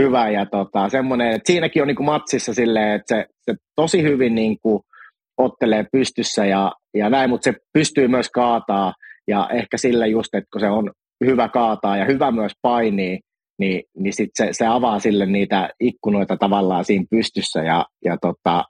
[0.03, 4.03] hyvä ja tota, semmoinen, että siinäkin on niin kuin matsissa silleen, että se, se tosi
[4.03, 4.83] hyvin niin kuin
[5.39, 8.95] ottelee pystyssä ja, ja näin, mutta se pystyy myös kaataa
[9.29, 10.91] ja ehkä sillä just, että kun se on
[11.25, 13.19] hyvä kaataa ja hyvä myös painii,
[13.59, 18.65] niin, niin sit se, se avaa sille niitä ikkunoita tavallaan siinä pystyssä ja, ja tota,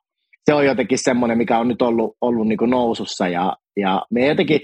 [0.45, 4.27] se on jotenkin semmoinen, mikä on nyt ollut, ollut niin kuin nousussa ja, ja me
[4.27, 4.61] jotenkin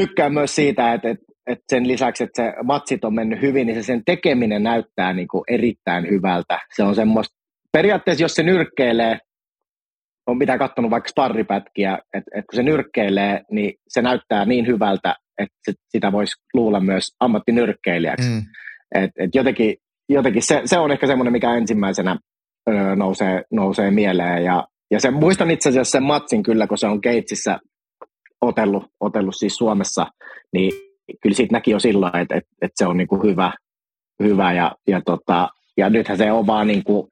[0.00, 3.76] tykkään myös siitä, että, että, että sen lisäksi, että se matsit on mennyt hyvin, niin
[3.76, 6.58] se sen tekeminen näyttää niin kuin erittäin hyvältä.
[6.76, 7.34] Se on semmoista,
[7.72, 9.18] periaatteessa jos se nyrkkeilee,
[10.26, 15.14] on mitä katsonut vaikka sparripätkiä, että, että kun se nyrkkeilee, niin se näyttää niin hyvältä,
[15.38, 18.28] että sitä voisi luulla myös ammattinyrkkeilijäksi.
[18.28, 18.42] Mm.
[18.94, 19.76] Et, et jotenkin,
[20.08, 22.18] jotenkin se, se on ehkä semmoinen, mikä ensimmäisenä
[22.70, 24.44] öö, nousee, nousee mieleen.
[24.44, 27.58] Ja, ja se, muistan itse asiassa sen matsin kyllä, kun se on Keitsissä
[28.40, 30.06] otellut, otellut siis Suomessa,
[30.52, 30.72] niin
[31.22, 33.52] kyllä siitä näki jo silloin, että, että, että se on niin kuin hyvä,
[34.22, 37.08] hyvä ja, ja, tota, ja nythän se on vaan niin kuin,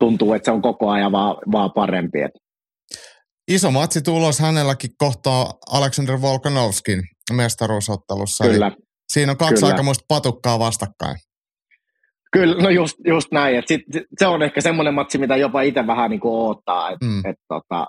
[0.00, 2.20] tuntuu, että se on koko ajan vaan, vaan parempi.
[2.20, 2.30] Et.
[3.48, 7.02] Iso matsi tulos hänelläkin kohtaa Aleksander Volkanovskin
[7.32, 8.44] mestaruusottelussa.
[8.44, 8.66] Kyllä.
[8.66, 11.16] Eli siinä on kaksi aikamoista patukkaa vastakkain.
[12.32, 13.58] Kyllä, no just, just näin.
[13.58, 13.82] Et sit,
[14.18, 16.90] se on ehkä semmoinen matsi, mitä jopa itse vähän niin kuin odottaa.
[16.90, 17.18] Et, mm.
[17.18, 17.86] et, tota,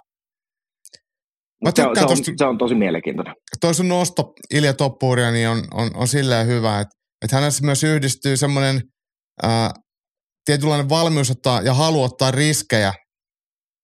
[1.63, 3.35] Mä se, on, tosta, se on tosi mielenkiintoinen.
[3.61, 7.83] Toi sun nosto Ilja Toppuuria niin on, on, on silleen hyvä, että, että hänessä myös
[7.83, 8.81] yhdistyy semmoinen
[10.45, 12.93] tietynlainen valmius ottaa ja halu ottaa riskejä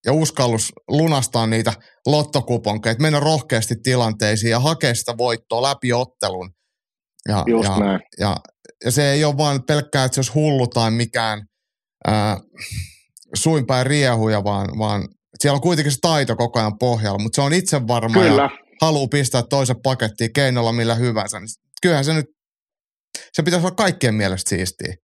[0.06, 1.74] ja uskallus lunastaa niitä
[2.06, 6.50] lottokuponkeja, että mennä rohkeasti tilanteisiin ja hakea sitä voittoa läpi ottelun.
[7.30, 8.00] Ja, Just ja, näin.
[8.20, 8.38] Ja,
[8.86, 11.42] ja se ei ole vain pelkkää, että se olisi hullu tai mikään
[12.08, 12.38] ää,
[13.36, 15.08] suinpäin riehuja, vaan, vaan
[15.40, 18.42] siellä on kuitenkin se taito koko ajan pohjalla, mutta se on itse varma Kyllä.
[18.42, 18.50] ja
[18.82, 21.40] haluaa pistää toisen pakettiin keinolla millä hyvänsä.
[21.40, 21.48] Niin
[21.82, 22.26] kyllähän se nyt,
[23.34, 24.96] se pitäisi olla kaikkien mielestä siistiä.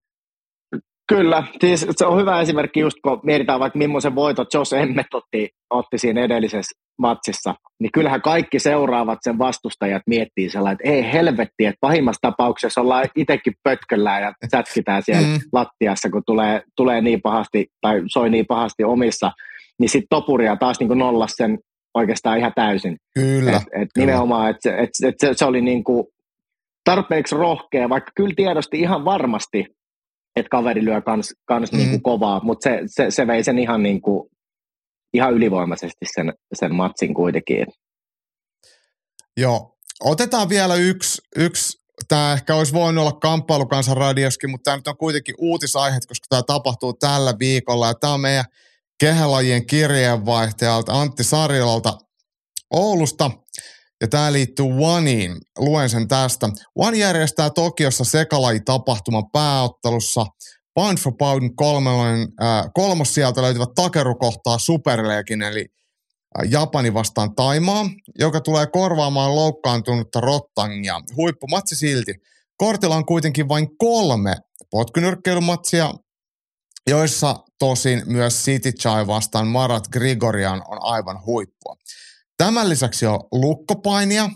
[1.16, 5.50] Kyllä, siis se on hyvä esimerkki just kun mietitään vaikka millaisen voitot Jos Emmet otti,
[5.70, 11.66] otti siinä edellisessä matsissa, niin kyllähän kaikki seuraavat sen vastustajat miettii sellainen, että ei helvetti,
[11.66, 15.40] että pahimmassa tapauksessa ollaan itsekin pötköllään ja sätkitään siellä mm.
[15.54, 19.32] lattiassa, kun tulee, tulee niin pahasti tai soi niin pahasti omissa,
[19.80, 21.60] niin sitten Topuria taas niin nollas sen
[21.94, 22.98] oikeastaan ihan täysin.
[23.14, 23.52] Kyllä.
[23.52, 24.06] Et, et kyllä.
[24.06, 26.08] Nimenomaan, että et, et se, se oli niin kuin
[26.84, 29.66] tarpeeksi rohkea, vaikka kyllä tiedosti ihan varmasti,
[30.36, 31.78] että kaveri lyö kans, kans mm.
[31.78, 34.30] niin kuin kovaa, mutta se, se, se vei sen ihan, niin kuin,
[35.14, 37.66] ihan ylivoimaisesti sen, sen matsin kuitenkin.
[39.38, 44.88] Joo, otetaan vielä yksi, yksi tämä ehkä olisi voinut olla kamppailukansan radioskin, mutta tämä nyt
[44.88, 48.46] on kuitenkin uutisaihe, koska tämä tapahtuu tällä viikolla ja tämä on meidän
[49.00, 51.98] kehälajien kirjeenvaihtajalta Antti Sarjolalta
[52.72, 53.32] Oulusta.
[54.02, 55.38] Ja tämä liittyy Oneiin.
[55.58, 56.50] Luen sen tästä.
[56.76, 60.26] One järjestää Tokiossa sekalajitapahtuman pääottelussa.
[60.74, 65.66] Pound for Pound kolmonen, äh, kolmos sieltä löytyvät takerukohtaa Superlegin, eli
[66.40, 71.02] äh, Japani vastaan Taimaa, joka tulee korvaamaan loukkaantunutta Rottangia.
[71.16, 72.14] Huippumatsi silti.
[72.58, 74.36] Kortilla on kuitenkin vain kolme
[74.70, 75.94] potkunyrkkeilymatsia,
[76.90, 81.76] joissa tosin myös City Chai vastaan Marat Grigorian on aivan huippua.
[82.42, 84.30] Tämän lisäksi on lukkopainia,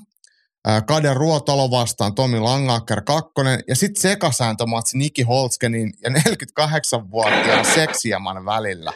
[0.88, 3.32] Kaden Ruotalo vastaan Tomi Langaker 2
[3.68, 8.94] ja sitten sekasääntömatsi Niki Holskenin ja 48-vuotiaan seksiaman välillä.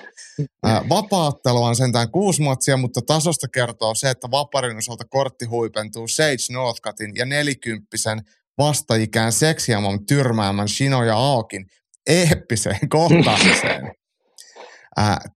[0.90, 6.54] Vapaattelu on sentään kuusi matsia, mutta tasosta kertoo se, että vaparin osalta kortti huipentuu Sage
[6.54, 8.22] Northcutin ja nelikymppisen
[8.58, 11.66] vastaikään seksiaman tyrmäämän Shino ja Aokin
[12.08, 13.99] eeppiseen kohtaamiseen.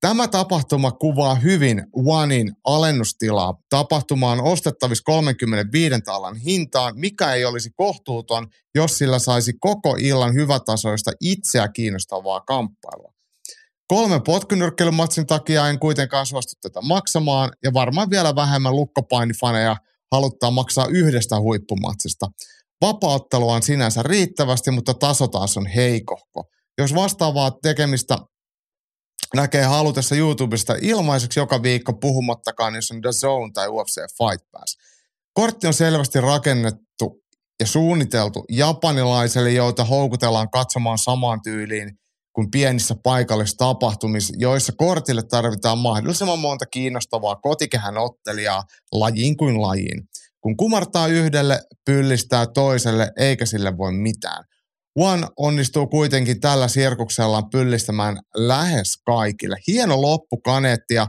[0.01, 3.53] Tämä tapahtuma kuvaa hyvin Onein alennustilaa.
[3.69, 10.33] Tapahtuma on ostettavissa 35 alan hintaan, mikä ei olisi kohtuuton, jos sillä saisi koko illan
[10.33, 13.13] hyvätasoista itseä kiinnostavaa kamppailua.
[13.87, 19.75] Kolme potkunyrkkeilymatsin takia en kuitenkaan suostu tätä maksamaan, ja varmaan vielä vähemmän lukkopainifaneja
[20.11, 22.27] haluttaa maksaa yhdestä huippumatsista.
[22.81, 26.43] Vapauttelu on sinänsä riittävästi, mutta taso taas on heikohko.
[26.77, 28.17] Jos vastaavaa tekemistä
[29.33, 34.77] näkee halutessa YouTubesta ilmaiseksi joka viikko puhumattakaan, jos on The Zone tai UFC Fight Pass.
[35.33, 37.23] Kortti on selvästi rakennettu
[37.59, 41.99] ja suunniteltu japanilaiselle, joita houkutellaan katsomaan samaan tyyliin
[42.33, 50.09] kuin pienissä paikallisissa tapahtumissa, joissa kortille tarvitaan mahdollisimman monta kiinnostavaa kotikehän ottelijaa lajiin kuin lajiin.
[50.41, 54.43] Kun kumartaa yhdelle, pyllistää toiselle, eikä sille voi mitään.
[54.95, 59.57] One onnistuu kuitenkin tällä sirkuksellaan pyllistämään lähes kaikille.
[59.67, 61.07] Hieno loppukaneetti ja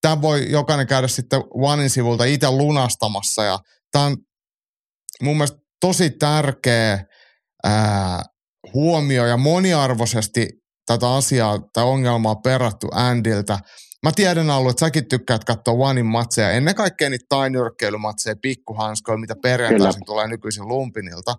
[0.00, 3.58] tämä voi jokainen käydä sitten Onein sivulta itse lunastamassa ja
[3.92, 4.16] tämä on
[5.22, 7.04] mun mielestä tosi tärkeä
[7.64, 8.22] ää,
[8.74, 10.48] huomio ja moniarvoisesti
[10.86, 13.58] tätä asiaa tai ongelmaa perattu Andiltä.
[14.02, 19.34] Mä tiedän ollut, että säkin tykkäät katsoa Onein matseja, ennen kaikkea niitä tainyrkkeilymatseja, pikkuhanskoja, mitä
[19.42, 21.34] perjantaisin tulee nykyisin Lumpinilta.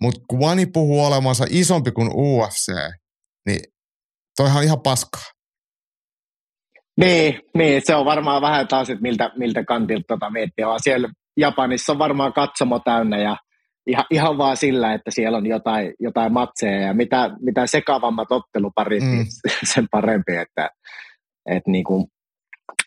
[0.00, 2.72] Mutta kun One puhuu olevansa isompi kuin UFC,
[3.46, 3.60] niin
[4.36, 5.22] toihan ihan paskaa.
[7.00, 11.08] Niin, niin, se on varmaan vähän taas, että miltä, miltä kantilta tota miettiä, vaan siellä
[11.36, 13.36] Japanissa on varmaan katsomo täynnä ja
[13.86, 19.02] ihan, ihan vaan sillä, että siellä on jotain, jotain matseja ja mitä, mitä sekavammat otteluparit,
[19.02, 19.10] mm.
[19.10, 19.26] niin
[19.74, 20.70] sen parempi, että,
[21.50, 22.08] että niinku,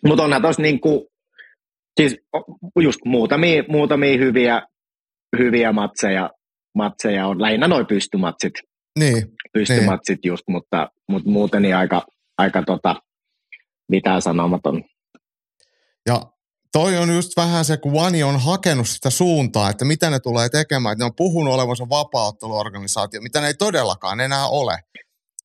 [0.05, 1.07] mutta onhan tuossa niinku,
[2.01, 2.17] siis
[2.79, 4.61] just muutamia, muutamia hyviä,
[5.39, 6.29] hyviä matseja,
[6.83, 8.53] matseja on, lähinnä noin pystymatsit,
[8.99, 9.23] niin,
[9.53, 10.29] pystymatsit niin.
[10.29, 12.05] just, mutta, mutta muuten niin aika,
[12.37, 12.95] aika tota,
[13.91, 14.83] mitään sanomaton.
[16.05, 16.21] Ja
[16.71, 20.49] toi on just vähän se, kun Vani on hakenut sitä suuntaa, että mitä ne tulee
[20.49, 20.93] tekemään.
[20.93, 24.77] Että ne on puhunut olevansa vapautteluorganisaatio, mitä ne ei todellakaan enää ole.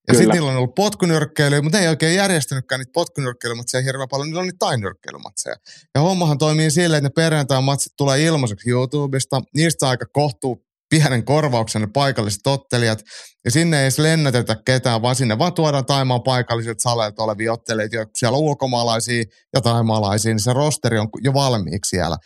[0.08, 4.28] Ja sitten niillä on ollut potkunyrkkeilyä, mutta ne ei oikein järjestänytkään niitä potkunyrkkeilymatseja hirveän paljon,
[4.28, 5.56] niillä on niitä tainyrkkeilymatseja.
[5.94, 11.92] Ja hommahan toimii silleen, että ne perjantai-matsit tulee ilmaiseksi YouTubesta, niistä aika kohtuu pienen korvauksen
[11.92, 12.98] paikalliset ottelijat,
[13.44, 17.96] ja sinne ei edes lennätetä ketään, vaan sinne vaan tuodaan Taimaan paikalliset saleet olevia ottelijoita,
[17.96, 19.24] jotka siellä on ulkomaalaisia
[19.54, 22.16] ja taimaalaisia, niin se rosteri on jo valmiiksi siellä.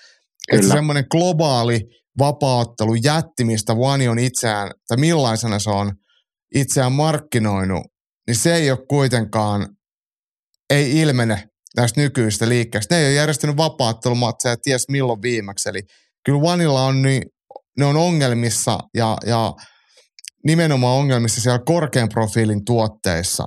[0.51, 0.61] Kyllä.
[0.61, 1.81] Että semmoinen globaali
[2.19, 5.93] vapaaottelu jättimistä One on itseään, tai millaisena se on
[6.55, 7.87] itseään markkinoinut,
[8.27, 9.69] niin se ei ole kuitenkaan,
[10.71, 11.45] ei ilmene
[11.77, 12.95] näistä nykyistä liikkeistä.
[12.95, 15.83] Ne ei ole järjestänyt vapaattelumatseja ties milloin viimeksi, eli
[16.25, 17.23] kyllä Vanilla on niin
[17.79, 19.53] ne on ongelmissa ja, ja
[20.47, 23.45] nimenomaan ongelmissa siellä korkean profiilin tuotteissa.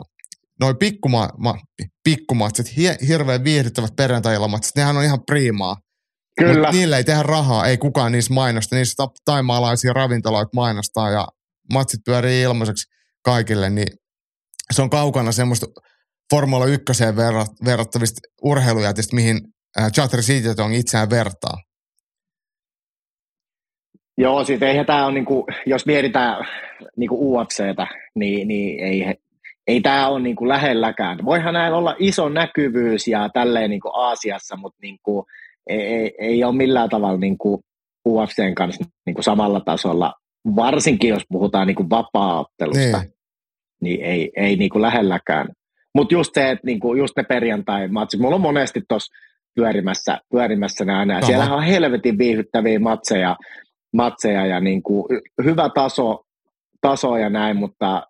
[0.60, 1.56] Noin pikkuma, ma,
[2.04, 5.76] pikkumatsit, hi, hirveän viihdyttävät perjantai-ilmatsit, nehän on ihan priimaa.
[6.40, 6.68] Kyllä.
[6.68, 8.76] Mut niillä ei tehdä rahaa, ei kukaan niissä mainosta.
[8.76, 11.28] Niissä taimaalaisia ravintoloita mainostaa ja
[11.74, 12.88] matsit pyörii ilmaiseksi
[13.24, 13.88] kaikille, niin
[14.74, 15.66] se on kaukana semmoista
[16.34, 16.84] Formula 1
[17.66, 19.42] verrattavista urheilujätistä, mihin
[19.94, 21.58] Chatter City on itseään vertaa.
[24.22, 26.48] Joo, siis eihän tämä ole, niinku, jos mietitään
[26.98, 29.16] niinku UFCtä, niin, niin ei,
[29.68, 31.26] ei tämä ole niinku lähelläkään.
[31.26, 35.26] Voihan näin olla iso näkyvyys ja tälleen niinku Aasiassa, mutta niinku,
[35.68, 37.62] ei, ei, ei ole millään tavalla niinku
[38.08, 40.14] UFCn kanssa niinku samalla tasolla,
[40.56, 43.14] varsinkin jos puhutaan niinku vapaa-ottelusta, niin,
[43.82, 45.48] niin ei, ei niinku lähelläkään.
[45.96, 49.14] Mutta just se, että niinku, just ne perjantai-matsit, mulla on monesti tuossa
[49.56, 51.22] pyörimässä, pyörimässä nämä.
[51.22, 53.36] Siellä on helvetin viihyttäviä matseja,
[53.94, 55.06] matseja ja niin kuin
[55.44, 56.26] hyvä taso,
[56.82, 58.08] taso ja näin, mutta,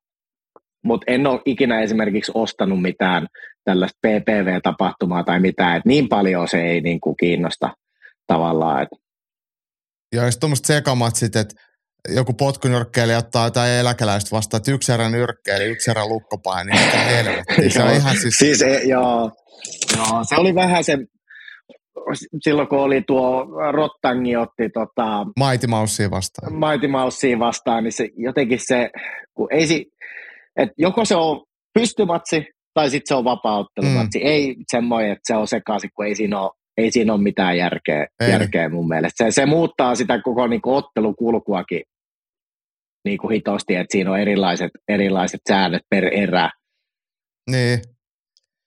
[0.84, 3.28] mutta en ole ikinä esimerkiksi ostanut mitään
[3.64, 7.70] tällaista PPV-tapahtumaa tai mitään, että niin paljon se ei niin kuin kiinnosta
[8.28, 8.84] tavallaan.
[8.84, 8.96] Että.
[10.16, 11.56] Ja jos tuommoiset sekamatsit, että
[12.10, 16.72] joku potkunyrkkeili ottaa jotain eläkeläistä vastaan, että yksi erä nyrkkeili, yksi erä lukkopaini,
[17.58, 18.38] niin se on ihan siis...
[18.38, 19.32] siis e, joo,
[19.98, 20.98] joo, se oli vähän se
[22.44, 26.54] silloin kun oli tuo Rottangi otti tota, Mighty Mousea vastaan.
[26.54, 28.90] Mighty Mousea vastaan, niin se jotenkin se,
[29.34, 29.92] kun ei si,
[30.56, 34.20] että joko se on pystymatsi tai sitten se on vapauttelumatsi.
[34.20, 34.26] Mm.
[34.26, 38.08] Ei semmoinen, että se on sekaisin, kun ei siinä ole, ei siinä ole mitään järkeä,
[38.30, 39.24] järkeä mun mielestä.
[39.26, 41.82] Se, se muuttaa sitä koko niin kuin, ottelukulkuakin
[43.06, 46.50] niin kuin hitosti, että siinä on erilaiset, erilaiset säännöt per erä.
[47.52, 47.80] Niin.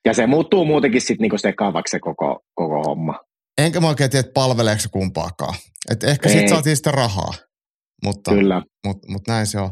[0.05, 3.21] Ja se muuttuu muutenkin sitten niinku sekavaksi se koko, koko homma.
[3.59, 5.55] Enkä mä oikein tiedä, palveleeko se kumpaakaan.
[5.91, 7.35] Et ehkä sitten saatiin sitä rahaa.
[8.05, 8.63] Mutta, Kyllä.
[8.87, 9.71] Mutta, mutta näin se on.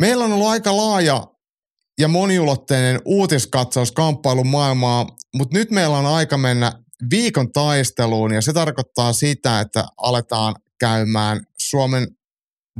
[0.00, 1.24] Meillä on ollut aika laaja
[2.00, 6.72] ja moniulotteinen uutiskatsaus kamppailun maailmaa, mutta nyt meillä on aika mennä
[7.10, 12.06] viikon taisteluun ja se tarkoittaa sitä, että aletaan käymään Suomen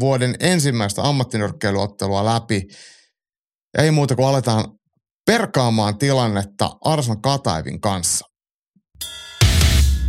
[0.01, 2.62] vuoden ensimmäistä ammattinyrkkeilyottelua läpi.
[3.78, 4.65] Ei muuta kuin aletaan
[5.27, 8.27] perkaamaan tilannetta Arsan Kataivin kanssa.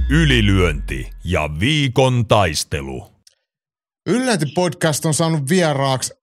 [0.10, 3.08] Ylilyönti ja viikon taistelu.
[4.10, 6.14] Ylilyönti podcast on saanut vieraaksi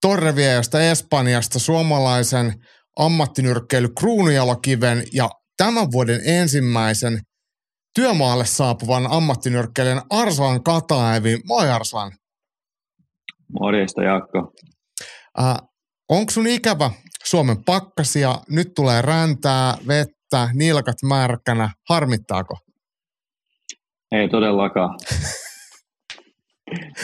[0.00, 2.52] Torreviejosta Espanjasta suomalaisen
[2.98, 7.20] ammattinyrkkeily kruunujalokiven ja tämän vuoden ensimmäisen
[7.94, 11.40] työmaalle saapuvan ammattinyrkkeilijän Arslan Kataevin.
[11.46, 12.12] Moi Arslan.
[13.60, 14.52] Morjesta Jaakko.
[15.40, 15.56] Äh,
[16.08, 16.90] onko sun ikävä
[17.24, 21.70] Suomen pakkasia, nyt tulee räntää, vettä, nilkat märkänä.
[21.88, 22.58] Harmittaako?
[24.12, 24.98] Ei todellakaan.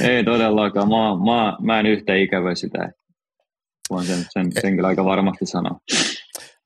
[0.01, 0.89] Ei todellakaan.
[0.89, 2.91] Mä, mä, mä en yhtä ikävä sitä.
[3.91, 5.81] Voin sen, sen, sen kyllä aika varmasti sanoa.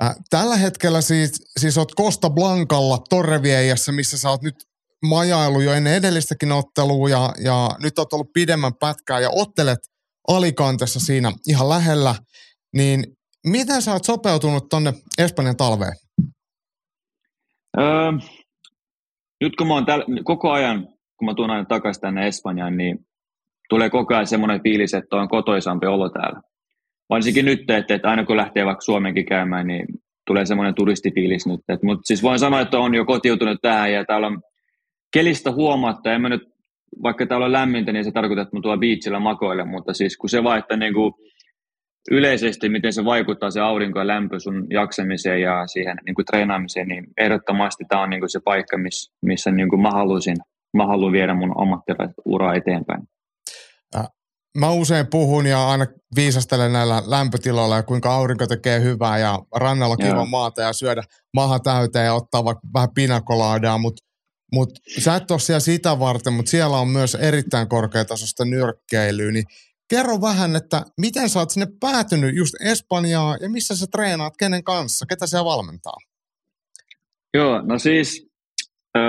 [0.05, 4.55] Äh, tällä hetkellä siis, siis oot Costa Blancalla Torreviejassa, missä sä oot nyt
[5.03, 9.79] majailu jo ennen edellistäkin ottelua ja, ja nyt oot ollut pidemmän pätkää ja ottelet
[10.29, 12.15] Alicantessa siinä ihan lähellä,
[12.77, 13.05] niin
[13.47, 15.93] miten sä oot sopeutunut tonne Espanjan talveen?
[17.81, 18.13] Öö,
[19.41, 22.99] nyt kun mä oon täl, koko ajan, kun mä tuun aina takaisin tänne Espanjaan, niin
[23.69, 26.41] tulee koko ajan semmoinen fiilis, että on kotoisampi olo täällä.
[27.11, 29.87] Varsinkin nyt, että, että aina kun lähtee vaikka Suomenkin käymään, niin
[30.27, 31.61] tulee semmoinen turistifiilis nyt.
[31.83, 34.43] Mutta siis voin sanoa, että on jo kotiutunut tähän ja täällä on
[35.13, 36.43] kelistä huomatta, en mä nyt,
[37.03, 40.31] vaikka täällä on lämmintä, niin se tarkoittaa, että mä tuon beachillä makoille, mutta siis kun
[40.31, 41.13] se vaan, että niin kuin
[42.11, 46.89] yleisesti, miten se vaikuttaa se aurinko ja lämpö sun jaksamiseen ja siihen niin kuin treenaamiseen,
[46.89, 50.37] niin ehdottomasti tämä on niin kuin se paikka, missä, missä niin kuin mä haluaisin,
[50.77, 53.03] mä haluan viedä mun ammattilaista uraa eteenpäin.
[54.59, 59.97] Mä usein puhun ja aina viisastelen näillä lämpötiloilla ja kuinka aurinko tekee hyvää ja rannalla
[59.97, 61.03] kiva maata ja syödä
[61.35, 64.05] maha täyteen ja ottaa vaikka vähän pinakolaadaa, mutta
[64.55, 69.45] mut sä et ole siellä sitä varten, mutta siellä on myös erittäin korkeatasosta nyrkkeilyä, niin
[69.95, 74.65] kerro vähän, että miten sä oot sinne päätynyt just Espanjaa ja missä sä treenaat, kenen
[74.65, 75.97] kanssa, ketä siellä valmentaa?
[77.35, 78.31] Joo, no siis
[78.97, 79.03] öö,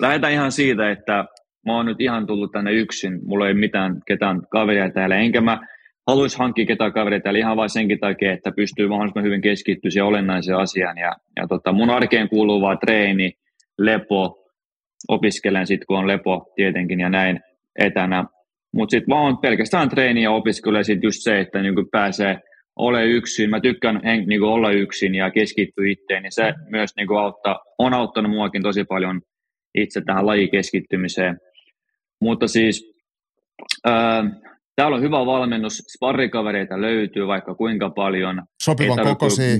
[0.00, 1.24] lähdetään ihan siitä, että
[1.66, 5.60] mä oon nyt ihan tullut tänne yksin, mulla ei mitään ketään kaveria täällä, enkä mä
[6.06, 10.06] haluaisi hankkia ketään kaveria täällä ihan vain senkin takia, että pystyy mahdollisimman hyvin keskittyä siihen
[10.06, 10.98] olennaiseen asiaan.
[10.98, 13.32] Ja, ja tota, mun arkeen kuuluu vaan treeni,
[13.78, 14.44] lepo,
[15.08, 17.40] opiskelen sitten kun on lepo tietenkin ja näin
[17.78, 18.24] etänä.
[18.78, 22.38] Mutta sitten vaan pelkästään treeni ja opiskelu sitten just se, että niin pääsee
[22.76, 23.50] ole yksin.
[23.50, 28.32] Mä tykkään niin olla yksin ja keskittyä itteen, niin se myös niin auttaa, on auttanut
[28.32, 29.20] muakin tosi paljon
[29.74, 31.38] itse tähän lajikeskittymiseen.
[32.20, 32.92] Mutta siis
[33.86, 34.24] ää,
[34.76, 38.42] täällä on hyvä valmennus, sparrikavereita löytyy vaikka kuinka paljon.
[38.62, 39.58] Sopivan kokoisia.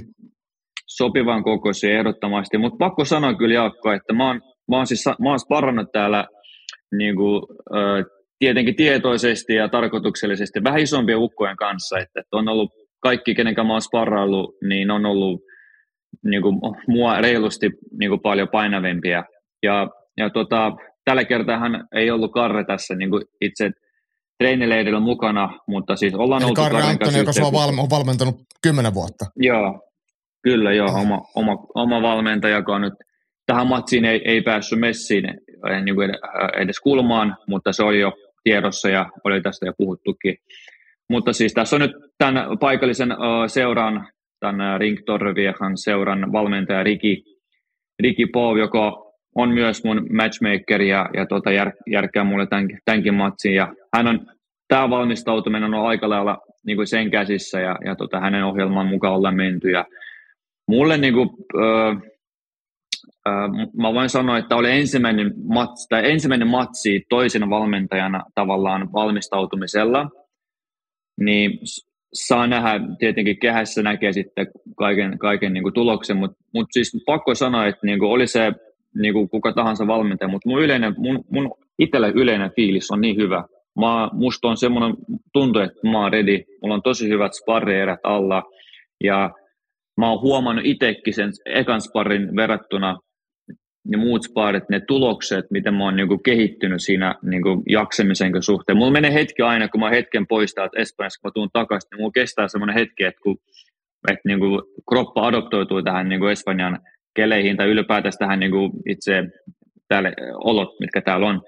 [0.86, 4.40] Sopivan kokoisia ehdottomasti, mutta pakko sanoa kyllä Jaakko, että mä oon,
[4.70, 6.26] mä oon, siis, mä oon sparrannut täällä
[6.92, 7.42] niin kuin,
[7.72, 13.54] ää, tietenkin tietoisesti ja tarkoituksellisesti vähän isompien ukkojen kanssa, että, että on ollut kaikki, kenen
[13.66, 15.40] mä oon sparraillut, niin on ollut
[16.24, 16.56] niin kuin,
[16.88, 19.24] mua reilusti niin kuin paljon painavempia.
[19.62, 20.72] Ja, ja tota,
[21.04, 23.70] tällä kertaa hän ei ollut Karre tässä niin kuin itse
[24.38, 28.94] treenileirillä mukana, mutta siis ollaan Eli oltu Karre Antoni, joka on, valme, on valmentanut kymmenen
[28.94, 29.24] vuotta.
[29.36, 29.82] Joo,
[30.42, 32.94] kyllä joo, oma, oma, oma valmentaja, joka on nyt
[33.46, 35.24] tähän matsiin ei, ei päässyt messiin
[35.84, 36.10] niin kuin
[36.56, 38.12] edes kulmaan, mutta se oli jo
[38.48, 40.36] tiedossa ja oli tästä jo puhuttukin.
[41.10, 43.08] Mutta siis tässä on nyt tämän paikallisen
[43.46, 44.08] seuran,
[44.40, 44.98] tämän Ring
[45.74, 47.24] seuran valmentaja Riki,
[48.02, 48.92] Riki Pov, joka
[49.34, 53.54] on myös mun matchmaker ja, ja tota, jär, järkkää mulle tämän, tämänkin matsin.
[53.54, 54.26] Ja hän on,
[54.68, 59.14] tämä valmistautuminen on aika lailla niin kuin sen käsissä ja, ja tota, hänen ohjelman mukaan
[59.14, 59.70] ollaan menty.
[59.70, 59.84] Ja
[60.68, 61.28] mulle niin kuin,
[63.76, 70.10] mä voin sanoa, että oli ensimmäinen, matsi, tai ensimmäinen matsi toisena valmentajana tavallaan valmistautumisella,
[71.20, 71.58] niin
[72.12, 74.46] saa nähdä, tietenkin kehässä näkee sitten
[74.76, 78.52] kaiken, kaiken niin kuin tuloksen, mutta mut siis pakko sanoa, että niin kuin oli se
[78.94, 83.16] niin kuin kuka tahansa valmentaja, mutta mun, yleinen, mun, mun itsellä yleinen fiilis on niin
[83.16, 83.44] hyvä.
[83.80, 84.96] Mä, musta on semmoinen
[85.32, 86.44] tuntu, että mä oon ready.
[86.62, 88.42] Mulla on tosi hyvät sparrierät alla
[89.04, 89.30] ja
[89.96, 92.98] mä oon huomannut itsekin sen ekan sparrin verrattuna
[93.90, 98.78] ja muut sparrit, ne tulokset, miten mä oon niinku kehittynyt siinä niinku jaksamisen suhteen.
[98.78, 102.00] Mulla menee hetki aina, kun mä hetken poistaa, että Espanjassa, kun mä tuun takaisin, niin
[102.00, 103.38] mulla kestää semmoinen hetki, että kun
[104.08, 106.78] että niinku kroppa adoptoituu tähän niinku Espanjan
[107.14, 109.24] keleihin tai ylipäätään tähän niin kuin itse
[109.88, 111.42] täällä olot, mitkä täällä on.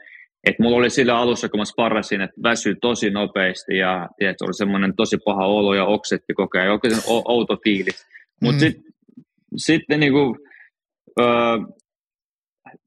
[0.47, 4.55] Et mulla oli sillä alussa, kun mä sparrasin, että väsyi tosi nopeasti ja tiedät, oli
[4.55, 8.07] semmoinen tosi paha olo ja oksetti koko ajan, oikein outo fiilis.
[8.43, 8.71] Mutta mm.
[8.71, 8.93] sitten
[9.57, 10.39] sit, niin kuin,
[11.21, 11.25] ö,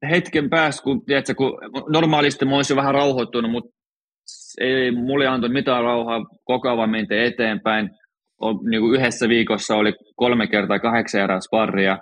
[0.10, 3.72] hetken päästä, kun, tiedätkö, kun normaalisti mä olisin vähän rauhoittunut, mutta
[4.60, 7.89] ei mulle antanut mitään rauhaa, koko ajan eteenpäin.
[8.41, 11.97] O, niin kuin yhdessä viikossa oli kolme kertaa kahdeksan erää sparria,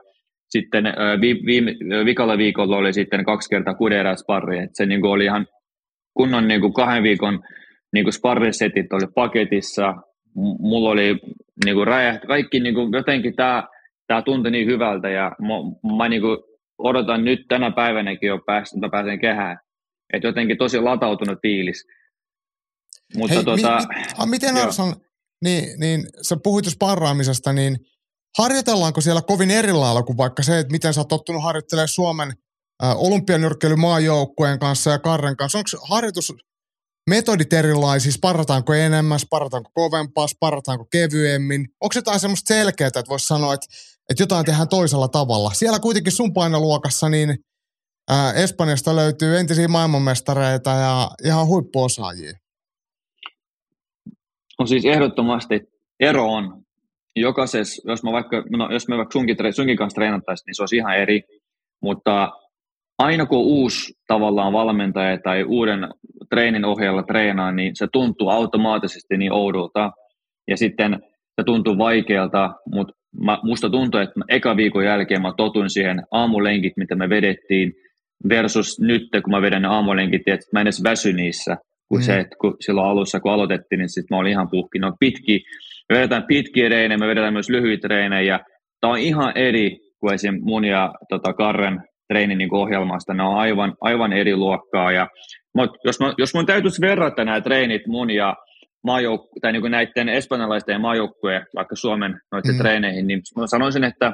[0.50, 0.84] sitten
[1.46, 1.72] viime,
[2.06, 5.48] vikalla viikolla oli sitten kaksi kertaa kuuden sparri, että se niin kuin oli ihan
[6.14, 7.40] kunnon niin kuin kahden viikon
[7.94, 9.94] niin kuin sparrisetit oli paketissa,
[10.60, 11.20] mulla oli
[11.66, 13.64] niin kuin räjäht, kaikki niin kuin, jotenkin tämä,
[14.08, 15.54] tämä tuntui niin hyvältä ja mä,
[15.98, 16.38] mä niin kuin
[16.84, 19.58] odotan nyt tänä päivänäkin jo päästä, että pääsen kehään.
[20.14, 21.86] Että jotenkin tosi latautunut fiilis.
[23.18, 24.96] Mutta Hei, tuota, mi, mi, miten Arson,
[25.44, 27.78] niin, niin sä puhuit sparraamisesta, niin–
[28.38, 32.34] harjoitellaanko siellä kovin eri lailla kuin vaikka se, että miten sä oot tottunut harjoittelemaan Suomen
[32.96, 35.58] olympianyrkkeilymaajoukkueen kanssa ja Karren kanssa?
[35.58, 36.34] Onko harjoitus
[37.10, 41.68] metodit erilaisia, sparrataanko enemmän, sparrataanko kovempaa, sparrataanko kevyemmin?
[41.82, 43.68] Onko jotain semmoista selkeää, että voisi sanoa, että,
[44.12, 45.50] että jotain tehdään toisella tavalla?
[45.54, 47.36] Siellä kuitenkin sun painoluokassa niin
[48.10, 52.34] ää, Espanjasta löytyy entisiä maailmanmestareita ja ihan huippuosaajia.
[54.60, 55.60] No siis ehdottomasti
[56.00, 56.62] ero on
[57.16, 60.76] jokaisessa, jos, mä vaikka, no, jos me vaikka sunkin, sunkin kanssa treenattaisiin, niin se olisi
[60.76, 61.22] ihan eri,
[61.82, 62.32] mutta
[62.98, 65.80] aina kun uusi tavallaan valmentaja tai uuden
[66.30, 69.92] treenin ohjalla treenaa, niin se tuntuu automaattisesti niin oudolta
[70.48, 71.00] ja sitten
[71.36, 76.74] se tuntuu vaikealta, mutta mä, musta tuntuu, että eka viikon jälkeen mä totun siihen aamulenkit,
[76.78, 77.74] mitä me vedettiin,
[78.30, 81.58] versus nyt, kun mä vedän ne aamulenkit, että mä en edes väsy niissä,
[81.88, 82.04] kun mm.
[82.04, 84.80] se, että kun silloin alussa, kun aloitettiin, niin sitten mä olin ihan puhki.
[84.80, 85.44] No pitki,
[85.90, 88.40] me vedetään pitkiä reinejä, me vedetään myös lyhyitä reinejä, ja
[88.82, 90.40] tämä on ihan eri kuin esim.
[90.42, 95.08] mun ja tota, Karren treenin niin ohjelmasta, ne on aivan, aivan eri luokkaa, ja
[95.56, 98.36] mut jos, mä, jos mun täytyisi verrata nämä treenit mun ja
[98.88, 102.58] maajouk- tai niin näiden espanjalaisten maajoukkueen, vaikka Suomen noiden mm.
[102.58, 104.14] treeneihin, niin mä sanoisin, että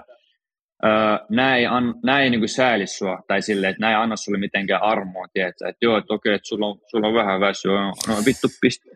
[0.86, 0.92] öö,
[1.30, 4.38] nämä ei, an, nämä ei niin sääli sua, tai silleen, että nämä ei anna sulle
[4.38, 5.68] mitenkään armoa, tiedätkö?
[5.68, 8.48] että joo, että okei, että sulla on, sulla on vähän väsyä, no, no vittu,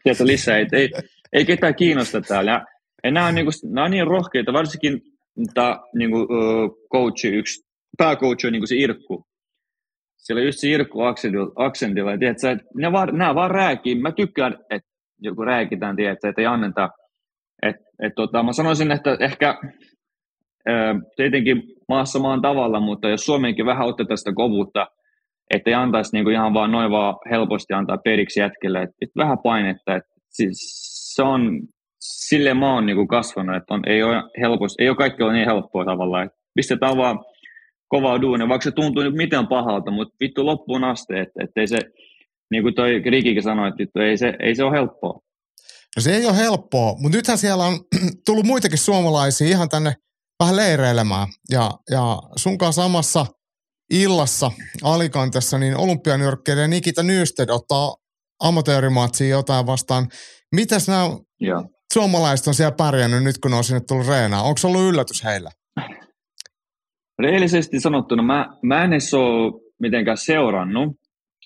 [0.05, 0.89] pistä lisää, että ei,
[1.33, 2.65] ei ketään kiinnosta täällä.
[3.03, 5.01] Ja, nämä, on, niin kuin, nämä on niin rohkeita, varsinkin
[5.53, 6.27] tämä niin kuin,
[6.91, 7.63] coachi, yksi
[7.97, 9.25] pääcoach on niin kuin se Irkku,
[10.17, 10.99] siellä just se Irkku
[11.55, 13.95] aksentilla, tiedätkö, että nämä vaan, nämä vaan rääkii.
[13.95, 14.90] Mä tykkään, että
[15.21, 16.89] joku rääkitään, tiedätkö, että ei anneta.
[17.63, 19.57] Et, et, tota, mä sanoisin, että ehkä
[21.15, 24.87] tietenkin maassa maan tavalla, mutta jos Suomenkin vähän otetaan sitä kovuutta,
[25.65, 29.95] ei antaisi niinku ihan vaan noin vaan helposti antaa periksi jätkelle, että et vähän painetta,
[29.95, 30.57] että siis
[31.15, 31.61] se on,
[31.99, 35.85] sille mä oon niinku kasvanut, että ei, ole helposti, ei ole kaikki ole niin helppoa
[35.85, 37.19] tavallaan, että pistetään vaan
[37.87, 41.79] kovaa duunia, vaikka se tuntuu nyt miten pahalta, mutta vittu loppuun asti, että ei se,
[42.51, 45.19] niin kuin toi Rikikin sanoi, että vittu, ei se, ei se ole helppoa.
[45.95, 47.79] No se ei ole helppoa, mutta nythän siellä on
[48.25, 49.93] tullut muitakin suomalaisia ihan tänne
[50.39, 51.27] vähän leireilemään.
[51.49, 53.25] Ja, ja sun kanssa samassa
[53.93, 54.51] illassa
[54.83, 57.95] Alicantessa, niin olympianyrkkeiden Nikita Nysted ottaa
[58.43, 60.07] amatöörimatsiin jotain vastaan.
[60.55, 61.09] Mitäs nämä
[61.41, 61.63] ja.
[61.93, 64.45] suomalaiset on siellä pärjännyt nyt, kun on sinne tullut reenaan?
[64.45, 65.51] Onko se ollut yllätys heillä?
[67.19, 70.95] Rehellisesti sanottuna mä, mä en edes ole mitenkään seurannut,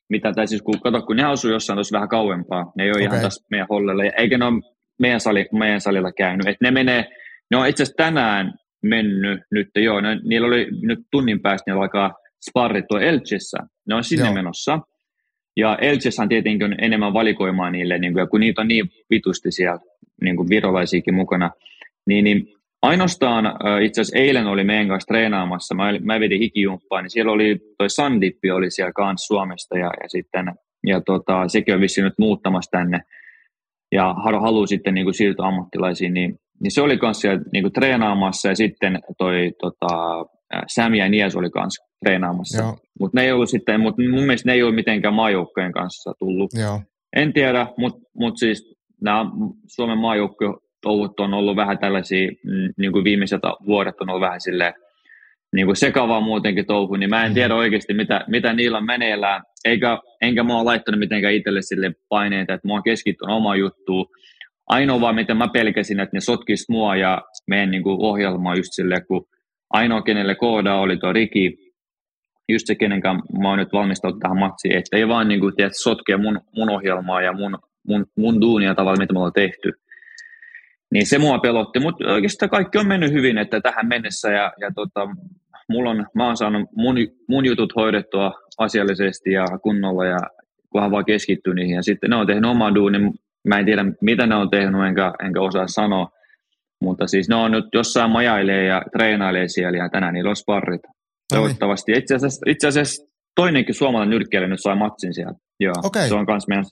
[0.10, 2.96] mitä, tai siis kun, kato, kun ne asuu jossain tuossa vähän kauempaa, ne ei ole
[2.96, 3.04] okay.
[3.04, 4.62] ihan tässä meidän hollella, eikä ne ole
[5.00, 7.06] meidän, sali, meidän salilla käynyt, että ne menee,
[7.52, 8.54] ne on itse asiassa tänään
[8.84, 12.14] mennyt nyt, joo, ne, niillä oli nyt tunnin päästä, niillä alkaa
[12.50, 13.58] sparrit tuo Elchissä,
[13.88, 14.34] ne on sinne joo.
[14.34, 14.80] menossa,
[15.58, 19.52] ja Elchissä on tietenkin enemmän valikoimaa niille, niin kuin, ja kun niitä on niin vitusti
[19.52, 19.80] siellä,
[20.22, 21.52] niin kuin virolaisiakin mukana,
[22.06, 22.48] niin, niin
[22.86, 23.46] Ainoastaan
[23.82, 27.90] itse asiassa eilen oli meidän kanssa treenaamassa, mä, mä vedin hikijumppaa, niin siellä oli toi
[27.90, 30.52] Sandippi oli siellä kanssa Suomesta ja, ja sitten
[30.88, 33.00] ja tota, sekin on vissiin nyt muuttamassa tänne
[33.92, 37.74] ja haluaa sitten niin kuin siirtyä ammattilaisiin, niin, niin se oli kanssa siellä niin kuin
[37.74, 39.88] treenaamassa ja sitten toi tota,
[40.68, 42.74] Sam ja Nies oli kanssa treenaamassa.
[43.00, 46.52] Mutta ne ei ollut sitten, mutta mun mielestä ne ei ollut mitenkään maajoukkojen kanssa tullut.
[46.62, 46.82] Joo.
[47.16, 49.26] En tiedä, mutta mut siis nämä
[49.68, 50.54] Suomen maajoukkojen
[50.86, 54.74] touhut on ollut vähän tällaisia, mm, niin kuin viimeiset vuodet on ollut vähän silleen,
[55.56, 59.42] niin kuin sekavaa muutenkin touhu, niin mä en tiedä oikeasti, mitä, mitä niillä on meneillään,
[59.66, 64.06] eikä, enkä mä ole laittanut mitenkään itselle sille paineita, että mä oon keskittynyt omaan juttuun.
[64.68, 68.70] Ainoa vaan, mitä mä pelkäsin, että ne sotkis mua ja meidän niin kuin ohjelmaa just
[68.72, 69.26] silleen, kun
[69.70, 71.58] ainoa, kenelle kooda oli tuo Riki,
[72.50, 73.02] just se, kenen
[73.42, 76.70] mä oon nyt valmistautunut tähän matsiin, että ei vaan niin kuin, tiedät, sotkea mun, mun
[76.70, 77.58] ohjelmaa ja mun,
[77.88, 79.72] mun, mun duunia tavalla, mitä me ollaan tehty.
[80.94, 84.72] Niin se mua pelotti, mutta oikeastaan kaikki on mennyt hyvin, että tähän mennessä ja, ja
[84.76, 85.08] tota,
[85.70, 86.96] mulla on, mä oon saanut mun,
[87.30, 90.20] mun jutut hoidettua asiallisesti ja kunnolla ja
[90.70, 91.76] kunhan vaan keskittyy niihin.
[91.76, 93.14] Ja sitten ne on tehnyt oman duunin,
[93.48, 96.10] mä en tiedä mitä ne on tehnyt enkä, enkä osaa sanoa,
[96.82, 100.82] mutta siis ne on nyt jossain majailee ja treenailee siellä ja tänään niillä on sparrit.
[100.84, 101.42] No niin.
[101.42, 101.92] Toivottavasti.
[101.92, 103.06] Itse asiassa, itse asiassa
[103.36, 105.34] toinenkin suomalainen nyrkkeilijä nyt sai matsin siellä.
[105.60, 106.08] Joo, okay.
[106.08, 106.66] se on myös meidän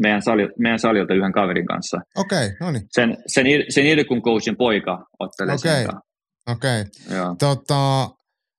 [0.00, 2.00] meidän, sali, meidän salilta yhden kaverin kanssa.
[2.16, 2.82] Okei, okay, no niin.
[2.90, 5.84] Sen, sen, sen Irkun coachin poika ottelee okay.
[5.84, 5.88] sen
[6.48, 6.80] Okei.
[6.80, 7.36] Okay.
[7.38, 8.10] Tota,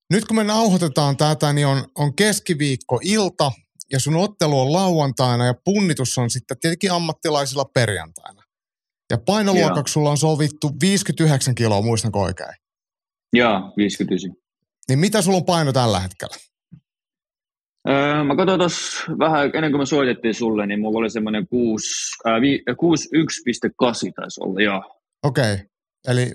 [0.10, 3.52] nyt kun me nauhoitetaan tätä, niin on, on keskiviikko ilta
[3.92, 8.42] ja sun ottelu on lauantaina ja punnitus on sitten tietenkin ammattilaisilla perjantaina.
[9.10, 12.54] Ja painoluokaksi sulla on sovittu 59 kiloa, muistanko oikein?
[13.34, 14.32] Joo, 59.
[14.90, 16.36] Niin mitä sulla on paino tällä hetkellä?
[17.90, 21.48] Öö, mä katsoin tuossa vähän, ennen kuin me soitettiin sulle, niin mulla oli semmoinen 61,8
[24.16, 25.02] taisi olla, joo.
[25.24, 25.66] Okei, okay.
[26.08, 26.32] eli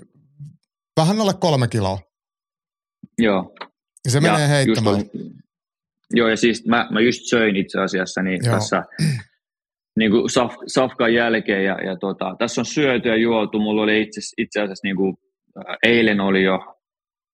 [0.97, 1.99] vähän alle kolme kiloa.
[3.17, 3.55] Joo.
[4.05, 4.95] Ja se ja menee heittämään.
[4.95, 5.09] Oli,
[6.11, 8.55] joo, ja siis mä, mä just söin itse asiassa niin joo.
[8.55, 8.83] tässä
[9.97, 13.59] niin kuin saf, safkan jälkeen, ja, ja tota, tässä on syöty ja juotu.
[13.59, 15.17] Mulla oli itse, itse asiassa niin kuin,
[15.83, 16.76] eilen oli jo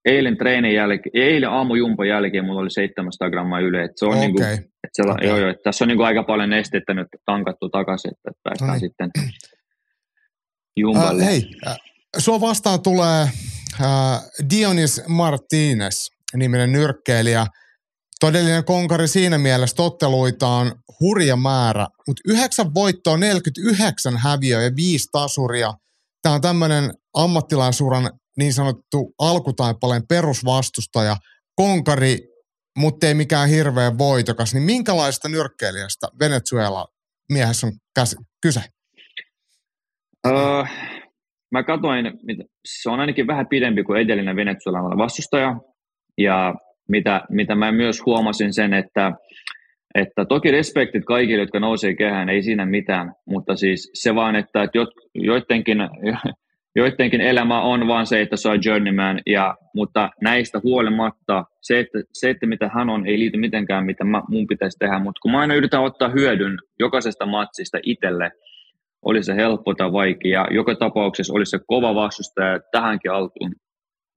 [0.06, 3.84] eilen treenin jälkeen, eilen aamujumpan jälkeen mulla oli 700 grammaa yle.
[3.84, 4.22] Että se on okay.
[4.22, 5.28] niin kuin, että siellä, okay.
[5.28, 8.68] joo, joo, että tässä on niin kuin aika paljon nestettä nyt tankattu takaisin, että päästään
[8.68, 8.80] no niin.
[8.80, 9.10] sitten
[10.78, 11.24] jumpalle.
[11.24, 11.78] Äh, hei, äh,
[12.18, 13.22] sua vastaan tulee
[13.82, 17.46] äh, Dionis Martinez, niminen nyrkkeilijä.
[18.20, 25.08] Todellinen konkari siinä mielessä totteluita on hurja määrä, mutta yhdeksän voittoa, 49 häviöä ja viisi
[25.12, 25.74] tasuria.
[26.22, 31.16] Tämä on tämmöinen ammattilaisuran niin sanottu alkutaipaleen perusvastustaja,
[31.56, 32.18] konkari,
[32.78, 34.54] mutta ei mikään hirveän voitokas.
[34.54, 36.88] Niin minkälaista nyrkkeilijästä Venezuela
[37.32, 38.62] miehessä on käsi, kyse?
[40.28, 40.64] Öö,
[41.52, 42.06] mä katsoin,
[42.66, 45.56] se on ainakin vähän pidempi kuin edellinen venezuelalainen vastustaja.
[46.18, 46.56] Ja
[46.90, 49.12] mitä, mitä mä myös huomasin sen, että,
[49.96, 54.60] että toki respektit kaikille, jotka nousee kehään, ei siinä mitään, mutta siis se vaan, että
[55.16, 55.78] joidenkin,
[56.76, 62.00] joidenkin elämä on vaan se, että se on journeyman, ja, mutta näistä huolimatta se että,
[62.14, 65.32] se, että mitä hän on, ei liity mitenkään, mitä mä, mun pitäisi tehdä, mutta kun
[65.32, 68.32] mä aina yritän ottaa hyödyn jokaisesta matsista itselle,
[69.06, 73.56] oli se helppo tai vaikea, joka tapauksessa oli se kova vastustaja tähänkin alkuun.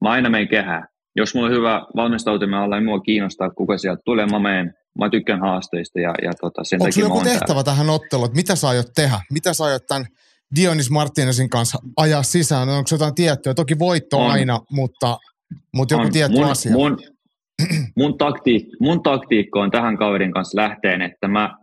[0.01, 0.87] Mä aina menen kehään.
[1.15, 4.73] Jos mulla on hyvä valmistautuminen alla, niin mua kiinnostaa, kuka sieltä tulee, mä menen.
[4.99, 8.67] Mä tykkään haasteista ja, ja tota, sen Onko takia joku tehtävä tähän otteluun, mitä sä
[8.67, 9.19] aiot tehdä?
[9.31, 10.05] Mitä sä aiot tämän
[10.55, 12.69] Dionis Martinezin kanssa ajaa sisään?
[12.69, 13.53] Onko jotain tiettyä?
[13.53, 14.31] Toki voitto On.
[14.31, 15.17] aina, mutta,
[15.75, 16.11] mutta joku on.
[16.11, 16.71] tietty mun, asia.
[16.71, 16.97] Mun,
[17.97, 21.57] mun, taktiik, mun taktiikka on tähän kaverin kanssa lähteen, että mä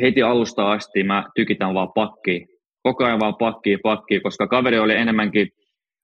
[0.00, 2.48] heti alusta asti mä tykitän vaan pakkiin.
[2.82, 5.48] Koko ajan vaan pakkiin, pakkiin, koska kaveri oli enemmänkin,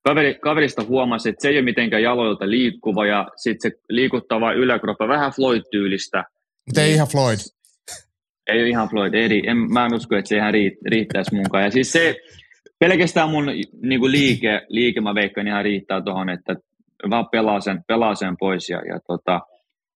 [0.05, 4.59] kaveri, kaverista huomasi, että se ei ole mitenkään jaloilta liikkuva ja sitten se liikuttaa vain
[4.59, 6.25] yläkroppa, vähän Floyd-tyylistä.
[6.67, 7.39] Mutta ei ihan Floyd.
[8.47, 9.43] Ei ole ihan Floyd, eri.
[9.47, 11.65] En, mä en usko, että se ihan riitt, riittäisi munkaan.
[11.65, 12.17] Ja siis se,
[12.79, 13.47] pelkästään mun
[13.83, 16.57] niin kuin liike, liike, mä veikkaan, ihan riittää tuohon, että
[17.11, 18.69] vaan pelaa sen, pelaa sen pois.
[18.69, 19.41] Ja, ja tota,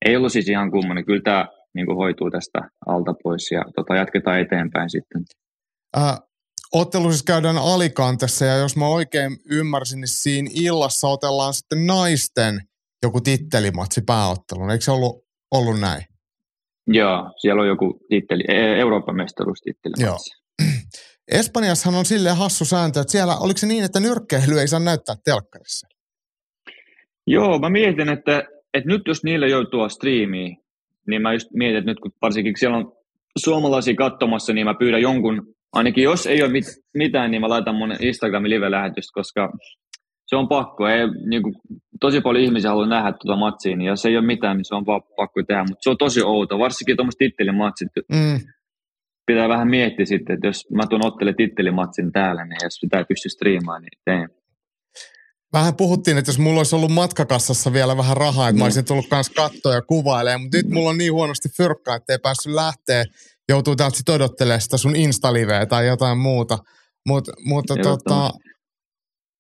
[0.05, 1.05] ei ollut siis ihan kummonen.
[1.05, 5.25] Kyllä tämä niin kuin hoituu tästä alta pois ja tota, jatketaan eteenpäin sitten.
[5.97, 6.19] Äh,
[6.73, 12.61] ottelu siis käydään alikantessa ja jos mä oikein ymmärsin, niin siinä illassa otellaan sitten naisten
[13.03, 14.71] joku tittelimatsi pääottelun.
[14.71, 16.05] Eikö se ollut, ollut näin?
[16.87, 19.95] Joo, siellä on joku titteli, e- Euroopan mestaruustitteli.
[19.99, 20.17] Joo.
[21.29, 25.17] Espanjassahan on silleen hassu sääntö, että siellä, oliko se niin, että nyrkkeily ei saa näyttää
[25.25, 25.89] telkkarissa?
[27.27, 28.45] Joo, mä mietin, että,
[28.75, 30.57] että nyt jos niille joutuu striimiin,
[31.07, 32.93] niin mä just mietin, että nyt kun varsinkin siellä on
[33.39, 36.65] suomalaisia katsomassa, niin mä pyydän jonkun, ainakin jos ei ole mit,
[36.95, 39.53] mitään, niin mä laitan mun Instagramin live-lähetystä, koska
[40.27, 40.89] se on pakko.
[40.89, 41.55] Ei, niin kuin,
[42.01, 44.87] tosi paljon ihmisiä haluaa nähdä tuota matsia, niin jos ei ole mitään, niin se on
[44.87, 45.63] vaan pakko tehdä.
[45.63, 47.89] Mutta se on tosi outo, varsinkin tuommoiset tittelimatsit.
[48.13, 48.41] Mm.
[49.27, 53.05] Pitää vähän miettiä sitten, että jos mä tuun ottele tittelimatsin täällä, niin jos sitä ei
[53.05, 54.29] pysty striimaamaan, niin teen.
[55.53, 58.67] Vähän puhuttiin, että jos mulla olisi ollut matkakassassa vielä vähän rahaa, että mä Mm.
[58.67, 62.19] olisin tullut kanssa kattoa ja kuvailemaan, mutta nyt mulla on niin huonosti fyrkkaa, että ei
[62.23, 63.05] päässyt lähteä.
[63.49, 66.59] Joutuu täältä sitten odottelemaan sitä sun instaliveä tai jotain muuta.
[67.09, 68.31] Mut, mutta tota.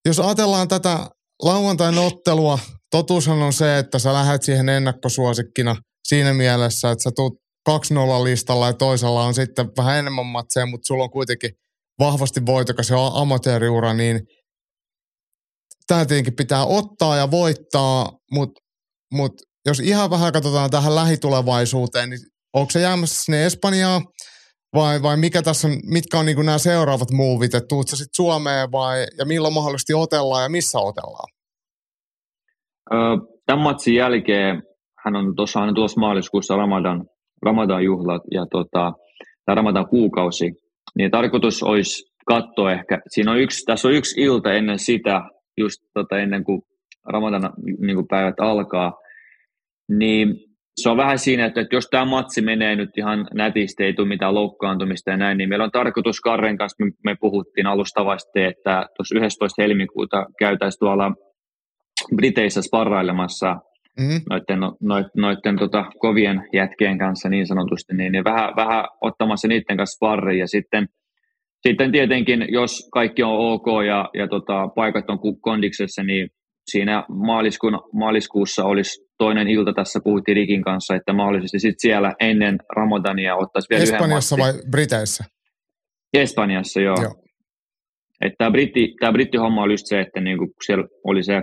[0.06, 1.10] Jos ajatellaan tätä
[1.42, 2.58] lauantain ottelua,
[2.90, 5.76] totuushan on se, että sä lähdet siihen ennakkosuosikkina
[6.08, 7.32] siinä mielessä, että sä tuut
[7.68, 7.72] 2-0
[8.24, 11.50] listalla ja toisella on sitten vähän enemmän matseja, mutta sulla on kuitenkin
[11.98, 14.20] vahvasti voitokas ja amatööriura, niin
[15.86, 18.60] tämä tietenkin pitää ottaa ja voittaa, mutta
[19.12, 19.32] mut
[19.66, 22.20] jos ihan vähän katsotaan tähän lähitulevaisuuteen, niin
[22.54, 24.06] onko se jäämässä sinne Espanjaan
[24.74, 28.16] vai, vai mikä tässä on, mitkä on niin nämä seuraavat muuvit, että tuut sä sitten
[28.16, 31.28] Suomeen vai, ja milloin mahdollisesti otellaan ja missä otellaan?
[33.46, 34.62] Tämän matsin jälkeen
[35.04, 37.04] hän on tuossa on tuossa maaliskuussa Ramadan,
[37.42, 38.92] Ramadan juhlat ja tota,
[39.44, 40.52] tämä Ramadan kuukausi,
[40.98, 45.22] niin tarkoitus olisi katsoa ehkä, siinä on yksi, tässä on yksi ilta ennen sitä,
[45.56, 46.62] just tota, ennen kuin
[47.04, 48.92] Ramadan niin kuin päivät alkaa,
[49.88, 50.45] niin
[50.76, 54.08] se on vähän siinä, että, että jos tämä matsi menee nyt ihan nätisti, ei tule
[54.08, 58.86] mitään loukkaantumista ja näin, niin meillä on tarkoitus Karren kanssa, me, me puhuttiin alustavasti, että
[58.96, 59.62] tuossa 11.
[59.62, 61.12] helmikuuta käytäisiin tuolla
[62.16, 63.56] Briteissä sparrailemassa
[64.00, 64.20] Mm-hmm.
[64.30, 69.76] noiden, noiden, noiden tota, kovien jätkien kanssa niin sanotusti, niin, niin vähän, vähän ottamassa niiden
[69.76, 70.88] kanssa sparriin ja sitten,
[71.66, 76.28] sitten tietenkin, jos kaikki on ok ja, ja tota, paikat on kondiksessa, niin
[76.70, 82.58] siinä maaliskuun, maaliskuussa olisi toinen ilta, tässä puhuttiin Rikin kanssa, että mahdollisesti sitten siellä ennen
[82.76, 84.52] Ramadania ottaisi vielä Espanjassa vai.
[84.70, 85.24] Briteissä?
[86.14, 86.96] Espanjassa, joo.
[87.02, 87.14] Joo.
[88.38, 91.42] tämä britti, tämä brittihomma oli just se, että niinku, siellä oli se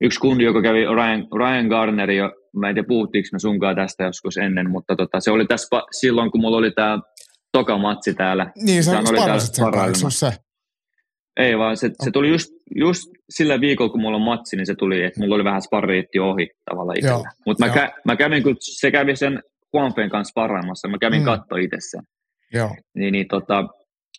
[0.00, 4.04] yksi kundi, joka kävi Ryan, Ryan Garner, jo, mä en tiedä puhuttiinko me sunkaan tästä
[4.04, 6.98] joskus ennen, mutta tota, se oli tässä silloin, kun mulla oli tämä
[7.52, 8.52] toka matsi täällä.
[8.56, 10.36] Niin, sä Sehän oli täällä sen kanssa, se se?
[11.36, 14.74] Ei vaan, se, se tuli just, just sillä viikolla, kun mulla on matsi, niin se
[14.74, 17.30] tuli, että mulla oli vähän sparriitti ohi tavallaan itsellä.
[17.46, 19.42] Mutta mä, kä, mä kävin, kun se kävi sen
[19.74, 21.24] Juanfen kanssa sparraamassa, mä kävin Mm.
[21.24, 22.02] katsoa itse sen.
[22.54, 22.76] Joo.
[22.94, 23.68] Niin, niin tota,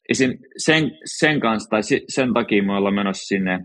[0.10, 0.32] esim.
[0.58, 3.60] Sen, sen kanssa, tai sen takia me ollaan menossa sinne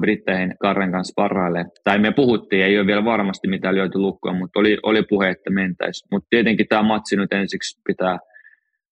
[0.00, 1.64] Britteihin Karren kanssa parhaille.
[1.84, 5.50] Tai me puhuttiin, ei ole vielä varmasti mitään löyty lukkoa, mutta oli, oli puhe, että
[5.50, 6.08] mentäisiin.
[6.12, 8.18] Mutta tietenkin tämä matsi nyt ensiksi pitää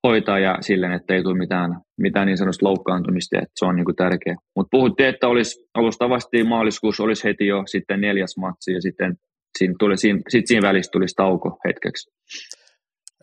[0.06, 1.70] hoitaa ja silleen, että ei tule mitään,
[2.00, 4.36] mitään niin sanotusta loukkaantumista, että se on niin kuin tärkeä.
[4.56, 9.14] Mutta puhuttiin, että olisi alustavasti maaliskuussa olisi heti jo sitten neljäs matsi ja sitten
[9.58, 12.10] siinä, tuli, siinä, sit siinä välissä tulisi tauko hetkeksi.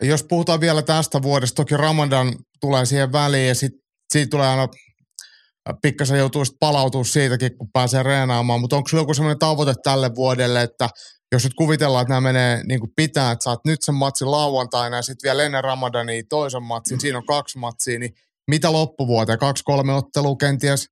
[0.02, 3.80] Jos puhutaan vielä tästä vuodesta, toki Ramadan tulee siihen väliin ja sitten
[4.12, 4.68] siitä tulee aina
[5.82, 10.88] pikkasen joutuu palautua siitäkin, kun pääsee reenaamaan, mutta onko joku sellainen tavoite tälle vuodelle, että
[11.34, 14.96] jos nyt kuvitellaan, että nämä menee niin kuin pitää, että saat nyt sen matsin lauantaina
[14.96, 18.14] ja sitten vielä ennen Ramadania toisen matsin, siinä on kaksi matsia, niin
[18.50, 19.38] mitä loppuvuoteen?
[19.38, 20.90] Kaksi-kolme ottelua kenties?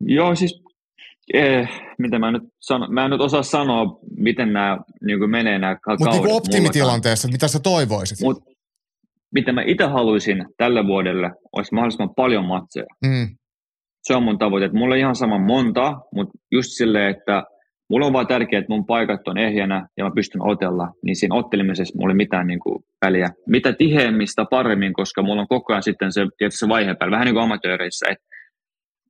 [0.00, 0.62] Joo, siis
[1.34, 1.68] eh,
[1.98, 6.00] mitä mä nyt sano, mä en nyt osaa sanoa, miten nämä niin menee nämä kaudet.
[6.00, 8.20] Mutta niin optimitilanteessa, mitä sä toivoisit?
[8.20, 8.44] Mut,
[9.34, 12.86] mitä mä itse haluaisin tälle vuodelle, olisi mahdollisimman paljon matseja.
[13.06, 13.36] Mm.
[14.02, 14.66] Se on mun tavoite.
[14.66, 17.44] Että mulla on ihan sama monta, mutta just silleen, että
[17.92, 21.34] mulla on vaan tärkeää, että mun paikat on ehjänä ja mä pystyn otella, niin siinä
[21.34, 23.30] ottelemisessa mulla ei mitään niin kuin väliä.
[23.46, 27.34] Mitä tiheämmistä paremmin, koska mulla on koko ajan sitten se, se vaihe päällä, vähän niin
[27.34, 28.24] kuin amatööreissä, että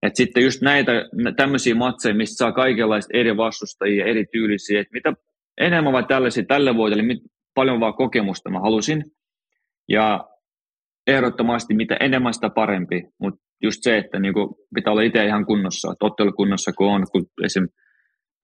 [0.02, 0.92] et sitten just näitä
[1.36, 5.12] tämmöisiä matseja, mistä saa kaikenlaista eri vastustajia, eri tyylisiä, että mitä
[5.60, 7.18] enemmän vaan tällaisia tälle vuodelle, mit,
[7.54, 9.04] paljon vaan kokemusta mä halusin.
[9.88, 10.28] Ja
[11.06, 15.92] ehdottomasti mitä enemmän sitä parempi, mutta just se, että niinku pitää olla itse ihan kunnossa,
[15.92, 17.68] että ottelukunnossa kun on, kun esim.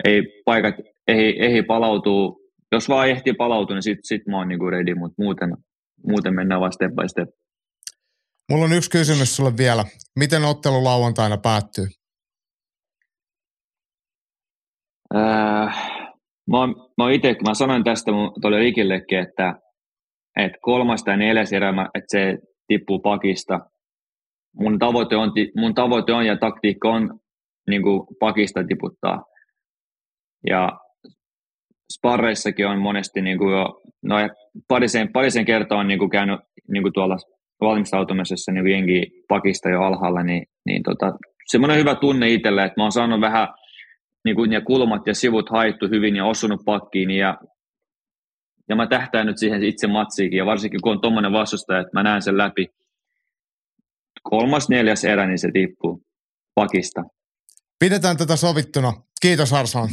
[0.05, 0.75] Ei paikat
[1.09, 2.41] ei, ei palautuu,
[2.73, 5.57] jos vaan ehtii palautua, niin sitten sit mä oon niinku ready, mutta muuten,
[6.07, 7.29] muuten mennään vaan step by step.
[8.51, 9.85] Mulla on yksi kysymys sulle vielä.
[10.19, 11.87] Miten ottelu lauantaina päättyy?
[15.15, 15.77] Äh,
[16.51, 16.59] mä
[16.99, 18.11] mä itse, kun mä sanoin tästä
[18.41, 19.55] tuolle Rikillekin, että,
[20.37, 23.61] että kolmas tai neljäs erä, että se tippuu pakista.
[24.57, 27.21] Mun tavoite on, mun tavoite on ja taktiikka on
[27.69, 27.83] niin
[28.21, 29.25] pakista tiputtaa.
[30.47, 30.79] Ja
[31.93, 34.17] sparreissakin on monesti niin kuin jo, no
[34.69, 37.17] parisen, parisen kertaa on niin kuin käynyt niin kuin tuolla
[37.61, 41.13] valmistautumisessa niin jengi pakista jo alhaalla, niin, niin tota,
[41.47, 43.49] semmoinen hyvä tunne itselle, että mä oon saanut vähän
[44.25, 47.39] niin kuin ne kulmat ja sivut haittu hyvin ja osunut pakkiin ja,
[48.69, 52.03] ja mä tähtään nyt siihen itse matsiikin ja varsinkin kun on tuommoinen vastustaja, että mä
[52.03, 52.67] näen sen läpi.
[54.23, 56.03] Kolmas, neljäs erä, niin se tippuu
[56.55, 57.03] pakista.
[57.79, 58.93] Pidetään tätä sovittuna.
[59.21, 59.89] Kiitos Arslan.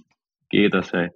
[0.52, 1.08] Kiitos, hei.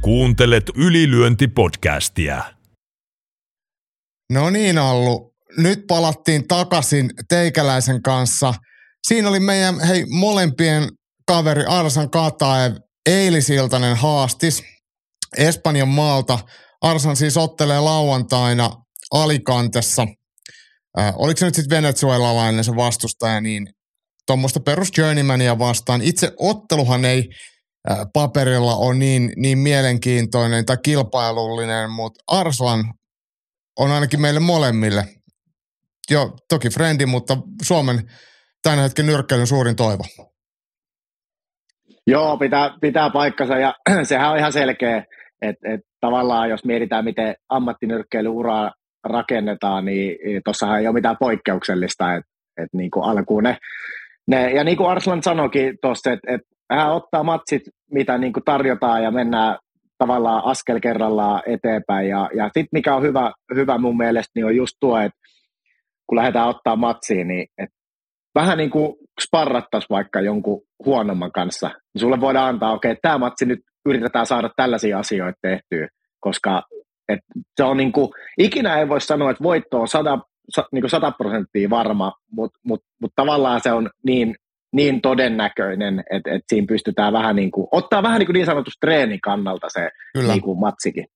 [0.00, 2.42] Kuuntelet ylilyöntipodcastia.
[4.30, 5.34] No niin, Allu.
[5.56, 8.54] Nyt palattiin takaisin teikäläisen kanssa.
[9.06, 10.88] Siinä oli meidän hei, molempien
[11.26, 12.76] kaveri Arsan Kataev
[13.06, 14.62] eilisiltainen haastis
[15.36, 16.38] Espanjan maalta.
[16.80, 18.70] Arsan siis ottelee lauantaina
[19.10, 20.06] Alicantessa.
[20.98, 23.66] Äh, oliko se nyt sitten venezuelalainen se vastustaja, niin
[24.30, 26.02] tuommoista perus journeymania vastaan.
[26.02, 27.28] Itse otteluhan ei
[28.12, 32.84] paperilla ole niin, niin mielenkiintoinen tai kilpailullinen, mutta Arslan
[33.78, 35.04] on ainakin meille molemmille.
[36.10, 37.98] Jo, toki frendi, mutta Suomen
[38.62, 40.02] tämän hetken nyrkkeilyn suurin toivo.
[42.06, 45.04] Joo, pitää, pitää paikkansa ja sehän on ihan selkeä,
[45.42, 48.72] että et tavallaan jos mietitään, miten ammattinyrkkeilyuraa
[49.04, 52.30] rakennetaan, niin, niin tuossahan ei ole mitään poikkeuksellista, että
[52.62, 53.58] et niin kuin alkuun ne,
[54.26, 56.40] ne, ja niin kuin Arslan sanoikin tuossa, että et
[56.70, 59.58] hän ottaa matsit, mitä niin kuin tarjotaan ja mennään
[59.98, 62.08] tavallaan askel kerrallaan eteenpäin.
[62.08, 65.18] Ja, ja sitten mikä on hyvä, hyvä mun mielestä, niin on just tuo, että
[66.06, 67.76] kun lähdetään ottaa matsiin, niin että
[68.34, 73.18] vähän niin kuin sparrattaisiin vaikka jonkun huonomman kanssa, niin sulle voidaan antaa, okei, okay, tämä
[73.18, 75.88] matsi nyt yritetään saada tällaisia asioita tehtyä,
[76.20, 76.62] koska
[77.08, 77.20] et
[77.56, 80.18] se on niin kuin, ikinä ei voi sanoa, että voitto on 100,
[80.72, 84.34] niin kuin 100 prosenttia varma, mutta mut, mut tavallaan se on niin
[84.72, 88.78] niin todennäköinen, että, että siinä pystytään vähän niin kuin, ottaa vähän niin, kuin niin sanotusti
[88.80, 89.90] treenin kannalta se
[90.28, 91.06] niin kuin matsikin.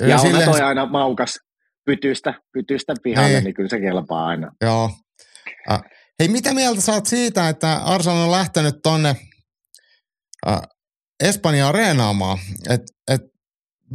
[0.00, 1.38] Ja, ja on toi aina maukas
[1.84, 3.44] pytystä, pytystä pihalle, niin.
[3.44, 4.52] niin kyllä se kelpaa aina.
[4.60, 4.90] Joo.
[5.70, 5.82] Äh.
[6.20, 9.16] Hei, mitä mieltä saat siitä, että Arsenal on lähtenyt tonne
[10.48, 10.60] äh,
[11.24, 12.38] Espanjaan reenaamaan?
[12.70, 13.20] Et, et,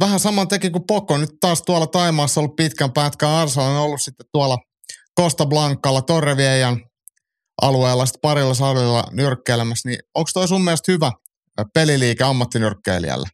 [0.00, 1.18] vähän saman teki kuin Pokko.
[1.18, 3.28] Nyt taas tuolla Taimaassa ollut pitkän pätkän.
[3.30, 4.58] Arsenal on ollut sitten tuolla
[5.20, 6.80] Costa Blancalla, Torreviejan
[7.62, 11.10] alueella sitten parilla salilla nyrkkeilemässä, niin onko toi sun mielestä hyvä
[11.74, 13.28] peliliike ammattinyrkkeilijälle?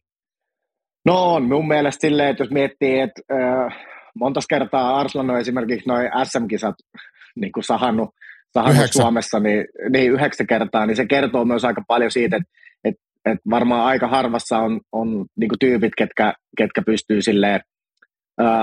[1.05, 3.73] No on mun mielestä silleen, että jos miettii, että äh,
[4.15, 6.75] monta kertaa Arslan on esimerkiksi noin SM-kisat
[7.35, 8.09] niin kuin sahannut,
[8.53, 12.49] sahannut Suomessa niin, niin yhdeksän kertaa, niin se kertoo myös aika paljon siitä, että
[13.25, 17.61] että varmaan aika harvassa on, on niin kuin tyypit, ketkä, ketkä pystyy silleen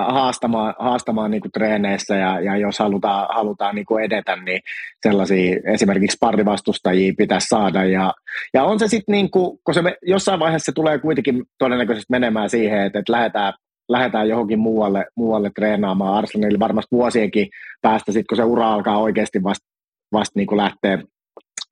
[0.08, 4.60] haastamaan, haastamaan niin kuin treeneissä ja, ja jos halutaan, halutaan niin kuin edetä, niin
[5.02, 7.84] sellaisia esimerkiksi parivastustajia pitäisi saada.
[7.84, 8.14] Ja,
[8.54, 12.06] ja on se sitten, niin kuin, kun se me, jossain vaiheessa se tulee kuitenkin todennäköisesti
[12.10, 13.52] menemään siihen, että, että lähdetään,
[13.88, 17.48] lähdetään johonkin muualle, muualle treenaamaan Arsenalille varmasti vuosienkin
[17.82, 19.72] päästä, sit kun se ura alkaa oikeasti vasta
[20.12, 20.98] vast niin lähteä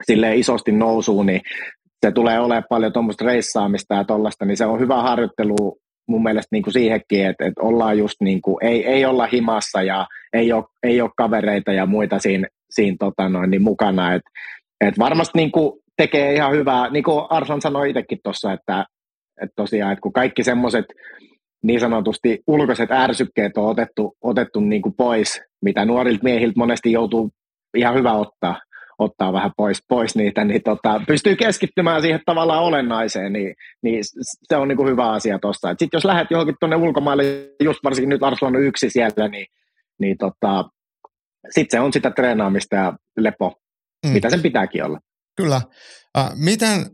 [0.04, 1.40] silleen isosti nousuun, niin
[2.06, 5.78] se tulee olemaan paljon tuommoista reissaamista ja tuollaista, niin se on hyvä harjoittelu
[6.08, 9.82] mun mielestä niin kuin siihenkin, että, että ollaan just niin kuin, ei, ei olla himassa
[9.82, 14.14] ja ei ole, ei ole kavereita ja muita siinä, siinä tota noin, niin mukana.
[14.14, 14.22] Et,
[14.80, 18.84] et varmasti niin kuin tekee ihan hyvää, niin kuin Arsan sanoi itsekin tuossa, että,
[19.42, 20.84] että tosiaan, että kun kaikki semmoiset
[21.62, 27.30] niin sanotusti ulkoiset ärsykkeet on otettu, otettu niin kuin pois, mitä nuorilta miehiltä monesti joutuu
[27.76, 28.60] ihan hyvä ottaa,
[29.00, 34.04] ottaa vähän pois, pois niitä, niin tota, pystyy keskittymään siihen tavallaan olennaiseen, niin, niin
[34.42, 35.68] se on niin kuin hyvä asia tuossa.
[35.68, 37.22] Sitten jos lähdet johonkin tuonne ulkomaille,
[37.62, 39.46] just varsinkin nyt Arslan on yksi siellä, niin,
[40.00, 40.64] niin tota,
[41.50, 43.54] sitten se on sitä treenaamista ja lepo,
[44.06, 44.12] mm.
[44.12, 45.00] mitä sen pitääkin olla.
[45.36, 45.60] Kyllä.
[46.18, 46.86] Äh, miten,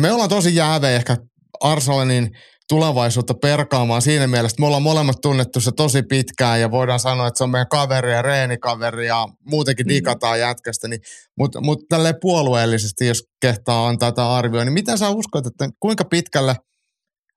[0.00, 1.16] me ollaan tosi jäävejä ehkä
[1.60, 2.30] Arsenalin
[2.68, 7.26] tulevaisuutta perkaamaan siinä mielessä, että me ollaan molemmat tunnettu se tosi pitkään ja voidaan sanoa,
[7.26, 9.88] että se on meidän kaveri ja reenikaveri ja muutenkin mm.
[9.88, 11.00] digataan jätkästä, niin,
[11.38, 16.04] mutta mut tälleen puolueellisesti, jos kehtaa antaa tätä arvioa, niin miten sä uskot, että kuinka
[16.04, 16.54] pitkälle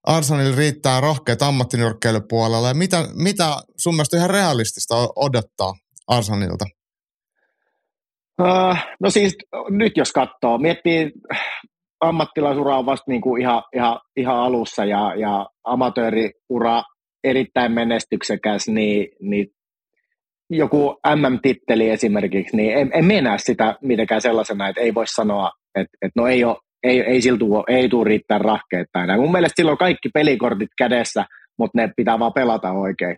[0.03, 5.73] Arsenalilla riittää rohkeat ammattinyrkkeilypuolella ja mitä, mitä sun mielestä ihan realistista odottaa
[6.07, 6.65] Arsenalilta?
[8.41, 9.35] Uh, no siis
[9.69, 11.11] nyt jos katsoo, miettii
[11.99, 16.83] ammattilaisura on vasta niin kuin ihan, ihan, ihan alussa ja, ja amatööriura
[17.23, 19.47] erittäin menestyksekäs, niin, niin
[20.49, 25.97] joku MM-titteli esimerkiksi, niin en, en mennä sitä mitenkään sellaisena, että ei voi sanoa, että,
[26.01, 28.87] että no ei, ole, ei, ei, siltu, ei tule riittää rahkeet.
[29.17, 31.25] Mun mielestä silloin on kaikki pelikortit kädessä,
[31.59, 33.17] mutta ne pitää vaan pelata oikein.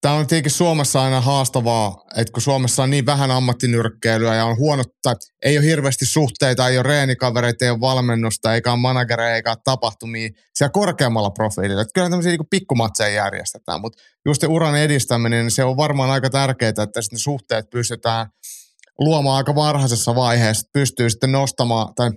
[0.00, 4.56] Tämä on tietenkin Suomessa aina haastavaa, että kun Suomessa on niin vähän ammattinyrkkeilyä ja on
[4.56, 5.14] huono, tai
[5.44, 9.58] ei ole hirveästi suhteita, ei ole reenikavereita, ei ole valmennusta, eikä ole managereita, eikä ole
[9.64, 11.82] tapahtumia siellä korkeammalla profiililla.
[11.82, 16.30] Että kyllä tämmöisiä niin pikkumatseja järjestetään, mutta just uran edistäminen, niin se on varmaan aika
[16.30, 18.26] tärkeää, että sitten suhteet pystytään
[18.98, 22.10] luomaan aika varhaisessa vaiheessa, että pystyy sitten nostamaan, tai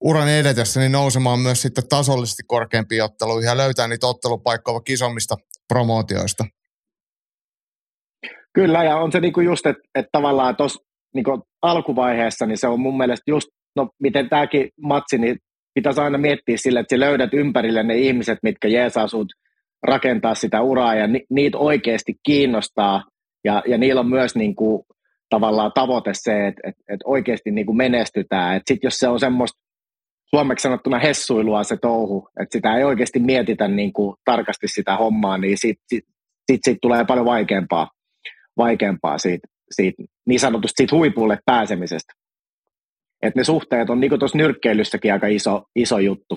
[0.00, 5.36] uran edetessä niin nousemaan myös sitten tasollisesti korkeampiin otteluihin ja löytää niitä ottelupaikkoja vaikka isommista
[5.68, 6.44] promootioista.
[8.54, 12.80] Kyllä, ja on se niinku just, että et tavallaan tuossa niinku alkuvaiheessa, niin se on
[12.80, 15.36] mun mielestä just, no miten tämäkin matsi, niin
[15.74, 19.28] pitäisi aina miettiä sille, että sä löydät ympärille ne ihmiset, mitkä jeesaa sut
[19.82, 23.04] rakentaa sitä uraa, ja ni, niitä oikeasti kiinnostaa,
[23.44, 24.86] ja, ja niillä on myös niinku,
[25.30, 28.60] tavallaan tavoite se, että et, et oikeasti niinku menestytään.
[28.66, 29.60] Sitten jos se on semmoista
[30.30, 35.58] suomeksi sanottuna hessuilua se touhu, että sitä ei oikeasti mietitä niinku tarkasti sitä hommaa, niin
[35.58, 36.04] sitten sit,
[36.52, 37.88] sit, sit tulee paljon vaikeampaa
[38.56, 42.12] vaikeampaa siitä, siitä niin sanotusti siitä huipulle pääsemisestä.
[43.22, 46.36] Että ne suhteet on niin tuossa nyrkkeilyssäkin aika iso, iso juttu.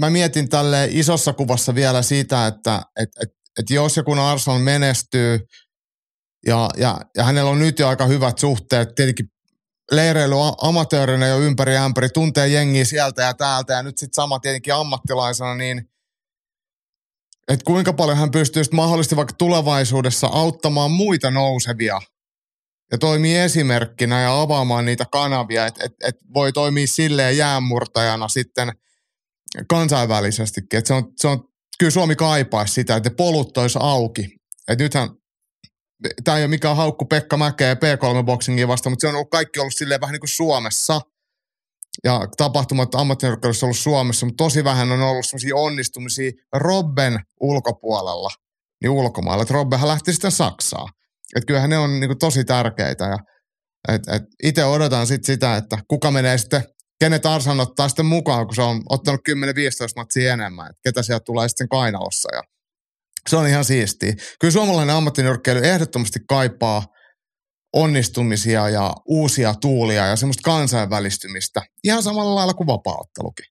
[0.00, 4.58] Mä mietin tälle isossa kuvassa vielä sitä, että et, et, et jos ja kun Arsenal
[4.58, 5.38] menestyy
[6.46, 9.26] ja, ja, ja hänellä on nyt jo aika hyvät suhteet, tietenkin
[9.90, 14.74] leireily amatöörinä jo ympäri ämpäri, tuntee jengiä sieltä ja täältä ja nyt sitten sama tietenkin
[14.74, 15.91] ammattilaisena, niin
[17.48, 22.00] että kuinka paljon hän pystyy mahdollisesti vaikka tulevaisuudessa auttamaan muita nousevia
[22.92, 28.72] ja toimii esimerkkinä ja avaamaan niitä kanavia, että et, et voi toimia silleen jäänmurtajana sitten
[29.68, 30.78] kansainvälisestikin.
[30.78, 31.44] Et se on, se on,
[31.78, 34.36] kyllä Suomi kaipaisi sitä, että polut olisi auki.
[34.68, 35.10] Et nythän,
[36.24, 39.74] tämä ei ole mikään haukku Pekka Mäkeä P3-boxingia vasta, mutta se on ollut kaikki ollut
[39.76, 41.00] silleen vähän niin kuin Suomessa–
[42.04, 48.30] ja tapahtumat ammattinyrkkeilyssä ollut Suomessa, mutta tosi vähän on ollut sellaisia onnistumisia Robben ulkopuolella,
[48.82, 49.42] niin ulkomailla.
[49.42, 50.88] Että Robbenhan lähti sitten Saksaan.
[51.36, 53.04] Että kyllähän ne on niin tosi tärkeitä.
[53.04, 53.18] Ja,
[53.94, 56.64] et, et itse odotan sit sitä, että kuka menee sitten,
[57.00, 59.32] kenet Arsan ottaa sitten mukaan, kun se on ottanut 10-15
[59.96, 60.66] matsia enemmän.
[60.70, 62.28] Että ketä sieltä tulee sitten kainalossa.
[62.34, 62.42] Ja
[63.28, 64.14] se on ihan siistiä.
[64.40, 66.82] Kyllä suomalainen ammattinyrkkeily ehdottomasti kaipaa–
[67.72, 71.60] onnistumisia ja uusia tuulia ja semmoista kansainvälistymistä.
[71.84, 73.46] Ihan samalla lailla kuin vapaaottelukin.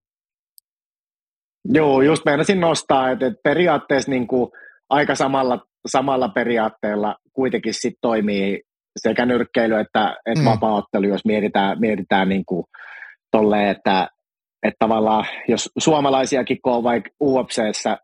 [1.65, 4.51] Joo, just meinasin nostaa, että, että periaatteessa niin kuin
[4.89, 8.61] aika samalla, samalla periaatteella kuitenkin sit toimii
[8.97, 10.45] sekä nyrkkeily että, että mm.
[10.45, 12.63] vapaaottelu, jos mietitään, mietitään niin kuin
[13.31, 14.07] tolleen, että,
[14.63, 17.97] että tavallaan jos suomalaisiakin on vaikka UFCssä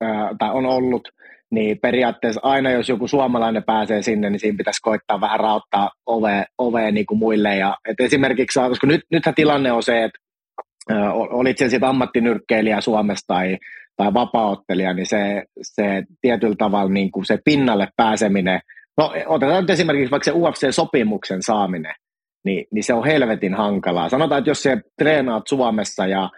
[0.00, 1.08] ää, tai on ollut–
[1.50, 6.44] niin periaatteessa aina jos joku suomalainen pääsee sinne, niin siinä pitäisi koittaa vähän rauttaa ovea,
[6.58, 7.56] ovea niin kuin muille.
[7.56, 10.18] Ja, et esimerkiksi, koska nyt, nythän tilanne on se, että
[11.30, 13.58] olit sen sitten ammattinyrkkeilijä Suomessa tai,
[13.96, 18.60] tai vapauttelija, niin se, se tietyllä tavalla niin kuin se pinnalle pääseminen,
[18.96, 21.94] no otetaan nyt esimerkiksi vaikka se UFC-sopimuksen saaminen,
[22.44, 24.08] niin, niin se on helvetin hankalaa.
[24.08, 26.30] Sanotaan, että jos se treenaat Suomessa ja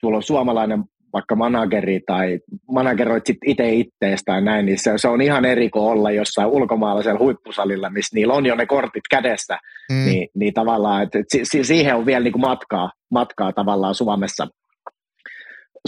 [0.00, 0.84] sulla on suomalainen
[1.14, 2.40] vaikka manageri tai
[2.72, 6.48] manageroit sit itse itteestä tai näin, niin se, se on ihan eri kuin olla jossain
[6.48, 9.58] ulkomaalaisella huippusalilla, missä niillä on jo ne kortit kädessä,
[9.92, 10.04] mm.
[10.04, 14.48] niin, niin tavallaan, että si, siihen on vielä niin kuin matkaa, matkaa tavallaan Suomessa,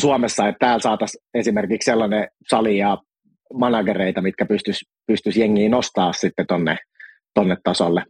[0.01, 2.99] Suomessa, että täällä saataisiin esimerkiksi sellainen sali ja
[3.55, 6.77] managereita, mitkä pystyisi pystyis jengiin nostaa sitten tonne,
[7.35, 8.05] tonne tasolle.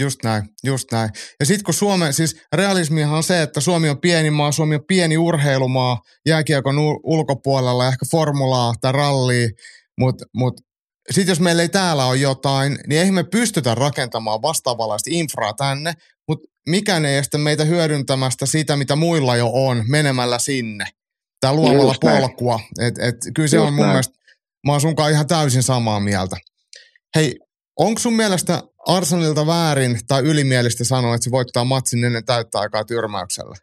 [0.00, 1.10] Just näin, just näin.
[1.40, 4.84] Ja sitten kun Suome, siis realismihan on se, että Suomi on pieni maa, Suomi on
[4.88, 9.48] pieni urheilumaa jääkiekon ulkopuolella, ehkä formulaa tai rallia,
[10.00, 10.60] mutta mut,
[11.10, 15.92] sitten jos meillä ei täällä ole jotain, niin eihän me pystytä rakentamaan vastaavanlaista infraa tänne,
[16.28, 20.84] mutta mikään ei estä meitä hyödyntämästä sitä, mitä muilla jo on, menemällä sinne.
[21.40, 22.60] Tai luomalla Just polkua.
[22.80, 23.92] Et, et, kyllä se Just on mun näin.
[23.92, 24.14] mielestä,
[24.66, 26.36] mä oon sunkaan ihan täysin samaa mieltä.
[27.16, 27.38] Hei,
[27.78, 32.84] onko sun mielestä Arsenalilta väärin tai ylimielistä sanoa, että se voittaa matsin ennen täyttä aikaa
[32.84, 33.54] tyrmäyksellä?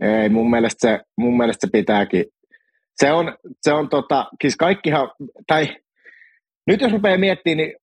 [0.00, 2.24] Ei, mun mielestä se, mun mielestä se pitääkin.
[2.96, 5.10] Se on, se on tota, siis kaikkihan,
[5.46, 5.76] tai
[6.66, 7.74] nyt jos rupeaa miettimään, niin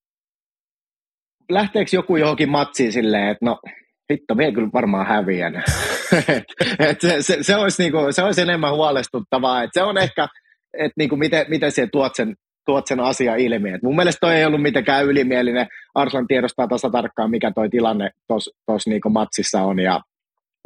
[1.51, 3.59] lähteekö joku johonkin matsiin silleen, että no
[4.11, 5.55] hitto, me kyllä varmaan häviän.
[6.79, 9.63] et se, se, se, olisi niinku, se olisi enemmän huolestuttavaa.
[9.63, 10.27] Et se on ehkä,
[10.73, 13.69] että niinku miten, miten se tuot sen tuot sen asia ilmi.
[13.69, 15.67] Et mun mielestä toi ei ollut mitenkään ylimielinen.
[15.95, 20.01] Arslan tiedostaa tasa tarkkaan, mikä toi tilanne tuossa niinku matsissa on ja,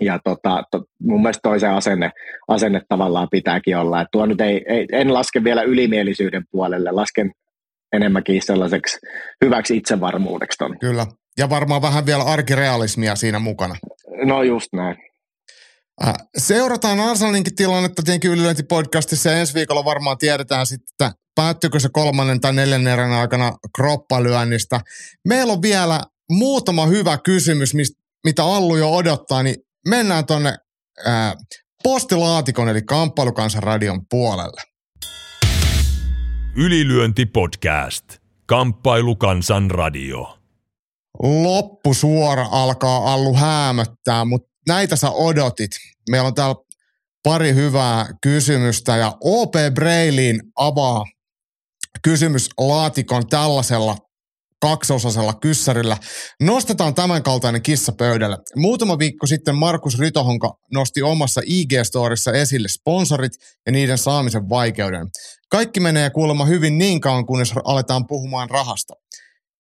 [0.02, 2.12] ja tota, to, mun mielestä toisen asenne,
[2.48, 4.02] asenne tavallaan pitääkin olla.
[4.02, 7.32] Et tuo nyt ei, ei, en laske vielä ylimielisyyden puolelle, lasken
[7.94, 8.98] enemmänkin sellaiseksi
[9.46, 10.80] hyväksi itsevarmuudeksi ton.
[10.80, 11.06] Kyllä,
[11.38, 13.76] ja varmaan vähän vielä arkirealismia siinä mukana.
[14.26, 15.07] No just näin.
[16.06, 21.90] Äh, seurataan Arsenalinkin tilannetta tietenkin ylilöintipodcastissa ja ensi viikolla varmaan tiedetään sitten, että päättyykö se
[21.90, 24.82] kolmannen tai neljännen erän aikana kroppalyönnistä.
[25.28, 26.02] Meillä on vielä
[26.32, 29.56] muutama hyvä kysymys, mistä, mitä Allu jo odottaa, niin
[29.88, 30.58] mennään tuonne
[31.84, 34.62] postilaatikon eli Kamppailukansan radion puolelle.
[36.56, 38.04] Ylilyöntipodcast.
[38.46, 40.38] Kamppailukansan radio.
[41.24, 45.72] Loppusuora alkaa Allu häämöttää, mutta näitä sä odotit.
[46.10, 46.56] Meillä on täällä
[47.24, 51.06] pari hyvää kysymystä ja OP Brailin avaa
[52.04, 53.98] kysymyslaatikon tällaisella
[54.62, 55.98] kaksosaisella kyssärillä.
[56.42, 58.38] Nostetaan tämän kaltainen kissa pöydälle.
[58.56, 63.32] Muutama viikko sitten Markus Ritohonka nosti omassa IG-storissa esille sponsorit
[63.66, 65.08] ja niiden saamisen vaikeuden.
[65.50, 68.94] Kaikki menee kuulemma hyvin niin kauan, kunnes aletaan puhumaan rahasta.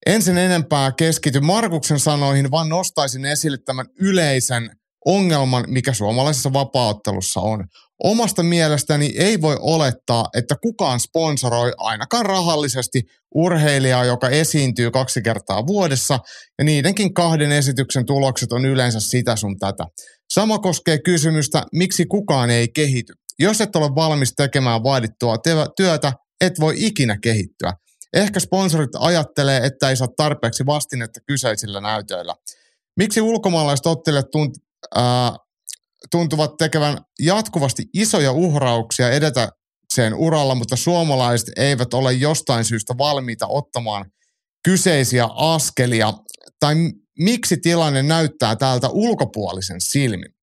[0.06, 4.70] Ensin enempää keskity Markuksen sanoihin, vaan nostaisin esille tämän yleisen
[5.08, 7.68] ongelman, mikä suomalaisessa vapauttelussa on.
[8.04, 13.04] Omasta mielestäni ei voi olettaa, että kukaan sponsoroi ainakaan rahallisesti
[13.36, 16.20] urheilijaa, joka esiintyy kaksi kertaa vuodessa,
[16.58, 19.86] ja niidenkin kahden esityksen tulokset on yleensä sitä sun tätä.
[20.34, 23.14] Sama koskee kysymystä, miksi kukaan ei kehity.
[23.40, 25.36] Jos et ole valmis tekemään vaadittua
[25.78, 27.74] työtä, et voi ikinä kehittyä.
[28.14, 32.36] Ehkä sponsorit ajattelee, että ei saa tarpeeksi vastinetta kyseisillä näytöillä.
[32.98, 34.32] Miksi ulkomaalaiset ottelijat
[34.96, 35.38] tunt,
[36.12, 44.06] tuntuvat tekevän jatkuvasti isoja uhrauksia edetäkseen uralla, mutta suomalaiset eivät ole jostain syystä valmiita ottamaan
[44.64, 46.14] kyseisiä askelia,
[46.60, 46.76] tai
[47.20, 50.38] miksi tilanne näyttää täältä ulkopuolisen silmin.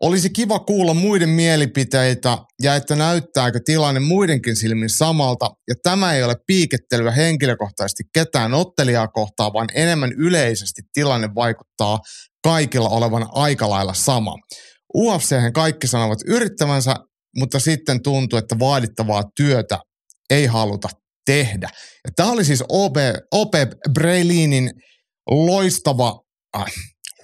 [0.00, 5.50] Olisi kiva kuulla muiden mielipiteitä ja että näyttääkö tilanne muidenkin silmin samalta.
[5.68, 11.98] Ja tämä ei ole piikettelyä henkilökohtaisesti ketään ottelijaa kohtaan, vaan enemmän yleisesti tilanne vaikuttaa
[12.44, 14.34] kaikilla olevan aika lailla sama.
[14.96, 16.94] UFC kaikki sanovat yrittävänsä,
[17.36, 19.78] mutta sitten tuntuu, että vaadittavaa työtä
[20.30, 20.88] ei haluta
[21.26, 21.68] tehdä.
[22.04, 22.96] Ja tämä oli siis OP,
[23.34, 23.54] OP
[23.92, 24.70] Breilinin
[25.30, 26.20] loistava
[26.56, 26.64] äh,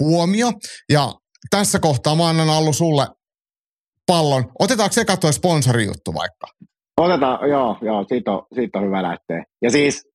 [0.01, 0.53] huomio.
[0.93, 1.13] Ja
[1.51, 3.07] tässä kohtaa mä annan Allu sulle
[4.07, 4.45] pallon.
[4.59, 6.47] Otetaanko katsoa sponsorijuttu vaikka?
[7.01, 9.45] Otetaan, joo, joo siitä, on, siitä on hyvä lähteä.
[9.63, 10.09] Ja siis,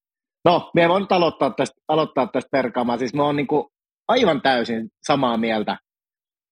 [0.45, 2.99] no, me voin aloittaa tästä, aloittaa tästä perkaamaan.
[2.99, 3.71] Siis mä oon niinku
[4.07, 5.77] aivan täysin samaa mieltä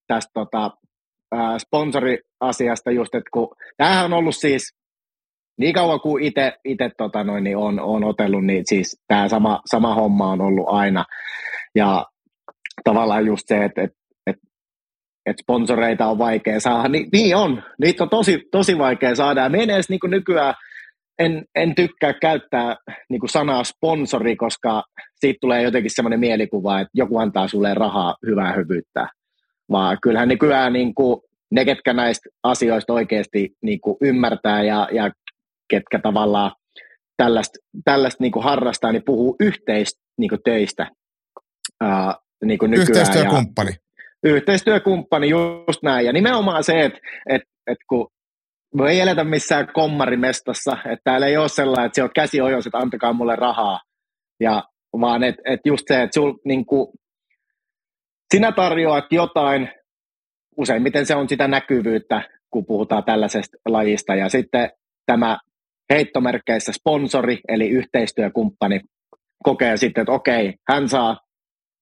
[0.08, 0.72] tästä tota,
[1.32, 4.76] ää, sponsoriasiasta just, että kun tämähän on ollut siis
[5.58, 6.24] niin kauan kuin
[6.64, 10.66] itse tota noin, niin on, on otellut, niin siis tämä sama, sama homma on ollut
[10.70, 11.06] aina.
[11.76, 12.06] Ja
[12.84, 13.98] tavallaan just se, että, että,
[14.28, 14.48] että,
[15.26, 17.64] että sponsoreita on vaikea saada, niin, niin on.
[17.82, 19.42] Niitä on tosi, tosi vaikea saada.
[19.42, 20.54] Ja me edes niin nykyään
[21.20, 22.76] en, en tykkää käyttää
[23.10, 24.84] niin kuin sanaa sponsori, koska
[25.16, 29.08] siitä tulee jotenkin semmoinen mielikuva, että joku antaa sulle rahaa hyvää hyvyyttä.
[29.72, 31.22] Vaan kyllähän nykyään niin kuin
[31.52, 35.12] ne, ketkä näistä asioista oikeasti niin kuin ymmärtää ja, ja
[35.70, 36.52] ketkä tavallaan
[37.18, 40.88] tällaista, tällaista niin kuin harrastaa, niin puhuu yhteistöistä niin kuin töistä
[41.82, 42.16] ää,
[42.46, 42.90] niin kuin nykyään.
[42.90, 43.72] Yhteistyökumppani.
[44.24, 46.06] Ja, yhteistyökumppani, just näin.
[46.06, 48.08] Ja nimenomaan se, että et, et kun
[48.76, 52.68] me ei eletä missään kommarimestassa, että täällä ei ole sellainen, että se on käsi ojos,
[52.68, 53.80] että antakaa mulle rahaa,
[54.40, 54.64] ja,
[55.02, 56.88] vaan että et just se, että sul, niin kuin,
[58.34, 59.72] sinä tarjoat jotain,
[60.58, 62.22] useimmiten se on sitä näkyvyyttä,
[62.52, 64.70] kun puhutaan tällaisesta lajista, ja sitten
[65.06, 65.38] tämä
[65.94, 68.82] heittomerkkeissä sponsori, eli yhteistyökumppani,
[69.44, 71.20] kokee sitten, että okei, hän saa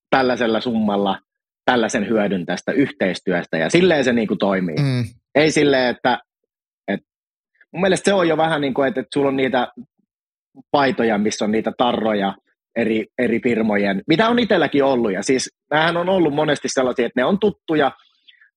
[0.09, 1.19] tällaisella summalla
[1.65, 4.75] tällaisen hyödyn tästä yhteistyöstä, ja silleen se niin kuin toimii.
[4.75, 5.05] Mm.
[5.35, 6.26] Ei silleen, että, että
[7.73, 9.67] mun mielestä se on jo vähän niin kuin, että, että sulla on niitä
[10.71, 12.33] paitoja, missä on niitä tarroja
[12.75, 17.21] eri, eri firmojen, mitä on itselläkin ollut, ja siis näähän on ollut monesti sellaisia, että
[17.21, 17.91] ne on tuttuja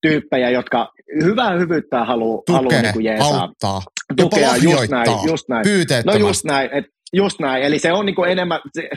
[0.02, 0.92] tyyppejä, jotka
[1.24, 3.42] hyvää hyvyyttä haluaa halu niin kuin jeesaa.
[3.42, 3.82] auttaa,
[4.16, 5.64] tukea, just näin, just näin.
[6.06, 8.88] No just näin, et, just näin, eli se on niin kuin enemmän, se,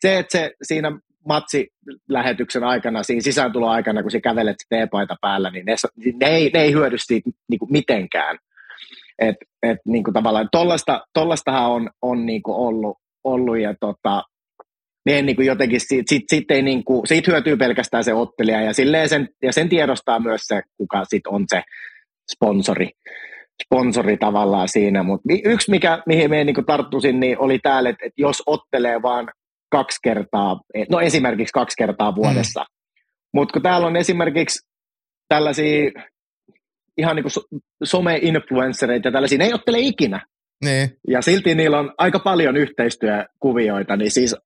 [0.00, 5.66] se, että se siinä matsilähetyksen aikana, siinä sisääntulo aikana, kun sä kävelet teepaita päällä, niin
[5.66, 5.74] ne,
[6.20, 8.38] ne, ei, ne ei hyödy siitä niin kuin mitenkään.
[9.18, 14.22] Et, et, niin kuin tavallaan, tollasta, tollastahan on, on niin kuin ollut, ollut, ja tota,
[15.06, 18.60] niin, niin kuin jotenkin siitä, siitä, siitä, ei niin kuin, siitä hyötyy pelkästään se ottelija,
[18.60, 18.72] ja,
[19.08, 21.62] sen, ja sen tiedostaa myös se, kuka sit on se
[22.34, 22.88] sponsori
[23.64, 28.22] sponsori tavallaan siinä, mutta yksi, mikä, mihin me niin tarttuisin, niin oli täällä, että, että
[28.22, 29.28] jos ottelee vaan
[29.70, 30.60] kaksi kertaa,
[30.90, 32.66] no esimerkiksi kaksi kertaa vuodessa, mm.
[33.34, 34.68] mutta kun täällä on esimerkiksi
[35.28, 35.90] tällaisia
[36.98, 40.26] ihan niin kuin some-influenssereita ja tällaisia, ne ei ottele ikinä.
[40.64, 40.98] Niin.
[41.08, 44.36] Ja silti niillä on aika paljon yhteistyökuvioita, niin siis,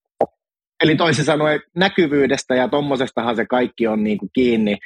[0.84, 4.76] eli toisin sanoen näkyvyydestä ja tommosestahan se kaikki on niin kuin kiinni,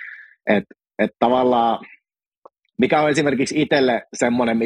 [0.46, 1.78] että et tavallaan
[2.80, 4.58] mikä on esimerkiksi itselle semmoinen,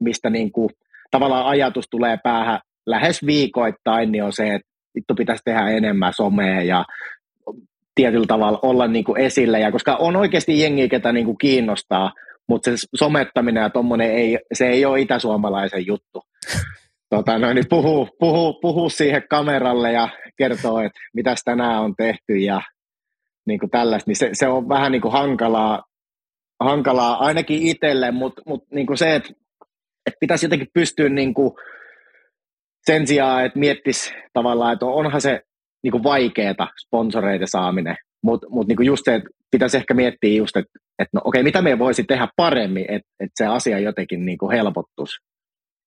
[0.00, 0.68] mistä niin kuin,
[1.10, 6.62] tavallaan ajatus tulee päähän lähes viikoittain, niin on se, että vittu pitäisi tehdä enemmän somea
[6.62, 6.84] ja
[7.94, 9.60] tietyllä tavalla olla niin kuin esille.
[9.60, 12.12] Ja koska on oikeasti jengiä, ketä niin kuin kiinnostaa,
[12.48, 16.22] mutta se somettaminen ja tuommoinen ei, se ei ole itäsuomalaisen juttu.
[17.10, 22.36] Tota, no, niin puhuu, puhuu, puhuu, siihen kameralle ja kertoo, että mitä tänään on tehty
[22.36, 22.60] ja
[23.46, 25.82] niin kuin tällaista, niin se, se on vähän niin kuin hankalaa
[26.60, 29.32] hankalaa ainakin itselle, mutta mut niinku se, että
[30.06, 31.58] et pitäisi jotenkin pystyä niinku
[32.86, 35.40] sen sijaan, että miettisi tavallaan, että onhan se
[35.82, 40.70] niinku vaikeeta sponsoreita saaminen, mutta mut niinku just se, että pitäisi ehkä miettiä just, että
[40.98, 45.16] et no okei, mitä me voisi tehdä paremmin, että et se asia jotenkin niinku helpottuisi.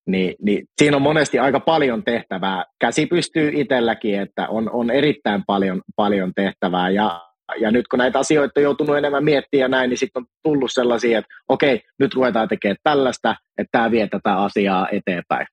[0.08, 2.66] Ni, niin siinä on monesti aika paljon tehtävää.
[2.80, 7.22] Käsi pystyy itselläkin, että on, on erittäin paljon, paljon tehtävää ja
[7.60, 10.72] ja nyt kun näitä asioita on joutunut enemmän miettimään ja näin, niin sitten on tullut
[10.74, 15.48] sellaisia, että okei, nyt ruvetaan tekemään tällaista, että tämä vie tätä asiaa eteenpäin.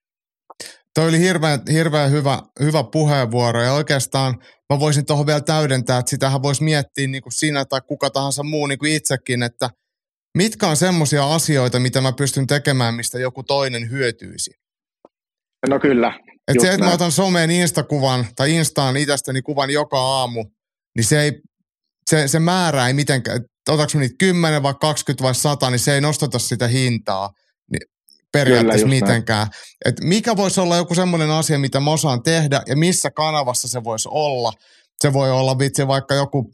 [0.95, 4.35] Toi oli hirveän, hirveän hyvä, hyvä puheenvuoro ja oikeastaan
[4.73, 8.43] mä voisin tuohon vielä täydentää, että sitähän voisi miettiä niin kuin sinä tai kuka tahansa
[8.43, 9.69] muu niin kuin itsekin, että
[10.37, 14.51] mitkä on semmoisia asioita, mitä mä pystyn tekemään, mistä joku toinen hyötyisi?
[15.69, 16.19] No kyllä.
[16.47, 20.45] Et se, että mä otan someen Instakuvan tai Instaan itsestäni kuvan joka aamu,
[20.95, 21.41] niin se ei
[22.09, 26.01] se, se määrä ei mitenkään, otaks niitä 10 vai 20 vai 100, niin se ei
[26.01, 27.29] nostata sitä hintaa
[28.31, 29.47] periaatteessa Kyllä, mitenkään.
[29.85, 33.83] Et mikä voisi olla joku semmoinen asia, mitä mä osaan tehdä ja missä kanavassa se
[33.83, 34.51] voisi olla.
[35.01, 36.53] Se voi olla vitsi vaikka joku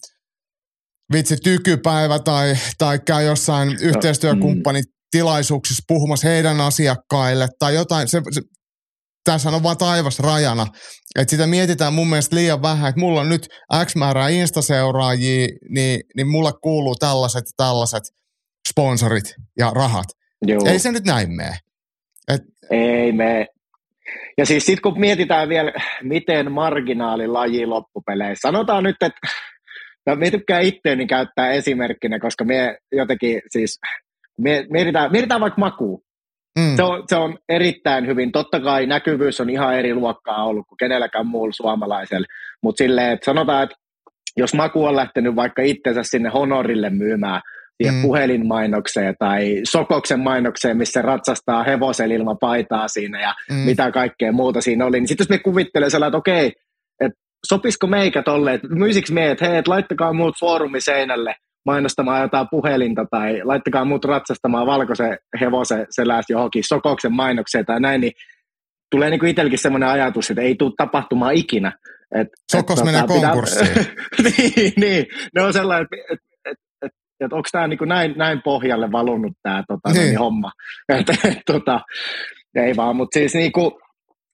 [1.14, 4.94] vitsi tykypäivä tai, tai käy jossain no, yhteistyökumppanit mm.
[5.12, 8.08] tilaisuuksissa puhumassa heidän asiakkaille tai jotain.
[8.08, 8.42] Se, se,
[9.24, 10.68] tässä on vaan taivas rajana.
[11.16, 13.48] Että sitä mietitään mun mielestä liian vähän, että mulla on nyt
[13.86, 18.04] X määrää Insta-seuraajia, niin, niin mulle kuuluu tällaiset tällaiset
[18.70, 20.06] sponsorit ja rahat.
[20.42, 20.62] Joo.
[20.66, 21.58] Ei se nyt näin mene.
[22.72, 23.48] Ei me.
[24.38, 25.74] Ja siis sitten kun mietitään vielä,
[26.04, 29.20] miten marginaalilaji loppupeleissä, sanotaan nyt, että
[30.06, 33.80] no, me tykkään itteeni käyttää esimerkkinä, koska me jotenkin siis,
[34.70, 36.04] mietitään, mietitään vaikka makuu.
[36.60, 36.76] Mm.
[36.76, 38.32] Se, on, se on erittäin hyvin.
[38.32, 42.28] Totta kai näkyvyys on ihan eri luokkaa ollut kuin kenelläkään muulla suomalaisella,
[42.64, 43.76] mutta silleen, että sanotaan, että
[44.38, 47.42] jos Maku on lähtenyt vaikka itsensä sinne Honorille myymään
[47.78, 48.02] siihen mm.
[48.02, 53.56] puhelinmainokseen tai Sokoksen mainokseen, missä ratsastaa hevosen ilman paitaa siinä ja mm.
[53.56, 56.54] mitä kaikkea muuta siinä oli, niin sitten jos me kuvittelee sellainen, että okei,
[57.02, 61.36] että sopisiko meikä tolle, että myisikö me, että hei, että laittakaa muut foorumi seinälle,
[61.66, 68.02] mainostamaan jotain puhelinta tai laittakaa muut ratsastamaan valkoisen hevosen selässä johonkin sokoksen mainokseen tai näin,
[68.02, 68.14] niin
[68.92, 71.72] tulee niin itsellekin sellainen ajatus, että ei tule tapahtumaan ikinä.
[72.16, 73.76] Et, Sokos et, menee tota, konkurssiin.
[74.24, 75.06] niin, niin,
[75.36, 76.27] ne on sellainen, että et, et, et,
[77.20, 80.02] että onko tämä niin näin, näin pohjalle valunut tämä tota, niin.
[80.02, 80.52] niin homma.
[81.00, 81.82] Et, et, tota,
[82.56, 83.72] ei vaan, mutta siis niin kuin,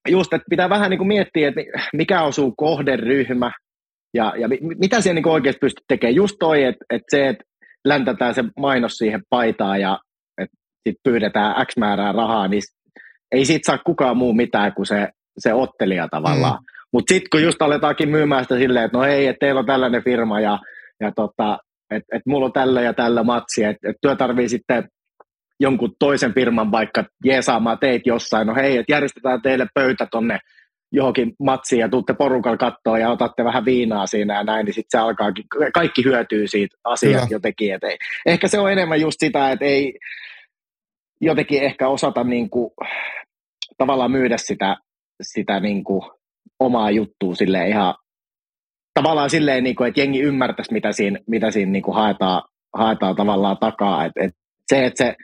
[0.10, 1.62] just, että pitää vähän niin kuin miettiä, että
[1.94, 3.52] mikä osuu kohderyhmä
[4.14, 4.48] ja, ja
[4.80, 6.16] mitä siellä niin oikeasti pystyt tekemään.
[6.16, 7.44] Just toi, että, että se, että
[7.86, 10.00] läntätään se mainos siihen paitaan ja
[10.38, 10.58] että
[10.90, 12.62] sit pyydetään X määrää rahaa, niin
[13.32, 16.60] ei siitä saa kukaan muu mitään kuin se, se ottelija tavallaan.
[16.60, 16.66] Mm.
[16.94, 20.04] Mutta sitten kun just aletaankin myymään sitä silleen, että no hei, että teillä on tällainen
[20.04, 20.60] firma ja,
[21.00, 21.58] ja tota,
[21.94, 24.90] että et mulla on tällä ja tällä matsi, että et työ tarvii sitten
[25.60, 30.40] jonkun toisen firman vaikka jeesaamaan teit jossain, no hei, että järjestetään teille pöytä tonne
[30.91, 34.99] johonkin matsiin ja tuutte porukalla kattoon ja otatte vähän viinaa siinä ja näin, niin sitten
[34.99, 37.74] se alkaakin, kaikki hyötyy siitä asiasta jotenkin.
[37.74, 39.99] Et ei, ehkä se on enemmän just sitä, että ei
[41.22, 42.72] jotenkin ehkä osata niin kuin,
[43.78, 44.78] tavallaan myydä sitä,
[45.22, 46.02] sitä niin kuin,
[46.60, 47.95] omaa juttua sille ihan
[48.94, 52.41] tavallaan silleen, niin kuin, että jengi ymmärtäisi, mitä siinä, mitä siinä niin kuin haetaan,
[52.78, 54.06] haetaan tavallaan takaa.
[54.06, 54.32] Et, et
[54.68, 55.15] se, että se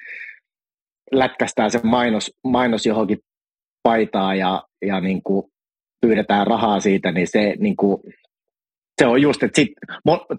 [1.11, 3.19] lätkästään se mainos, mainos johonkin
[3.83, 5.51] paitaa ja, ja niin kuin
[6.01, 8.01] pyydetään rahaa siitä, niin se, niin kuin,
[9.01, 9.71] se on just, että sit,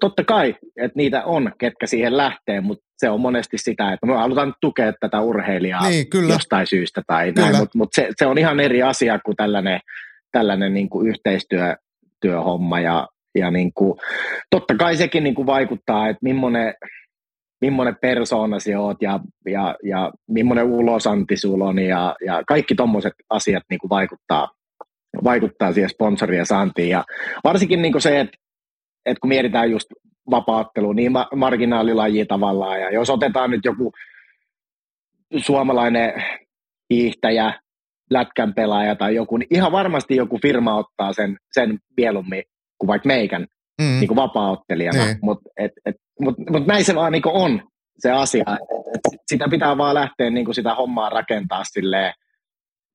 [0.00, 4.14] totta kai, että niitä on, ketkä siihen lähtee, mutta se on monesti sitä, että me
[4.14, 6.32] halutaan tukea tätä urheilijaa niin, kyllä.
[6.32, 7.50] jostain syystä tai kyllä.
[7.50, 9.80] näin, mutta mut se, se, on ihan eri asia kuin tällainen,
[10.32, 14.00] tällainen niin kuin yhteistyöhomma ja, ja niin kuin,
[14.50, 16.74] totta kai sekin niin kuin vaikuttaa, että millainen,
[17.60, 23.12] millainen persoona sinä oot ja, ja, ja millainen ulosanti sulla on ja, ja kaikki tuommoiset
[23.30, 24.48] asiat niin kuin vaikuttaa,
[25.24, 26.88] vaikuttaa siihen sponsorien saantiin.
[26.88, 27.04] Ja
[27.44, 28.36] varsinkin niin kuin se, että,
[29.06, 29.86] että kun mietitään just
[30.30, 33.92] vapaattelu, niin ma- marginaalilaji tavallaan, ja jos otetaan nyt joku
[35.36, 36.22] suomalainen
[36.90, 37.60] hiihtäjä,
[38.10, 42.42] lätkän pelaaja tai joku, niin ihan varmasti joku firma ottaa sen, sen mieluummin
[42.80, 43.46] kuin vaikka meikän
[43.80, 43.84] mm.
[43.84, 45.04] niin kuin vapaa-ottelijana.
[45.04, 45.18] Niin.
[45.22, 45.50] Mutta
[46.20, 47.62] mut, mut näin se vaan niin on
[47.98, 48.44] se asia.
[48.94, 52.12] Et, et sitä pitää vaan lähteä niin kuin sitä hommaa rakentaa silleen,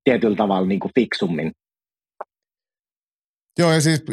[0.03, 1.51] tietyllä tavalla niin kuin fiksummin.
[3.59, 4.03] Joo, ja siis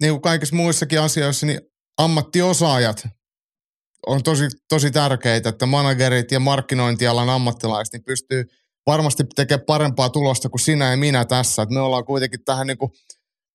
[0.00, 1.60] niin kuin kaikissa muissakin asioissa, niin
[1.98, 3.08] ammattiosaajat
[4.06, 8.44] on tosi, tosi tärkeitä, että managerit ja markkinointialan ammattilaiset niin pystyy
[8.86, 11.62] varmasti tekemään parempaa tulosta kuin sinä ja minä tässä.
[11.62, 12.90] Että me ollaan kuitenkin tähän niin kuin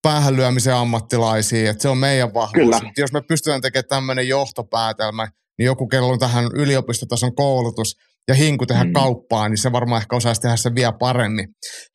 [0.05, 2.75] päähän lyömisen ammattilaisia, että se on meidän vahvuus.
[2.75, 2.91] Kyllä.
[2.97, 5.27] Jos me pystytään tekemään tämmöinen johtopäätelmä,
[5.57, 7.95] niin joku, kello on tähän yliopistotason koulutus
[8.27, 8.93] ja hinku tehdä mm.
[8.93, 11.47] kauppaa, niin se varmaan ehkä osaisi tehdä sen vielä paremmin.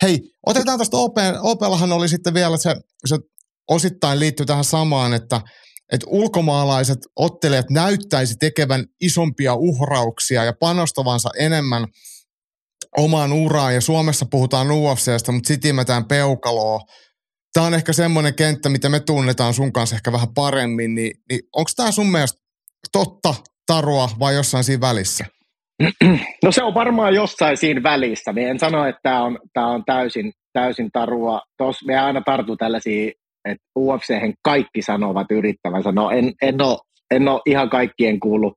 [0.02, 1.16] Hei, otetaan tästä OP.
[1.42, 2.74] OPllahan oli sitten vielä se,
[3.06, 3.18] se
[3.68, 5.40] osittain liittyy tähän samaan, että,
[5.92, 11.86] että ulkomaalaiset ottelijat näyttäisi tekevän isompia uhrauksia ja panostavansa enemmän
[12.96, 13.74] omaan uraan.
[13.74, 16.80] Ja Suomessa puhutaan UFCstä, mutta sitimetään peukaloa
[17.52, 21.40] tämä on ehkä semmoinen kenttä, mitä me tunnetaan sun kanssa ehkä vähän paremmin, niin, niin
[21.56, 22.40] onko tämä sun mielestä
[22.92, 23.34] totta,
[23.66, 25.24] tarua vai jossain siinä välissä?
[26.44, 28.32] No se on varmaan jossain siinä välissä.
[28.32, 31.42] Me en sano, että tämä on, tämä on täysin, täysin tarua.
[31.56, 33.12] Tos me aina tartu tällaisia,
[33.44, 35.92] että ufc kaikki sanovat yrittävänsä.
[35.92, 36.78] No en, en, ole,
[37.10, 38.54] en ole ihan kaikkien kuullut,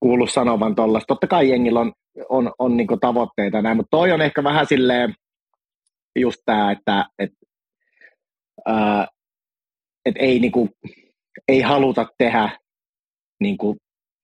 [0.00, 1.06] kuullut sanovan tuollaista.
[1.06, 1.92] Totta kai jengillä on,
[2.28, 5.14] on, on niin tavoitteita näin, mutta toi on ehkä vähän silleen
[6.18, 7.36] just tämä, että, että
[10.06, 10.68] että ei, niinku,
[11.48, 12.58] ei haluta tehdä
[13.40, 13.76] niinku,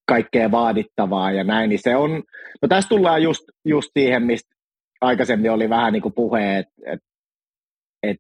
[0.09, 2.23] kaikkea vaadittavaa ja näin, niin se on,
[2.62, 4.55] no tässä tullaan just, just siihen, mistä
[5.01, 7.01] aikaisemmin oli vähän niin kuin puhe, että et,
[8.02, 8.16] et,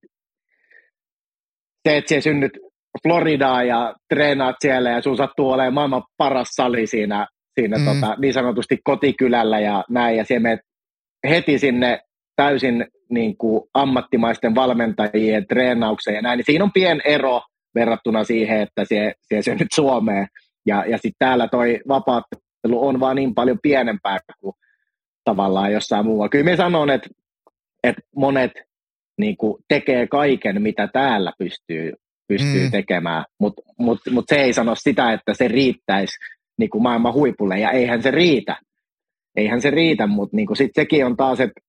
[1.88, 2.52] se, että sinä synnyt
[3.02, 7.26] Floridaan ja treenaat siellä ja sun sattuu olemaan maailman paras sali siinä,
[7.60, 7.84] siinä mm.
[7.84, 10.60] tota, niin sanotusti kotikylällä ja näin, ja siellä menet
[11.28, 12.00] heti sinne
[12.38, 17.42] täysin niin kuin ammattimaisten valmentajien treenaukseen ja näin, niin siinä on pien ero
[17.74, 20.26] verrattuna siihen, että se, se, se nyt Suomeen.
[20.66, 24.54] Ja, ja sitten täällä toi vapaattelu on vaan niin paljon pienempää kuin
[25.24, 26.28] tavallaan jossain muualla.
[26.28, 27.08] Kyllä me sanon, että,
[27.84, 28.52] että monet
[29.18, 31.92] niin kuin tekee kaiken, mitä täällä pystyy,
[32.28, 32.70] pystyy mm.
[32.70, 36.16] tekemään, mutta mut, mut se ei sano sitä, että se riittäisi
[36.58, 38.56] niin kuin maailman huipulle, ja eihän se riitä.
[39.36, 41.60] Eihän se riitä, mutta niin sitten sekin on taas, että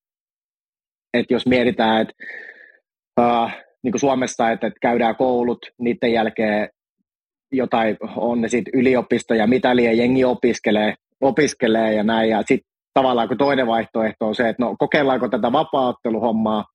[1.13, 2.13] että jos mietitään, että
[3.19, 3.49] uh,
[3.83, 6.69] niin kuin Suomessa, että, että käydään koulut, niiden jälkeen
[7.51, 13.27] jotain, on ne sitten yliopistoja, mitä liian jengi opiskelee, opiskelee ja näin, ja sitten tavallaan
[13.27, 16.65] kun toinen vaihtoehto on se, että no kokeillaanko tätä vapaaotteluhommaa,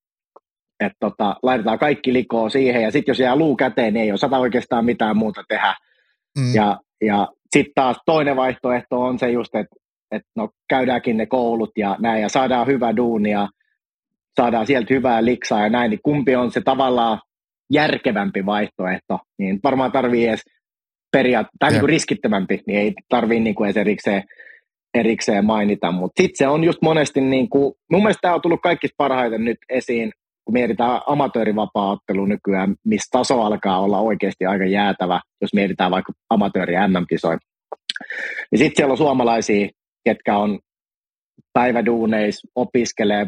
[0.81, 4.39] että tota, laitetaan kaikki likoon siihen, ja sitten jos jää luu käteen, niin ei osata
[4.39, 5.75] oikeastaan mitään muuta tehdä.
[6.39, 6.55] Mm.
[6.55, 9.77] Ja, ja sitten taas toinen vaihtoehto on se just, että,
[10.11, 13.49] että no käydäänkin ne koulut ja näin, ja saadaan hyvä duuni, ja
[14.41, 17.19] saadaan sieltä hyvää liksaa ja näin, niin kumpi on se tavallaan
[17.73, 20.43] järkevämpi vaihtoehto, niin varmaan tarvii edes
[21.13, 24.23] periaat, tai niin kuin riskittömämpi, niin ei tarvii niin kuin edes erikseen,
[24.95, 25.93] erikseen mainita.
[25.93, 29.45] Mutta sitten se on just monesti, niin kuin, mun mielestä tämä on tullut kaikista parhaiten
[29.45, 30.13] nyt esiin,
[30.45, 36.75] kun mietitään amatöörivapaa nykyään, missä taso alkaa olla oikeasti aika jäätävä, jos mietitään vaikka amatööri
[36.75, 37.39] MM-kisoin.
[38.51, 39.69] Niin sitten siellä on suomalaisia,
[40.05, 40.59] ketkä on
[41.53, 43.27] päiväduuneis, opiskelee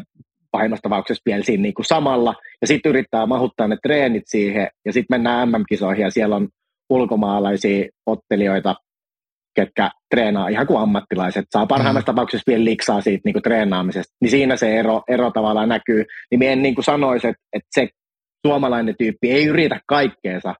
[0.51, 4.93] pahimmassa tapauksessa vielä siinä niin kuin samalla, ja sitten yrittää mahuttaa ne treenit siihen, ja
[4.93, 6.47] sitten mennään MM-kisoihin, ja siellä on
[6.89, 8.75] ulkomaalaisia ottelijoita,
[9.55, 12.15] ketkä treenaa ihan kuin ammattilaiset, saa parhaimmassa mm.
[12.15, 16.39] tapauksessa vielä liksaa siitä niin kuin treenaamisesta, niin siinä se ero, ero tavallaan näkyy, niin
[16.39, 17.87] minä en niin kuin sanoisi, että, että se
[18.47, 20.55] suomalainen tyyppi ei yritä kaikkeensa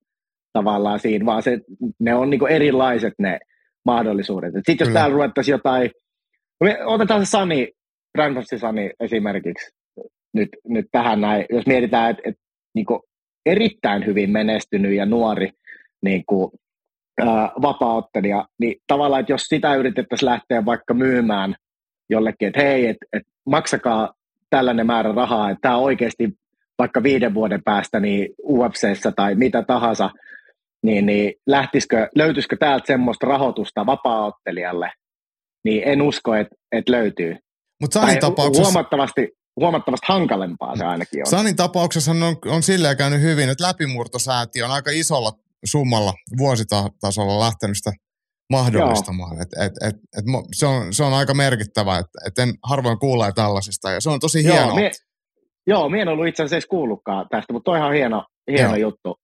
[0.53, 1.59] tavallaan siinä, vaan se,
[1.99, 3.39] ne on niin kuin erilaiset ne
[3.85, 4.53] mahdollisuudet.
[4.53, 4.99] Sitten jos Kyllä.
[4.99, 5.91] täällä ruvettaisiin jotain,
[6.85, 7.72] otetaan se Sani,
[8.18, 9.76] Brandfasti Sani esimerkiksi
[10.33, 12.41] nyt, nyt tähän näin, jos mietitään, että, että
[12.75, 12.85] niin
[13.45, 15.51] erittäin hyvin menestynyt ja nuori
[16.03, 16.51] niin kuin,
[17.21, 21.55] ää, vapaaottelija, niin tavallaan, että jos sitä yritettäisiin lähteä vaikka myymään
[22.09, 24.13] jollekin, että hei, että, että maksakaa
[24.49, 26.29] tällainen määrä rahaa, että tämä oikeasti
[26.79, 30.09] vaikka viiden vuoden päästä niin UFCssä tai mitä tahansa,
[30.83, 34.91] niin, niin lähtisikö, löytyisikö täältä semmoista rahoitusta vapaaottelijalle,
[35.63, 37.37] niin en usko, että, että löytyy.
[37.81, 38.63] Mutta tapauksessa...
[38.63, 39.29] Huomattavasti,
[39.59, 41.27] huomattavasti hankalempaa se ainakin on.
[41.27, 45.31] Sanin tapauksessa on, on silleen käynyt hyvin, että läpimurtosäätiö on aika isolla
[45.65, 47.91] summalla vuositasolla lähtenyt sitä
[48.49, 49.41] mahdollistamaan.
[49.41, 50.25] Et, et, et, et,
[50.55, 54.19] se, on, se on aika merkittävä, että et en harvoin kuulee tällaisista ja se on
[54.19, 54.65] tosi hienoa.
[54.65, 54.91] Joo, mie,
[55.67, 59.15] joo, mie en ollut itse asiassa kuullutkaan tästä, mutta toi on hieno, hieno juttu.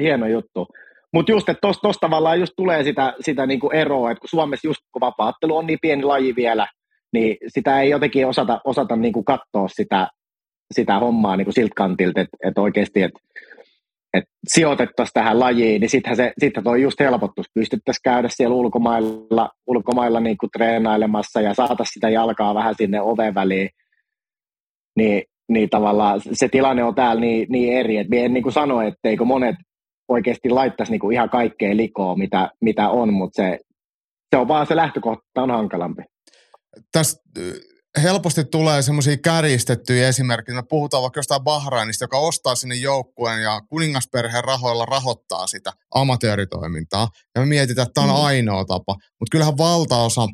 [0.00, 0.66] Hieno juttu.
[1.12, 4.80] Mutta just, että tuossa tavallaan just tulee sitä, sitä niinku eroa, että kun Suomessa just
[4.92, 6.66] kun vapaattelu on niin pieni laji vielä,
[7.12, 10.08] niin sitä ei jotenkin osata, osata niinku katsoa sitä,
[10.74, 13.20] sitä hommaa niinku siltä kantilta, että et oikeasti, että
[14.14, 17.46] et sijoitettaisiin tähän lajiin, niin sittenhän se sitten toi just helpottus.
[17.54, 23.68] Pystyttäisiin käydä siellä ulkomailla, ulkomailla niinku treenailemassa ja saata sitä jalkaa vähän sinne oven väliin.
[24.96, 28.82] Niin, niin tavallaan se tilanne on täällä niin, niin eri, että en niin kuin sano,
[28.82, 29.56] etteikö monet
[30.08, 33.58] oikeasti laittaisi niin kuin ihan kaikkea likoa, mitä, mitä on, mutta se,
[34.30, 36.02] se on vaan se lähtökohta on hankalampi.
[36.92, 37.20] Tästä
[38.02, 40.56] helposti tulee semmoisia kärjistettyjä esimerkkejä.
[40.56, 47.08] Me puhutaan vaikka jostain Bahrainista, joka ostaa sinne joukkueen ja kuningasperheen rahoilla rahoittaa sitä amatööritoimintaa.
[47.34, 48.24] Ja me mietitään, että tämä on mm.
[48.24, 48.92] ainoa tapa.
[48.92, 50.28] Mutta kyllähän valtaosa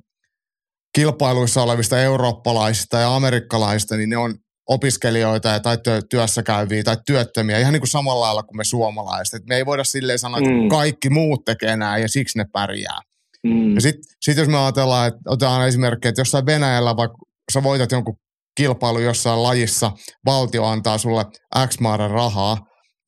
[0.95, 4.35] kilpailuissa olevista eurooppalaisista ja amerikkalaisista, niin ne on
[4.69, 5.79] opiskelijoita tai
[6.11, 9.35] työssä käyviä tai työttömiä, ihan niin kuin samalla lailla kuin me suomalaiset.
[9.35, 10.69] Et me ei voida silleen sanoa, että mm.
[10.69, 13.01] kaikki muut tekee näin ja siksi ne pärjää.
[13.47, 13.75] Mm.
[13.75, 17.17] Ja sitten sit jos me ajatellaan, että otetaan esimerkki, että jossain Venäjällä vaikka
[17.53, 18.17] sä voitat jonkun
[18.57, 19.93] kilpailu jossain lajissa,
[20.27, 21.25] valtio antaa sulle
[21.67, 22.59] X määrän rahaa,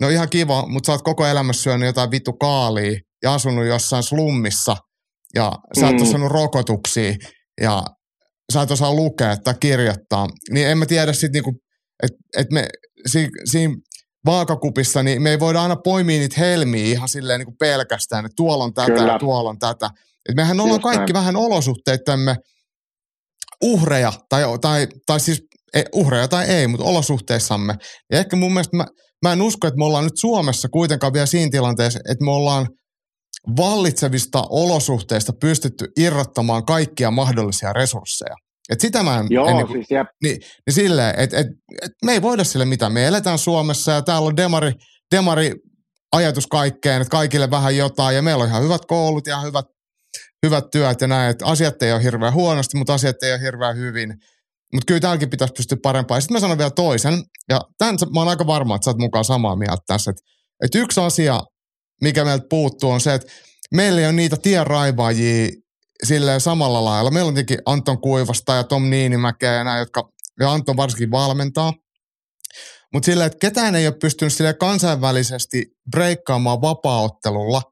[0.01, 4.03] no ihan kiva, mutta sä oot koko elämässä syönyt jotain vittu kaalia ja asunut jossain
[4.03, 4.77] slummissa
[5.35, 5.99] ja sä mm.
[5.99, 7.15] oot saanut rokotuksia
[7.61, 7.83] ja
[8.53, 11.55] sä et osaa lukea tai kirjoittaa, niin en mä tiedä sitten niinku,
[12.03, 12.69] että et me
[13.07, 13.75] si, siinä
[14.27, 18.65] vaakakupissa, niin me ei voida aina poimia niitä helmiä ihan silleen niinku pelkästään, että tuolla
[18.65, 19.13] on tätä Kyllä.
[19.13, 19.91] ja tuolla on tätä.
[20.29, 21.25] Et mehän ollaan Just kaikki näin.
[21.25, 22.37] vähän olosuhteittemme
[23.63, 25.43] uhreja, tai, tai, tai siis
[25.75, 27.75] ei, uhreja tai ei, mutta olosuhteissamme.
[28.13, 28.87] Ja ehkä mun mielestä mä,
[29.25, 32.67] mä en usko, että me ollaan nyt Suomessa kuitenkaan vielä siinä tilanteessa, että me ollaan
[33.57, 38.35] vallitsevista olosuhteista pystytty irrottamaan kaikkia mahdollisia resursseja.
[38.73, 40.07] Et sitä mä en, Joo, en niin, siis jep.
[40.23, 41.47] niin, niin silleen, että et,
[41.83, 42.93] et me ei voida sille mitään.
[42.93, 44.73] Me eletään Suomessa ja täällä on demari,
[45.15, 45.53] demari
[46.13, 49.65] ajatus kaikkeen, että kaikille vähän jotain ja meillä on ihan hyvät koulut ja hyvät,
[50.47, 53.77] hyvät työt ja näin, että asiat ei ole hirveän huonosti, mutta asiat ei ole hirveän
[53.77, 54.15] hyvin.
[54.75, 56.23] Mutta kyllä täälläkin pitäisi pystyä parempaan.
[56.23, 59.25] Sitten mä sanon vielä toisen, ja tämän mä oon aika varma, että sä oot mukaan
[59.25, 60.23] samaa mieltä tässä, että,
[60.65, 61.41] että yksi asia,
[62.01, 63.33] mikä meiltä puuttuu, on se, että
[63.75, 65.49] meillä ei ole niitä tienraivaajia
[66.05, 67.11] silleen samalla lailla.
[67.11, 70.09] Meillä on tietenkin Anton Kuivasta ja Tom Niinimäkeä ja nämä, jotka,
[70.41, 71.73] ja Anton varsinkin valmentaa.
[72.93, 77.63] Mutta silleen, että ketään ei ole pystynyt sille kansainvälisesti breikkaamaan vapaaottelulla,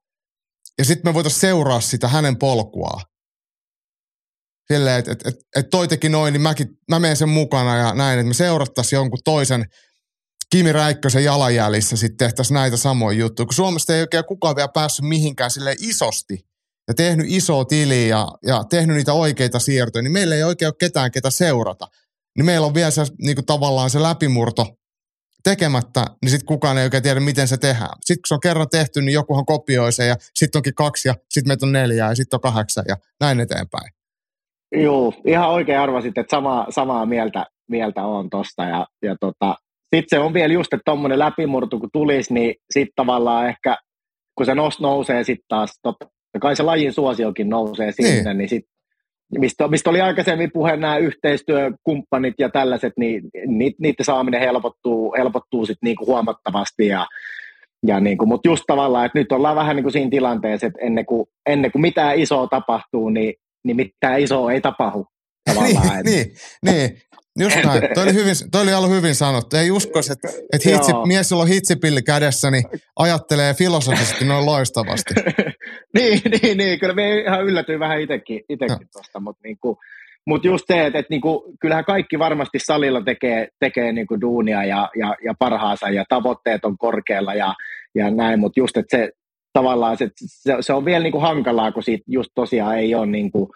[0.79, 3.05] ja sitten me voitaisiin seuraa sitä hänen polkuaan.
[4.73, 7.95] Silleen, että et, et, et toi teki noin, niin mäkin, mä menen sen mukana ja
[7.95, 9.67] näin, että me seurattaisiin jonkun toisen–
[10.51, 15.05] Kimi Räikkösen jalanjäljissä sitten tehtäisiin näitä samoja juttuja, kun Suomesta ei oikein kukaan vielä päässyt
[15.05, 16.47] mihinkään sille isosti
[16.89, 20.75] ja tehnyt iso tili ja, ja tehnyt niitä oikeita siirtoja, niin meillä ei oikein ole
[20.79, 21.89] ketään, ketä seurata.
[22.37, 24.67] Niin meillä on vielä se, niin kuin tavallaan se läpimurto
[25.51, 27.97] tekemättä, niin sitten kukaan ei oikein tiedä, miten se tehdään.
[28.01, 31.15] Sitten kun se on kerran tehty, niin jokuhan kopioi sen ja sitten onkin kaksi ja
[31.31, 33.91] sitten meitä on neljä ja sitten on kahdeksan ja näin eteenpäin.
[34.73, 39.55] Joo, ihan oikein arvasit, että sama, samaa mieltä, mieltä on tosta ja, ja tota,
[39.95, 43.77] sitten se on vielä just, että tuommoinen läpimurto kun tulisi, niin sitten tavallaan ehkä,
[44.39, 46.07] kun se nous, nousee sitten taas, totta
[46.41, 48.65] kai se lajin suosiokin nousee sinne, niin, niin sit,
[49.39, 53.23] mistä, mistä oli aikaisemmin puhe nämä yhteistyökumppanit ja tällaiset, niin
[53.79, 57.07] niiden saaminen helpottuu, helpottuu sit niinku huomattavasti ja
[57.87, 60.79] ja niin kuin, mutta just tavallaan, että nyt ollaan vähän niin kuin siinä tilanteessa, että
[60.83, 63.35] ennen kuin, ennen kuin mitään isoa tapahtuu, niin,
[63.65, 65.07] niin mitään isoa ei tapahdu.
[65.55, 66.27] niin, niin,
[66.65, 66.99] niin,
[67.39, 67.83] just näin.
[67.95, 69.57] Toi oli, hyvin, toi oli ollut hyvin sanottu.
[69.57, 72.65] Ei uskoisi, että, että hitsi, mies, jolla on hitsipilli kädessä, niin
[72.97, 75.15] ajattelee filosofisesti noin loistavasti.
[75.97, 79.77] niin, niin, niin, kyllä me ihan yllätyin vähän itsekin, itsekin tuosta, mutta niin kuin,
[80.27, 84.91] mutta just se, että, että niinku, kyllähän kaikki varmasti salilla tekee, tekee niinku duunia ja,
[84.97, 87.55] ja, ja parhaansa ja tavoitteet on korkealla ja,
[87.95, 89.11] ja näin, mutta just, että se
[89.53, 93.51] tavallaan se, se, se on vielä niinku hankalaa, kun siitä just tosiaan ei ole, niinku,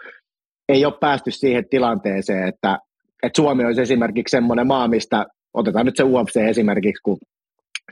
[0.69, 2.79] ei ole päästy siihen tilanteeseen, että,
[3.23, 7.19] että Suomi olisi esimerkiksi semmoinen maa, mistä otetaan nyt se UFC esimerkiksi, kun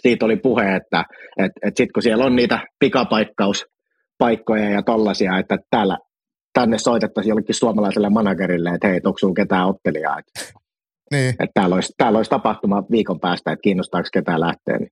[0.00, 1.04] siitä oli puhe, että
[1.38, 5.98] et, et sitten kun siellä on niitä pikapaikkauspaikkoja ja tollaisia, että täällä
[6.52, 10.60] tänne soitettaisiin jollekin suomalaiselle managerille, että hei, onko sinulla ketään ottelijaa, että,
[11.10, 11.28] niin.
[11.28, 14.78] että täällä, olisi, täällä olisi tapahtuma viikon päästä, että kiinnostaako ketään lähteä.
[14.78, 14.90] Niin.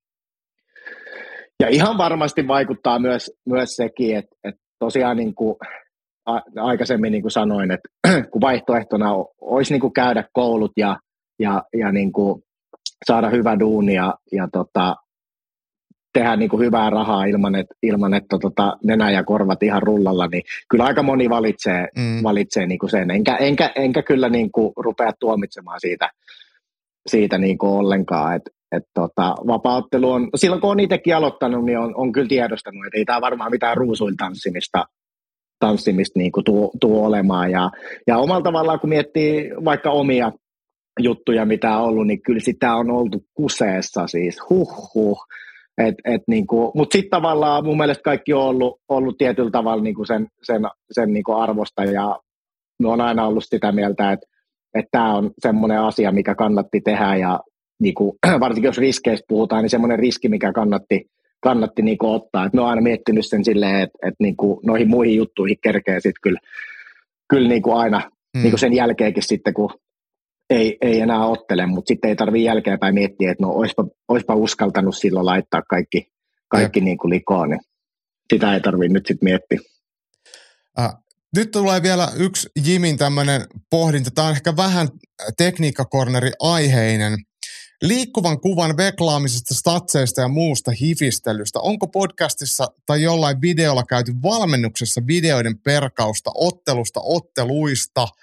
[1.61, 5.57] Ja ihan varmasti vaikuttaa myös, myös sekin, että, että tosiaan niin kuin
[6.57, 7.89] aikaisemmin niin kuin sanoin, että
[8.31, 10.97] kun vaihtoehtona olisi niin kuin käydä koulut ja,
[11.39, 12.43] ja, ja niin kuin
[13.07, 14.97] saada hyvä duuni ja, ja tota,
[16.13, 20.27] tehdä niin kuin hyvää rahaa ilman, että, ilman, että tota, nenä ja korvat ihan rullalla,
[20.27, 22.23] niin kyllä aika moni valitsee, mm.
[22.23, 23.11] valitsee niin kuin sen.
[23.11, 26.11] Enkä, enkä, enkä kyllä niin kuin rupea tuomitsemaan siitä,
[27.07, 28.37] siitä niin kuin ollenkaan.
[28.37, 28.43] Et,
[28.73, 32.99] et tota, vapauttelu on, silloin kun on itsekin aloittanut, niin on, on kyllä tiedostanut, että
[32.99, 34.31] ei tämä varmaan mitään ruusuilla
[35.59, 37.51] tanssimista, niin kuin tuo, tuo olemaan.
[37.51, 37.71] Ja,
[38.07, 40.33] ja omalla tavallaan, kun miettii vaikka omia
[41.01, 45.27] juttuja, mitä on ollut, niin kyllä sitä on oltu kuseessa siis, huh huh.
[45.79, 50.05] Et, et niinku, Mutta sitten tavallaan mun mielestä kaikki on ollut, ollut tietyllä tavalla niinku
[50.05, 51.85] sen, sen, sen niinku arvosta.
[51.85, 52.19] Ja
[52.83, 54.27] me on aina ollut sitä mieltä, että
[54.91, 57.17] tämä on semmoinen asia, mikä kannatti tehdä.
[57.17, 57.41] Ja
[57.81, 61.07] niinku, varsinkin jos riskeistä puhutaan, niin semmoinen riski, mikä kannatti,
[61.41, 62.47] kannatti niinku ottaa.
[62.47, 66.21] Et me on aina miettinyt sen silleen, että et niinku noihin muihin juttuihin kerkee sitten
[66.23, 66.41] kyllä,
[67.29, 68.43] kyllä niinku aina hmm.
[68.43, 69.71] niinku sen jälkeenkin sitten, kun
[70.51, 74.97] ei, ei enää ottele, mutta sitten ei tarvitse jälkeenpäin miettiä, että no oispa, oispa uskaltanut
[74.97, 76.13] silloin laittaa kaikki,
[76.49, 77.61] kaikki niin kuin likoon, niin
[78.33, 79.59] sitä ei tarvitse nyt sitten miettiä.
[80.79, 80.95] Äh,
[81.37, 84.11] nyt tulee vielä yksi Jimin tämmöinen pohdinta.
[84.11, 84.89] Tämä on ehkä vähän
[85.37, 87.13] tekniikkakorneri aiheinen.
[87.83, 91.61] Liikkuvan kuvan veklaamisesta, statseista ja muusta hifistelystä.
[91.61, 98.09] Onko podcastissa tai jollain videolla käyty valmennuksessa videoiden perkausta, ottelusta, otteluista–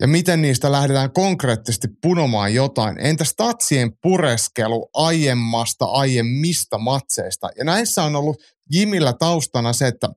[0.00, 2.98] ja miten niistä lähdetään konkreettisesti punomaan jotain.
[2.98, 7.48] Entä statsien pureskelu aiemmasta, aiemmista matseista?
[7.58, 8.42] Ja näissä on ollut
[8.72, 10.08] Jimillä taustana se, että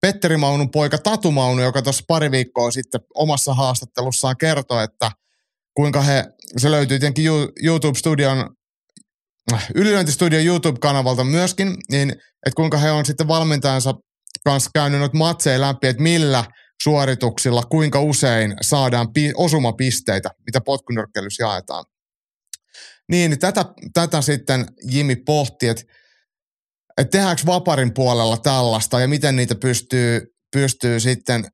[0.00, 5.10] Petteri Maunun poika Tatu Maunu, joka tuossa pari viikkoa sitten omassa haastattelussaan kertoi, että
[5.74, 6.24] kuinka he,
[6.56, 7.24] se löytyy tietenkin
[7.62, 8.50] YouTube-studion,
[9.74, 13.94] Ylilöintistudion YouTube-kanavalta myöskin, niin että kuinka he on sitten valmentajansa
[14.44, 16.44] kanssa käynyt matseja läpi, että millä–
[16.82, 21.84] suorituksilla, kuinka usein saadaan pi- osumapisteitä, mitä potkunyrkkeilyssä jaetaan.
[23.08, 25.82] Niin, niin tätä, tätä sitten Jimi pohti, että,
[26.98, 30.20] että tehdäänkö Vaparin puolella tällaista ja miten niitä pystyy,
[30.52, 31.44] pystyy sitten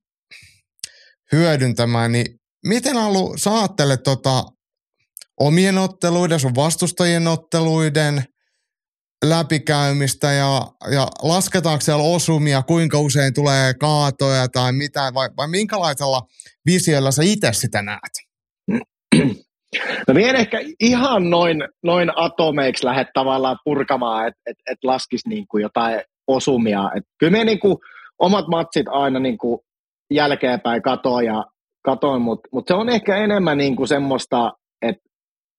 [1.33, 4.45] hyödyntämään, niin miten Alu, sä ajattelet tota,
[5.41, 8.25] omien otteluiden, sun vastustajien otteluiden–
[9.25, 16.23] läpikäymistä ja, ja lasketaanko siellä osumia, kuinka usein tulee kaatoja tai mitä, vai, vai minkälaisella
[16.67, 18.13] visiolla sä itse sitä näet?
[20.09, 25.47] No en ehkä ihan noin, noin atomeiksi lähde tavallaan purkamaan, että et, et laskisi niin
[25.51, 26.91] kuin jotain osumia.
[26.97, 27.77] Et kyllä me niin kuin
[28.19, 29.61] omat matsit aina niin kuin
[30.11, 31.45] jälkeenpäin katoin, ja,
[31.83, 34.53] katoin mutta mut se on ehkä enemmän niin kuin semmoista,
[34.83, 35.03] että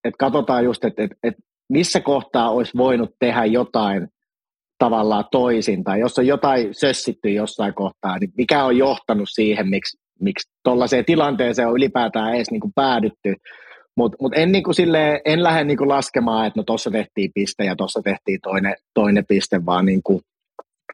[0.04, 1.36] et katsotaan just, että et, et
[1.70, 4.08] missä kohtaa olisi voinut tehdä jotain
[4.78, 9.98] tavallaan toisin, tai jos on jotain sössitty jossain kohtaa, niin mikä on johtanut siihen, miksi,
[10.20, 13.36] miksi tuollaiseen tilanteeseen on ylipäätään edes niin kuin päädytty.
[13.98, 14.76] Mutta mut en, niin kuin
[15.26, 19.26] en lähde niin kuin laskemaan, että no tuossa tehtiin piste ja tuossa tehtiin toinen, toinen
[19.28, 20.22] piste, vaan niin kuin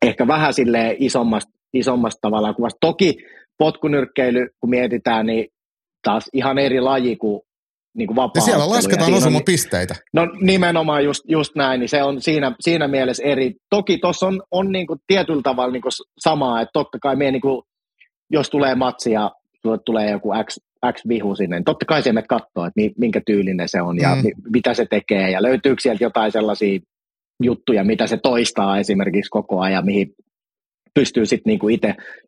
[0.06, 0.53] ehkä vähän
[0.99, 2.77] isommasta, isommasta tavallaan kuvasta.
[2.81, 3.18] Toki
[3.57, 5.48] potkunyrkkeily, kun mietitään, niin
[6.03, 7.41] taas ihan eri laji kuin
[7.98, 9.95] niin kuin ja siellä lasketaan osumapisteitä.
[10.14, 13.53] No nimenomaan just, just näin, niin se on siinä, siinä mielessä eri.
[13.69, 17.32] Toki tuossa on, on niin kuin tietyllä tavalla niin kuin samaa, että totta kai me
[17.32, 17.64] niin kuin,
[18.30, 19.32] jos tulee matsi ja
[19.86, 20.57] tulee joku X,
[20.94, 24.23] X-vihu sinne, niin totta kai se me katsoo, että minkä tyylinen se on ja mm.
[24.53, 26.80] mitä se tekee ja löytyykö sieltä jotain sellaisia
[27.44, 30.15] juttuja, mitä se toistaa esimerkiksi koko ajan, mihin
[30.95, 31.67] pystyy sitten niinku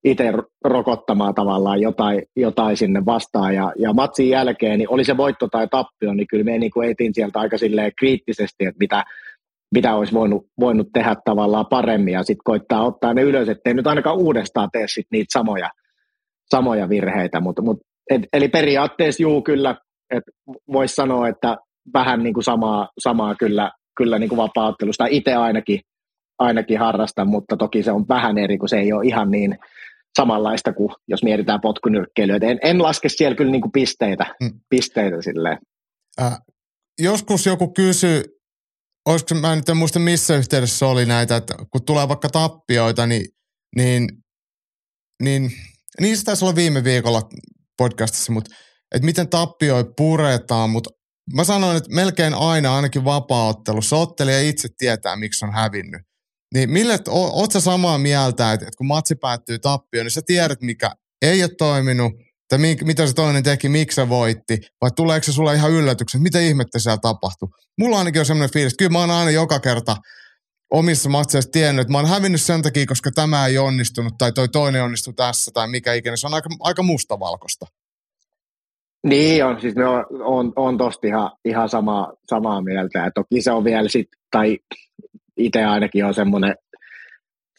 [0.03, 0.33] itse
[0.63, 3.55] rokottamaan tavallaan jotain, jotain sinne vastaan.
[3.55, 7.13] Ja, ja matsin jälkeen, niin oli se voitto tai tappio, niin kyllä me niinku etin
[7.13, 7.57] sieltä aika
[7.99, 9.03] kriittisesti, että mitä,
[9.75, 13.87] mitä olisi voinut, voinut tehdä tavallaan paremmin ja sitten koittaa ottaa ne ylös, ettei nyt
[13.87, 15.69] ainakaan uudestaan tee sit niitä samoja,
[16.49, 17.39] samoja virheitä.
[17.39, 17.79] Mut, mut,
[18.09, 19.75] et, eli periaatteessa juu kyllä,
[20.11, 20.31] että
[20.71, 21.57] voisi sanoa, että
[21.93, 25.05] vähän niin kuin samaa, samaa kyllä, kyllä niin kuin vapauttelusta.
[25.09, 25.79] Itse ainakin,
[26.39, 29.57] ainakin harrastan, mutta toki se on vähän eri, kun se ei ole ihan niin
[30.17, 32.39] samanlaista kuin jos mietitään potkunyrkkeilyä.
[32.41, 34.59] En, en laske siellä kyllä niin kuin pisteitä, hmm.
[34.69, 35.57] pisteitä silleen.
[36.21, 36.37] Äh,
[36.99, 38.23] joskus joku kysyy,
[39.05, 43.25] olisiko, mä nyt en muista missä yhteydessä oli näitä, että kun tulee vaikka tappioita, niin,
[43.75, 44.07] niin,
[45.23, 45.51] niin
[46.01, 47.21] niistä taisi olla viime viikolla
[47.77, 48.55] podcastissa, mutta
[48.95, 50.89] että miten tappioi puretaan, mutta
[51.33, 56.01] mä sanoin, että melkein aina ainakin vapaa-ottelussa ottelija itse tietää, miksi on hävinnyt.
[56.53, 60.61] Niin mille, oot sä samaa mieltä, että, että kun matsi päättyy tappioon, niin sä tiedät,
[60.61, 60.91] mikä
[61.21, 62.13] ei ole toiminut,
[62.49, 66.21] tai mi, mitä se toinen teki, miksi se voitti, vai tuleeko se sulla ihan yllätyksen,
[66.21, 67.49] mitä ihmettä siellä tapahtui.
[67.77, 69.95] Mulla ainakin on semmoinen fiilis, että kyllä mä oon aina joka kerta
[70.71, 74.49] omissa matseissa tiennyt, että mä oon hävinnyt sen takia, koska tämä ei onnistunut, tai toi
[74.49, 76.15] toinen onnistui tässä, tai mikä ikinä.
[76.15, 77.65] Se on aika, aika mustavalkoista.
[79.07, 82.99] Niin on, siis me on, on, on tosta ihan, ihan sama, samaa mieltä.
[82.99, 84.57] Ja toki se on vielä sit, tai
[85.37, 86.55] itse ainakin on semmoinen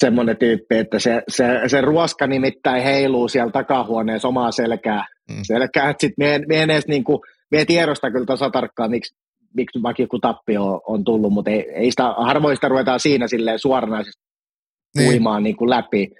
[0.00, 5.04] semmoinen tyyppi, että se, se, se ruoska nimittäin heiluu siellä takahuoneessa omaa selkää.
[5.30, 5.40] Mm.
[5.42, 9.16] selkää että sit me, me edes niinku, me tiedosta kyllä tasa tarkkaan, miksi,
[9.56, 13.58] miksi vaikka joku tappio on, on tullut, mutta ei, ei sitä, harvoista ruvetaan siinä silleen
[13.58, 14.22] suoranaisesti
[14.96, 15.08] niin.
[15.08, 16.10] uimaan niin kuin läpi,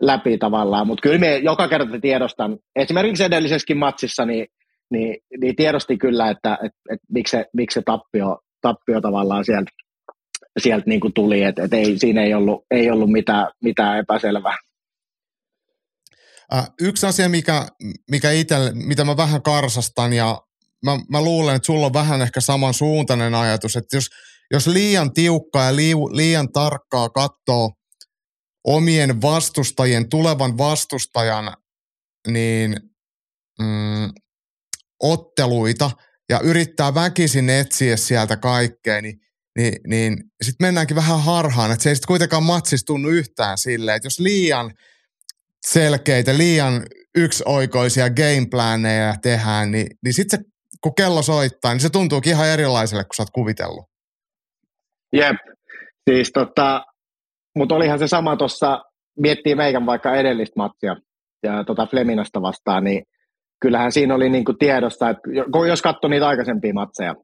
[0.00, 4.46] läpi tavallaan, mutta kyllä me joka kerta tiedostan, esimerkiksi edellisessäkin matsissa, niin,
[4.90, 9.70] niin, niin tiedosti kyllä, että et, et, miksi, se, miksi se tappio, tappio tavallaan sieltä
[10.58, 14.56] sieltä niin kuin tuli, että et ei, siinä ei ollut, ei ollut mitään, mitään epäselvää.
[16.54, 17.66] Äh, yksi asia, mikä,
[18.10, 20.40] mikä itselle, mitä mä vähän karsastan ja
[20.84, 24.06] mä, mä luulen, että sulla on vähän ehkä samansuuntainen ajatus, että jos,
[24.50, 27.70] jos liian tiukkaa ja liian, liian tarkkaa katsoo
[28.64, 31.54] omien vastustajien, tulevan vastustajan
[32.28, 32.76] niin,
[33.60, 34.10] mm,
[35.02, 35.90] otteluita
[36.28, 39.20] ja yrittää väkisin etsiä sieltä kaikkea, niin
[39.58, 43.96] niin, niin sitten mennäänkin vähän harhaan, että se ei sitten kuitenkaan matsissa tunnu yhtään silleen,
[43.96, 44.70] että jos liian
[45.66, 46.82] selkeitä, liian
[47.14, 50.44] yksioikoisia gameplaneja tehdään, niin, niin sitten se,
[50.82, 53.84] kun kello soittaa, niin se tuntuukin ihan erilaiselle, kun sä oot kuvitellut.
[55.12, 55.36] Jep,
[56.10, 56.84] siis tota,
[57.56, 58.82] mutta olihan se sama tuossa,
[59.18, 60.96] miettii meikän vaikka edellistä matsia
[61.42, 63.02] ja tota Fleminasta vastaan, niin
[63.60, 65.22] kyllähän siinä oli niinku tiedossa, että
[65.68, 67.14] jos katsoi niitä aikaisempia matseja,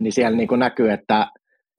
[0.00, 1.26] niin siellä niinku näkyy, että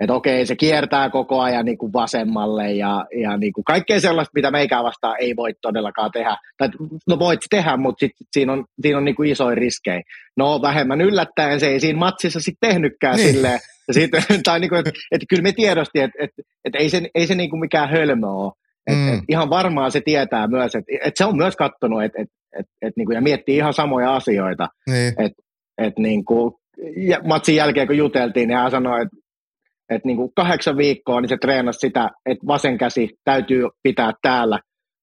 [0.03, 4.31] että okei, se kiertää koko ajan niin kuin vasemmalle ja, ja niin kuin kaikkea sellaista,
[4.35, 6.37] mitä meikään vastaan ei voi todellakaan tehdä.
[6.57, 6.69] Tai,
[7.07, 10.01] no voit tehdä, mutta sit, siinä on, siinä on niin kuin isoja riskejä.
[10.37, 13.33] No vähemmän yllättäen se ei siinä matsissa sitten tehnytkään niin.
[13.33, 13.59] silleen.
[13.87, 14.11] Ja sit,
[14.43, 17.35] tai niin kuin, että, että kyllä me tiedosti, että, että, että ei se, ei se
[17.35, 18.51] niin kuin mikään hölmö ole.
[18.87, 19.13] Et, mm.
[19.13, 22.27] et ihan varmaan se tietää myös, että et se on myös katsonut et, et,
[22.59, 24.67] et, et, niin kuin, ja miettii ihan samoja asioita.
[24.87, 25.13] Niin.
[25.17, 25.31] Et,
[25.77, 26.53] et, niin kuin,
[26.97, 29.17] ja matsin jälkeen kun juteltiin, niin hän sanoi, että
[29.89, 34.59] että niin kuin kahdeksan viikkoa niin se treenasi sitä, että vasen käsi täytyy pitää täällä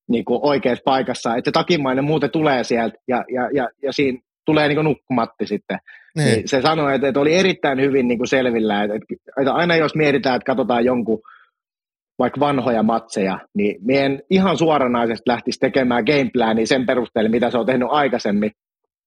[0.08, 4.18] niin kuin oikeassa paikassa, että se takimainen muuten tulee sieltä ja, ja, ja, ja siinä
[4.46, 5.78] tulee niin kuin nukkumatti sitten.
[6.16, 6.26] Niin.
[6.26, 8.96] Niin se sanoi, että, että oli erittäin hyvin niin kuin selvillä, että,
[9.40, 11.20] että aina jos mietitään, että katsotaan jonkun
[12.18, 17.66] vaikka vanhoja matseja, niin meidän ihan suoranaisesti lähtisi tekemään gameplania sen perusteella, mitä se on
[17.66, 18.50] tehnyt aikaisemmin,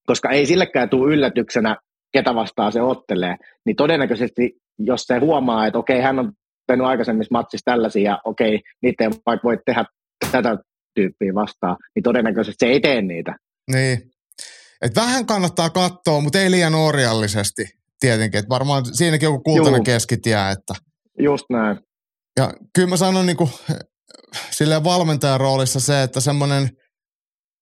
[0.06, 1.76] koska ei sillekään tule yllätyksenä,
[2.14, 3.36] ketä vastaan se ottelee,
[3.66, 6.32] niin todennäköisesti jos se huomaa, että okei, hän on
[6.66, 9.84] tehnyt aikaisemmissa matsissa tällaisia, ja okei, niitä ei vaikka voi tehdä
[10.32, 10.58] tätä
[10.94, 13.36] tyyppiä vastaan, niin todennäköisesti se ei tee niitä.
[13.72, 13.98] Niin.
[14.82, 17.64] Et vähän kannattaa katsoa, mutta ei liian orjallisesti
[18.00, 18.40] tietenkin.
[18.40, 19.84] Et varmaan siinäkin joku kultainen Juu.
[19.84, 20.50] keskitie.
[20.50, 20.74] Että...
[21.18, 21.78] Just näin.
[22.38, 23.50] Ja kyllä mä sanon niin kuin,
[24.50, 26.68] silleen valmentajan roolissa se, että semmoinen–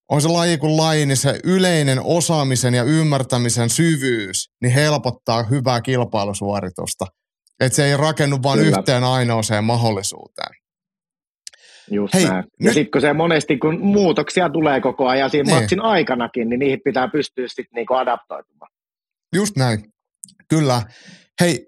[0.08, 5.80] on se laji kuin laji, niin se yleinen osaamisen ja ymmärtämisen syvyys, niin helpottaa hyvää
[5.80, 7.06] kilpailusuoritusta.
[7.60, 8.78] Että se ei rakennu vain Kyllä.
[8.78, 10.50] yhteen ainoaseen mahdollisuuteen.
[11.90, 12.44] Just Hei, näin.
[12.60, 15.60] Ja sitten kun se monesti, kun muutoksia tulee koko ajan siinä niin.
[15.60, 18.70] matsin aikanakin, niin niihin pitää pystyä sitten niinku adaptoitumaan.
[19.34, 19.84] Just näin.
[20.48, 20.82] Kyllä.
[21.40, 21.66] Hei,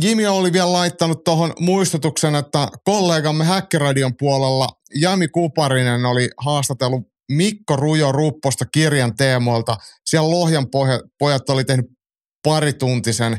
[0.00, 7.76] Jimi oli vielä laittanut tuohon muistutuksen, että kollegamme Häkkiradion puolella Jami Kuparinen oli haastatellut Mikko
[7.76, 9.76] Rujo Rupposta kirjan teemoilta.
[10.06, 10.66] Siellä Lohjan
[11.18, 11.86] pojat oli tehnyt
[12.42, 13.38] parituntisen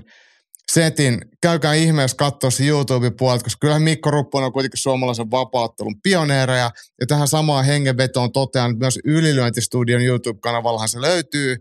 [0.71, 1.21] setin.
[1.41, 6.71] Käykää ihmeessä katsoa se YouTube-puolta, koska kyllähän Mikko Rupponen on kuitenkin suomalaisen vapauttelun pioneereja.
[6.99, 11.57] Ja tähän samaan hengenvetoon totean, että myös Ylilyöntistudion YouTube-kanavallahan se löytyy.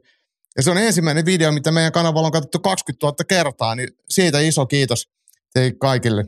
[0.57, 4.41] Ja se on ensimmäinen video, mitä meidän kanavalla on katsottu 20 000 kertaa, niin siitä
[4.41, 5.09] iso kiitos
[5.55, 6.25] teille kaikille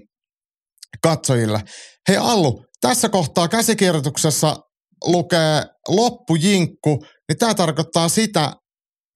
[1.03, 1.61] katsojille.
[2.09, 4.57] Hei Allu, tässä kohtaa käsikirjoituksessa
[5.07, 8.53] lukee loppujinkku, niin tämä tarkoittaa sitä,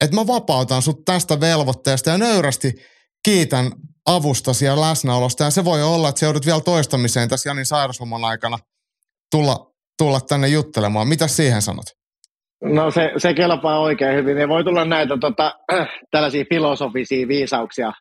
[0.04, 2.72] että mä vapautan sut tästä velvoitteesta ja nöyrästi
[3.24, 3.72] kiitän
[4.06, 5.44] avustasi ja läsnäolosta.
[5.44, 8.58] Ja se voi olla, että se joudut vielä toistamiseen tässä Janin sairausloman aikana
[9.30, 11.08] tulla, tulla tänne juttelemaan.
[11.08, 11.84] Mitä siihen sanot?
[12.64, 14.38] No se, se kelpaa oikein hyvin.
[14.38, 17.92] Ja voi tulla näitä tota, äh, tällaisia filosofisia viisauksia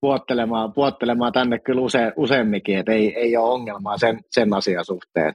[0.00, 5.32] puottelemaan, puottelemaan tänne kyllä use, useamminkin, että ei, ei ole ongelmaa sen, sen asian suhteen.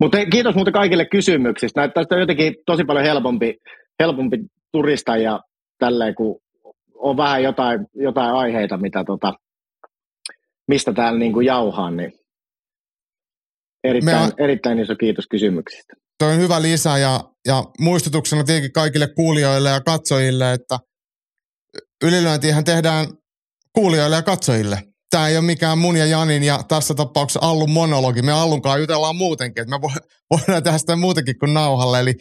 [0.00, 1.80] Mutta kiitos muuten kaikille kysymyksistä.
[1.80, 3.54] Näyttää tästä jotenkin tosi paljon helpompi,
[4.00, 4.38] helpompi
[4.72, 5.40] turista ja
[5.78, 6.40] tälleen, kun
[6.94, 9.32] on vähän jotain, jotain aiheita, mitä tota,
[10.68, 12.12] mistä täällä niin kuin jauhaa, niin
[13.84, 15.94] erittäin, on, erittäin iso kiitos kysymyksistä.
[16.18, 20.78] Tuo on hyvä lisä ja, ja muistutuksena tietenkin kaikille kuulijoille ja katsojille, että
[22.04, 23.06] ylilyöntihän tehdään
[23.72, 24.93] kuulijoille ja katsojille.
[25.14, 28.22] Tämä ei ole mikään mun ja Janin ja tässä tapauksessa Allun monologi.
[28.22, 29.82] Me Allunkaan jutellaan muutenkin, että me
[30.30, 32.00] voidaan tehdä sitä muutenkin kuin nauhalle.
[32.00, 32.14] Eli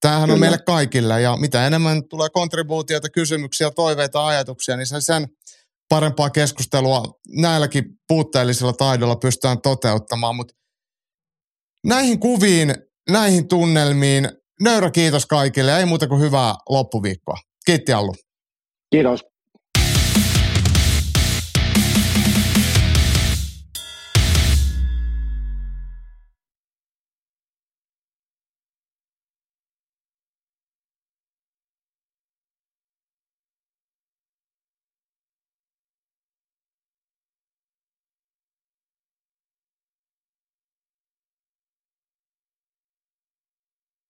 [0.00, 0.34] tämähän Kyllä.
[0.34, 5.28] on meille kaikille ja mitä enemmän tulee kontribuutioita, kysymyksiä, toiveita, ajatuksia, niin sen, sen
[5.88, 10.36] parempaa keskustelua näilläkin puutteellisilla taidoilla pystytään toteuttamaan.
[10.36, 10.54] Mutta
[11.86, 12.74] näihin kuviin,
[13.10, 14.28] näihin tunnelmiin,
[14.60, 15.78] nöyrä kiitos kaikille.
[15.78, 17.36] Ei muuta kuin hyvää loppuviikkoa.
[17.66, 18.14] Kiitti Allu.
[18.92, 19.20] Kiitos.